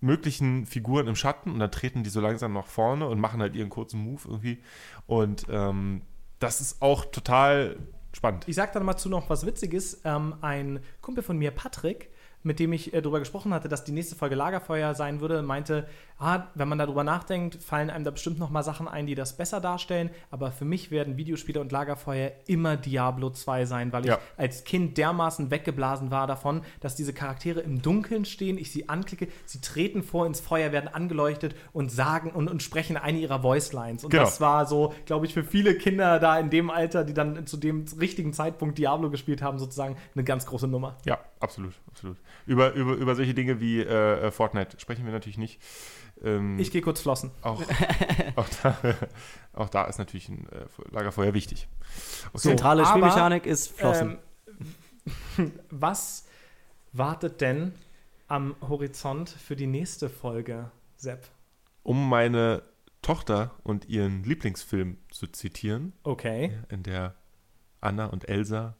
[0.00, 3.54] möglichen Figuren im Schatten und dann treten die so langsam nach vorne und machen halt
[3.56, 4.62] ihren kurzen Move irgendwie.
[5.06, 6.02] Und ähm,
[6.38, 7.76] das ist auch total
[8.12, 8.44] spannend.
[8.46, 10.00] Ich sag dann mal zu noch was Witziges.
[10.04, 12.10] Ähm, ein Kumpel von mir, Patrick,
[12.42, 15.86] mit dem ich äh, darüber gesprochen hatte, dass die nächste Folge Lagerfeuer sein würde, meinte,
[16.18, 19.36] ah, wenn man darüber nachdenkt, fallen einem da bestimmt noch mal Sachen ein, die das
[19.36, 20.10] besser darstellen.
[20.30, 24.18] Aber für mich werden Videospiele und Lagerfeuer immer Diablo 2 sein, weil ich Ja.
[24.36, 29.28] als Kind dermaßen weggeblasen war davon, dass diese Charaktere im Dunkeln stehen, ich sie anklicke,
[29.44, 34.04] sie treten vor ins Feuer, werden angeleuchtet und sagen und, und sprechen eine ihrer Voicelines.
[34.04, 34.24] Und Genau.
[34.24, 37.56] das war so, glaube ich, für viele Kinder da in dem Alter, die dann zu
[37.56, 40.96] dem richtigen Zeitpunkt Diablo gespielt haben, sozusagen eine ganz große Nummer.
[41.04, 42.16] Ja, absolut, absolut.
[42.46, 45.60] Über, über, über solche Dinge wie äh, Fortnite sprechen wir natürlich nicht.
[46.22, 47.30] Ähm, Ich gehe kurz flossen.
[47.42, 47.62] auch,
[48.36, 48.76] auch, da,
[49.52, 51.68] auch da ist natürlich ein äh, Lagerfeuer wichtig.
[52.32, 52.38] Okay.
[52.48, 54.18] Zentrale aber, Spielmechanik ist Flossen.
[55.36, 56.26] Ähm, was
[56.92, 57.72] wartet denn
[58.26, 61.26] am Horizont für die nächste Folge, Sepp?
[61.82, 62.62] Um meine
[63.02, 66.58] Tochter und ihren Lieblingsfilm zu zitieren, Okay.
[66.68, 67.14] in der
[67.80, 68.76] Anna und Elsa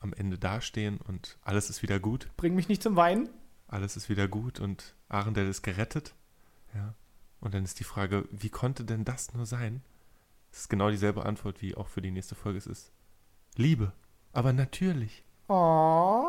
[0.00, 3.28] am Ende dastehen und alles ist wieder gut, Bring mich nicht zum Weinen.
[3.68, 6.14] alles ist wieder gut und Arendelle ist gerettet.
[6.74, 6.94] Ja.
[7.40, 9.82] Und dann ist die Frage, wie konnte denn das nur sein?
[10.50, 12.92] Das ist genau dieselbe Antwort, wie auch für die nächste Folge es ist.
[13.56, 13.92] Liebe,
[14.32, 15.24] aber natürlich.
[15.48, 16.24] Oh.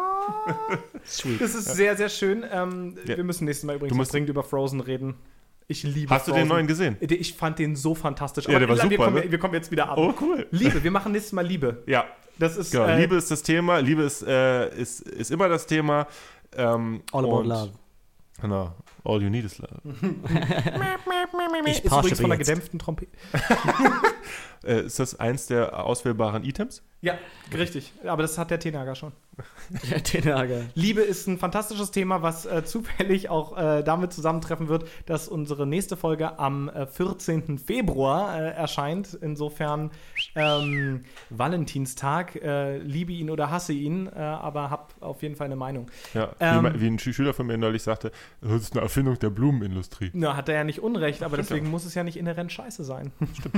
[1.05, 1.41] Sweet.
[1.41, 2.43] Das ist sehr, sehr schön.
[2.49, 3.17] Ähm, Ja.
[3.17, 5.15] Wir müssen nächstes Mal übrigens Du musst- dringend über Frozen reden.
[5.67, 6.97] Ich liebe Hast du den neuen gesehen?
[6.99, 8.45] Ich fand den so fantastisch.
[8.47, 9.31] Ja, der war wir, super, kommen, ne?
[9.31, 9.97] wir kommen jetzt wieder ab.
[9.97, 10.45] Oh, cool.
[10.51, 11.83] Liebe, wir machen nächstes Mal Liebe.
[11.87, 12.05] Ja,
[12.39, 12.85] Das ist genau.
[12.85, 13.77] äh, Liebe ist das Thema.
[13.79, 16.07] Liebe ist, äh, ist, ist immer das Thema.
[16.55, 17.71] Ähm, All about und- love.
[18.41, 18.73] Genau.
[19.03, 19.81] All you need is love.
[21.65, 23.11] Ich ist übrigens von einer gedämpften Trompete.
[24.63, 26.83] Äh, ist das eins der auswählbaren Items?
[27.01, 27.15] Ja,
[27.51, 27.93] richtig.
[28.05, 29.11] Aber das hat der Tenager schon.
[29.89, 30.61] Ja, den Ärger.
[30.75, 35.65] Liebe ist ein fantastisches Thema, was äh, zufällig auch äh, damit zusammentreffen wird, dass unsere
[35.65, 37.57] nächste Folge am äh, 14.
[37.57, 39.17] Februar äh, erscheint.
[39.19, 39.89] Insofern
[40.35, 42.35] ähm, Valentinstag.
[42.35, 45.89] Äh, liebe ihn oder hasse ihn, äh, aber hab auf jeden Fall eine Meinung.
[46.13, 48.11] Ja, Ähm, wie, wie ein Schü- Schüler von mir neulich sagte,
[48.41, 50.11] das ist eine Erfindung der Blumenindustrie.
[50.13, 53.13] Na, hat er ja nicht Unrecht, aber deswegen muss es ja nicht inhärent scheiße sein.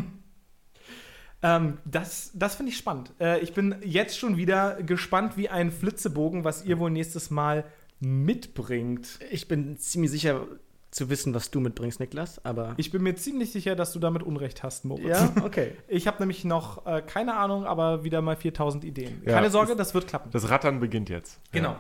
[1.41, 3.11] ähm, das das finde ich spannend.
[3.19, 7.65] Äh, ich bin jetzt schon wieder gespannt wie ein Flitzebogen, was ihr wohl nächstes Mal
[7.99, 9.19] mitbringt.
[9.31, 10.45] Ich bin ziemlich sicher
[10.91, 12.75] zu wissen, was du mitbringst, Niklas, aber.
[12.77, 15.07] Ich bin mir ziemlich sicher, dass du damit Unrecht hast, Moritz.
[15.07, 15.71] ja, okay.
[15.87, 19.23] Ich habe nämlich noch äh, keine Ahnung, aber wieder mal 4000 Ideen.
[19.25, 20.29] Ja, keine Sorge, das wird klappen.
[20.31, 21.39] Das Rattern beginnt jetzt.
[21.51, 21.71] Genau.
[21.71, 21.79] Ja.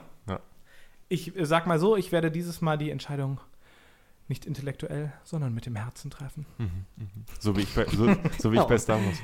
[1.13, 3.39] Ich äh, sag mal so, ich werde dieses Mal die Entscheidung
[4.27, 6.45] nicht intellektuell, sondern mit dem Herzen treffen.
[7.39, 9.17] So wie ich bei, so, so wie ich bei Star Wars.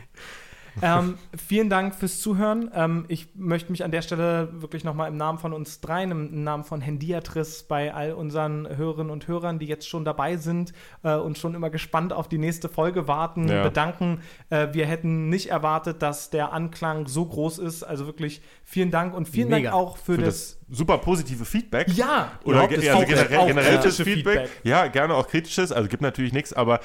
[0.84, 2.70] ähm, vielen Dank fürs Zuhören.
[2.76, 6.44] Ähm, ich möchte mich an der Stelle wirklich nochmal im Namen von uns dreien, im
[6.44, 11.16] Namen von Hendiatris, bei all unseren Hörerinnen und Hörern, die jetzt schon dabei sind äh,
[11.16, 13.64] und schon immer gespannt auf die nächste Folge warten, Ja.
[13.64, 14.22] bedanken.
[14.52, 17.84] Äh, wir hätten nicht erwartet, dass der Anklang so groß ist.
[17.84, 19.72] Also wirklich vielen Dank und vielen Mega.
[19.72, 20.60] Dank auch für, Für das.
[20.68, 21.88] das super positive Feedback.
[21.90, 23.08] ja, Oder ge also Feedback.
[23.08, 24.50] generell, Auch generell kritische Feedback.
[24.64, 25.72] Ja, gerne auch kritisches.
[25.72, 26.80] Also gibt natürlich nichts, aber,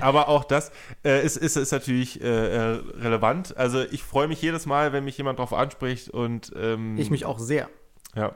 [0.00, 0.70] aber auch das
[1.04, 2.60] äh, ist, ist, ist natürlich äh, äh,
[3.00, 3.56] relevant.
[3.56, 7.24] Also ich freue mich jedes Mal, wenn mich jemand darauf anspricht und ähm, Ich mich
[7.24, 7.68] auch sehr.
[8.14, 8.32] ja.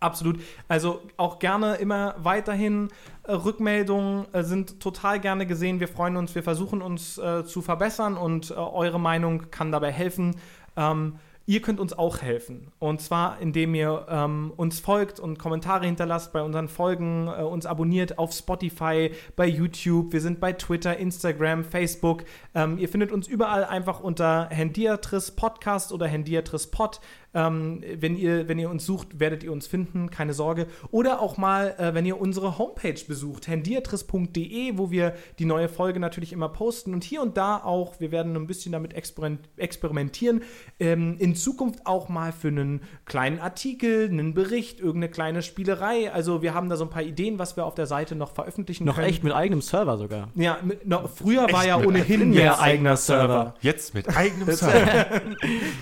[0.00, 0.38] Absolut.
[0.68, 2.88] Also auch gerne immer weiterhin
[3.24, 5.80] äh, Rückmeldungen äh, sind total gerne gesehen.
[5.80, 9.90] Wir freuen uns, wir versuchen uns äh, zu verbessern und äh, eure Meinung kann dabei
[9.90, 10.36] helfen.
[10.78, 11.18] Ähm,
[11.48, 12.70] ihr könnt uns auch helfen.
[12.78, 17.64] Und zwar, indem ihr ähm, uns folgt und Kommentare hinterlasst bei unseren Folgen, äh, uns
[17.64, 20.12] abonniert auf Spotify, bei YouTube.
[20.12, 22.24] Wir sind bei Twitter, Instagram, Facebook.
[22.54, 27.00] Ähm, ihr findet uns überall einfach unter Hendiatris Podcast oder Hendiatris Pod.
[27.34, 30.66] Ähm, wenn, ihr, wenn ihr uns sucht, werdet ihr uns finden, keine Sorge.
[30.90, 36.00] Oder auch mal, äh, wenn ihr unsere Homepage besucht, hendiatris.de, wo wir die neue Folge
[36.00, 36.94] natürlich immer posten.
[36.94, 40.42] Und hier und da auch, wir werden ein bisschen damit experim- experimentieren,
[40.80, 46.10] ähm, in Zukunft auch mal für einen kleinen Artikel, einen Bericht, irgendeine kleine Spielerei.
[46.10, 48.84] Also wir haben da so ein paar Ideen, was wir auf der Seite noch veröffentlichen
[48.86, 49.06] Noch können.
[49.08, 50.28] echt mit eigenem Server sogar.
[50.34, 53.54] Ja, mit, noch, früher war Echt ja mit ohnehin mehr mehr eigener eigener Server.
[53.60, 55.06] Jetzt mit eigenem Server.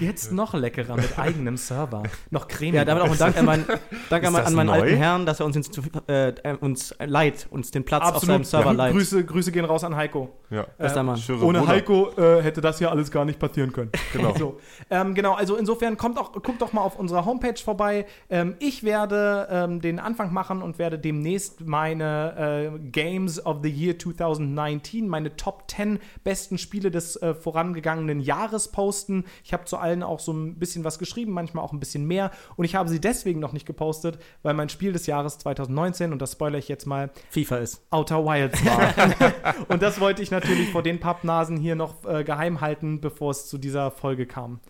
[0.00, 2.02] Jetzt noch leckerer mit eigenem Server.
[2.30, 2.78] Noch cremiger.
[2.78, 3.64] Ja, damit auch ein Dank an meinen,
[4.10, 4.72] Dank an, mein, an meinen neu?
[4.72, 5.70] alten Herrn, dass er uns, ins,
[6.08, 8.46] äh, äh, uns leiht, uns den Platz auf seinem Absolut.
[8.46, 8.92] Server Ja, leiht.
[8.92, 10.30] Grüße, Grüße gehen raus an Heiko.
[10.50, 10.66] Ja.
[11.02, 11.16] Mann.
[11.16, 11.72] Schöre Ohne Bruder.
[11.72, 13.90] Heiko äh, hätte das ja alles gar nicht passieren können.
[14.12, 14.34] Genau.
[14.34, 18.06] So, ähm, genau, also insofern kommt auch, guckt doch mal auf unserer Homepage vorbei.
[18.30, 23.68] Ähm, ich werde ähm, den Anfang machen und werde demnächst meine äh, Games of the
[23.68, 29.24] Year 2019, meine Top 10 besten Spiele des äh, vorangegangenen Jahres posten.
[29.44, 32.30] Ich habe zu allen auch so ein bisschen was geschrieben, manchmal auch ein bisschen mehr.
[32.56, 36.22] Und ich habe sie deswegen noch nicht gepostet, weil mein Spiel des Jahres 2019, und
[36.22, 37.86] das spoilere ich jetzt mal, FIFA ist.
[37.90, 39.54] Outer Wilds war.
[39.68, 43.46] und das wollte ich natürlich vor den Pappnasen hier noch äh, geheim halten, bevor es
[43.46, 44.60] zu dieser Folge kam.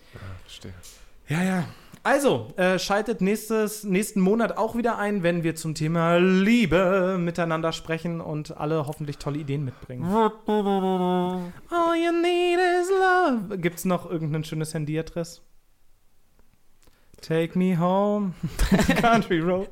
[0.45, 0.75] Verstehe.
[1.29, 1.65] Ja, ja.
[2.07, 7.73] Also, äh, schaltet nächstes, nächsten Monat auch wieder ein, wenn wir zum Thema Liebe miteinander
[7.73, 10.05] sprechen und alle hoffentlich tolle Ideen mitbringen.
[10.05, 10.31] All
[11.97, 13.59] you need is love.
[13.59, 15.43] Gibt's noch irgendein schönes Handyadress?
[17.27, 18.35] Take me home,
[19.01, 19.71] Country Road.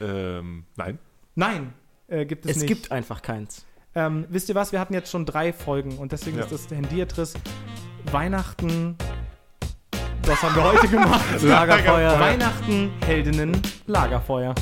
[0.00, 0.98] Ähm, nein.
[1.34, 1.72] Nein,
[2.08, 2.68] äh, gibt es, Es nicht.
[2.68, 3.64] gibt einfach keins.
[3.94, 4.70] Ähm, wisst ihr was?
[4.72, 6.44] Wir hatten jetzt schon drei Folgen und deswegen Ja.
[6.44, 7.34] ist das Handyadress
[8.12, 8.96] Weihnachten.
[10.26, 11.24] Was haben wir heute gemacht?
[11.42, 12.20] Lagerfeuer.
[12.20, 14.54] Weihnachten, Heldinnen, Lagerfeuer.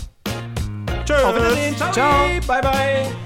[1.04, 1.22] Tschüss.
[1.24, 1.76] Auf Wiedersehen.
[1.92, 2.26] Ciao.
[2.46, 3.25] Bye, bye.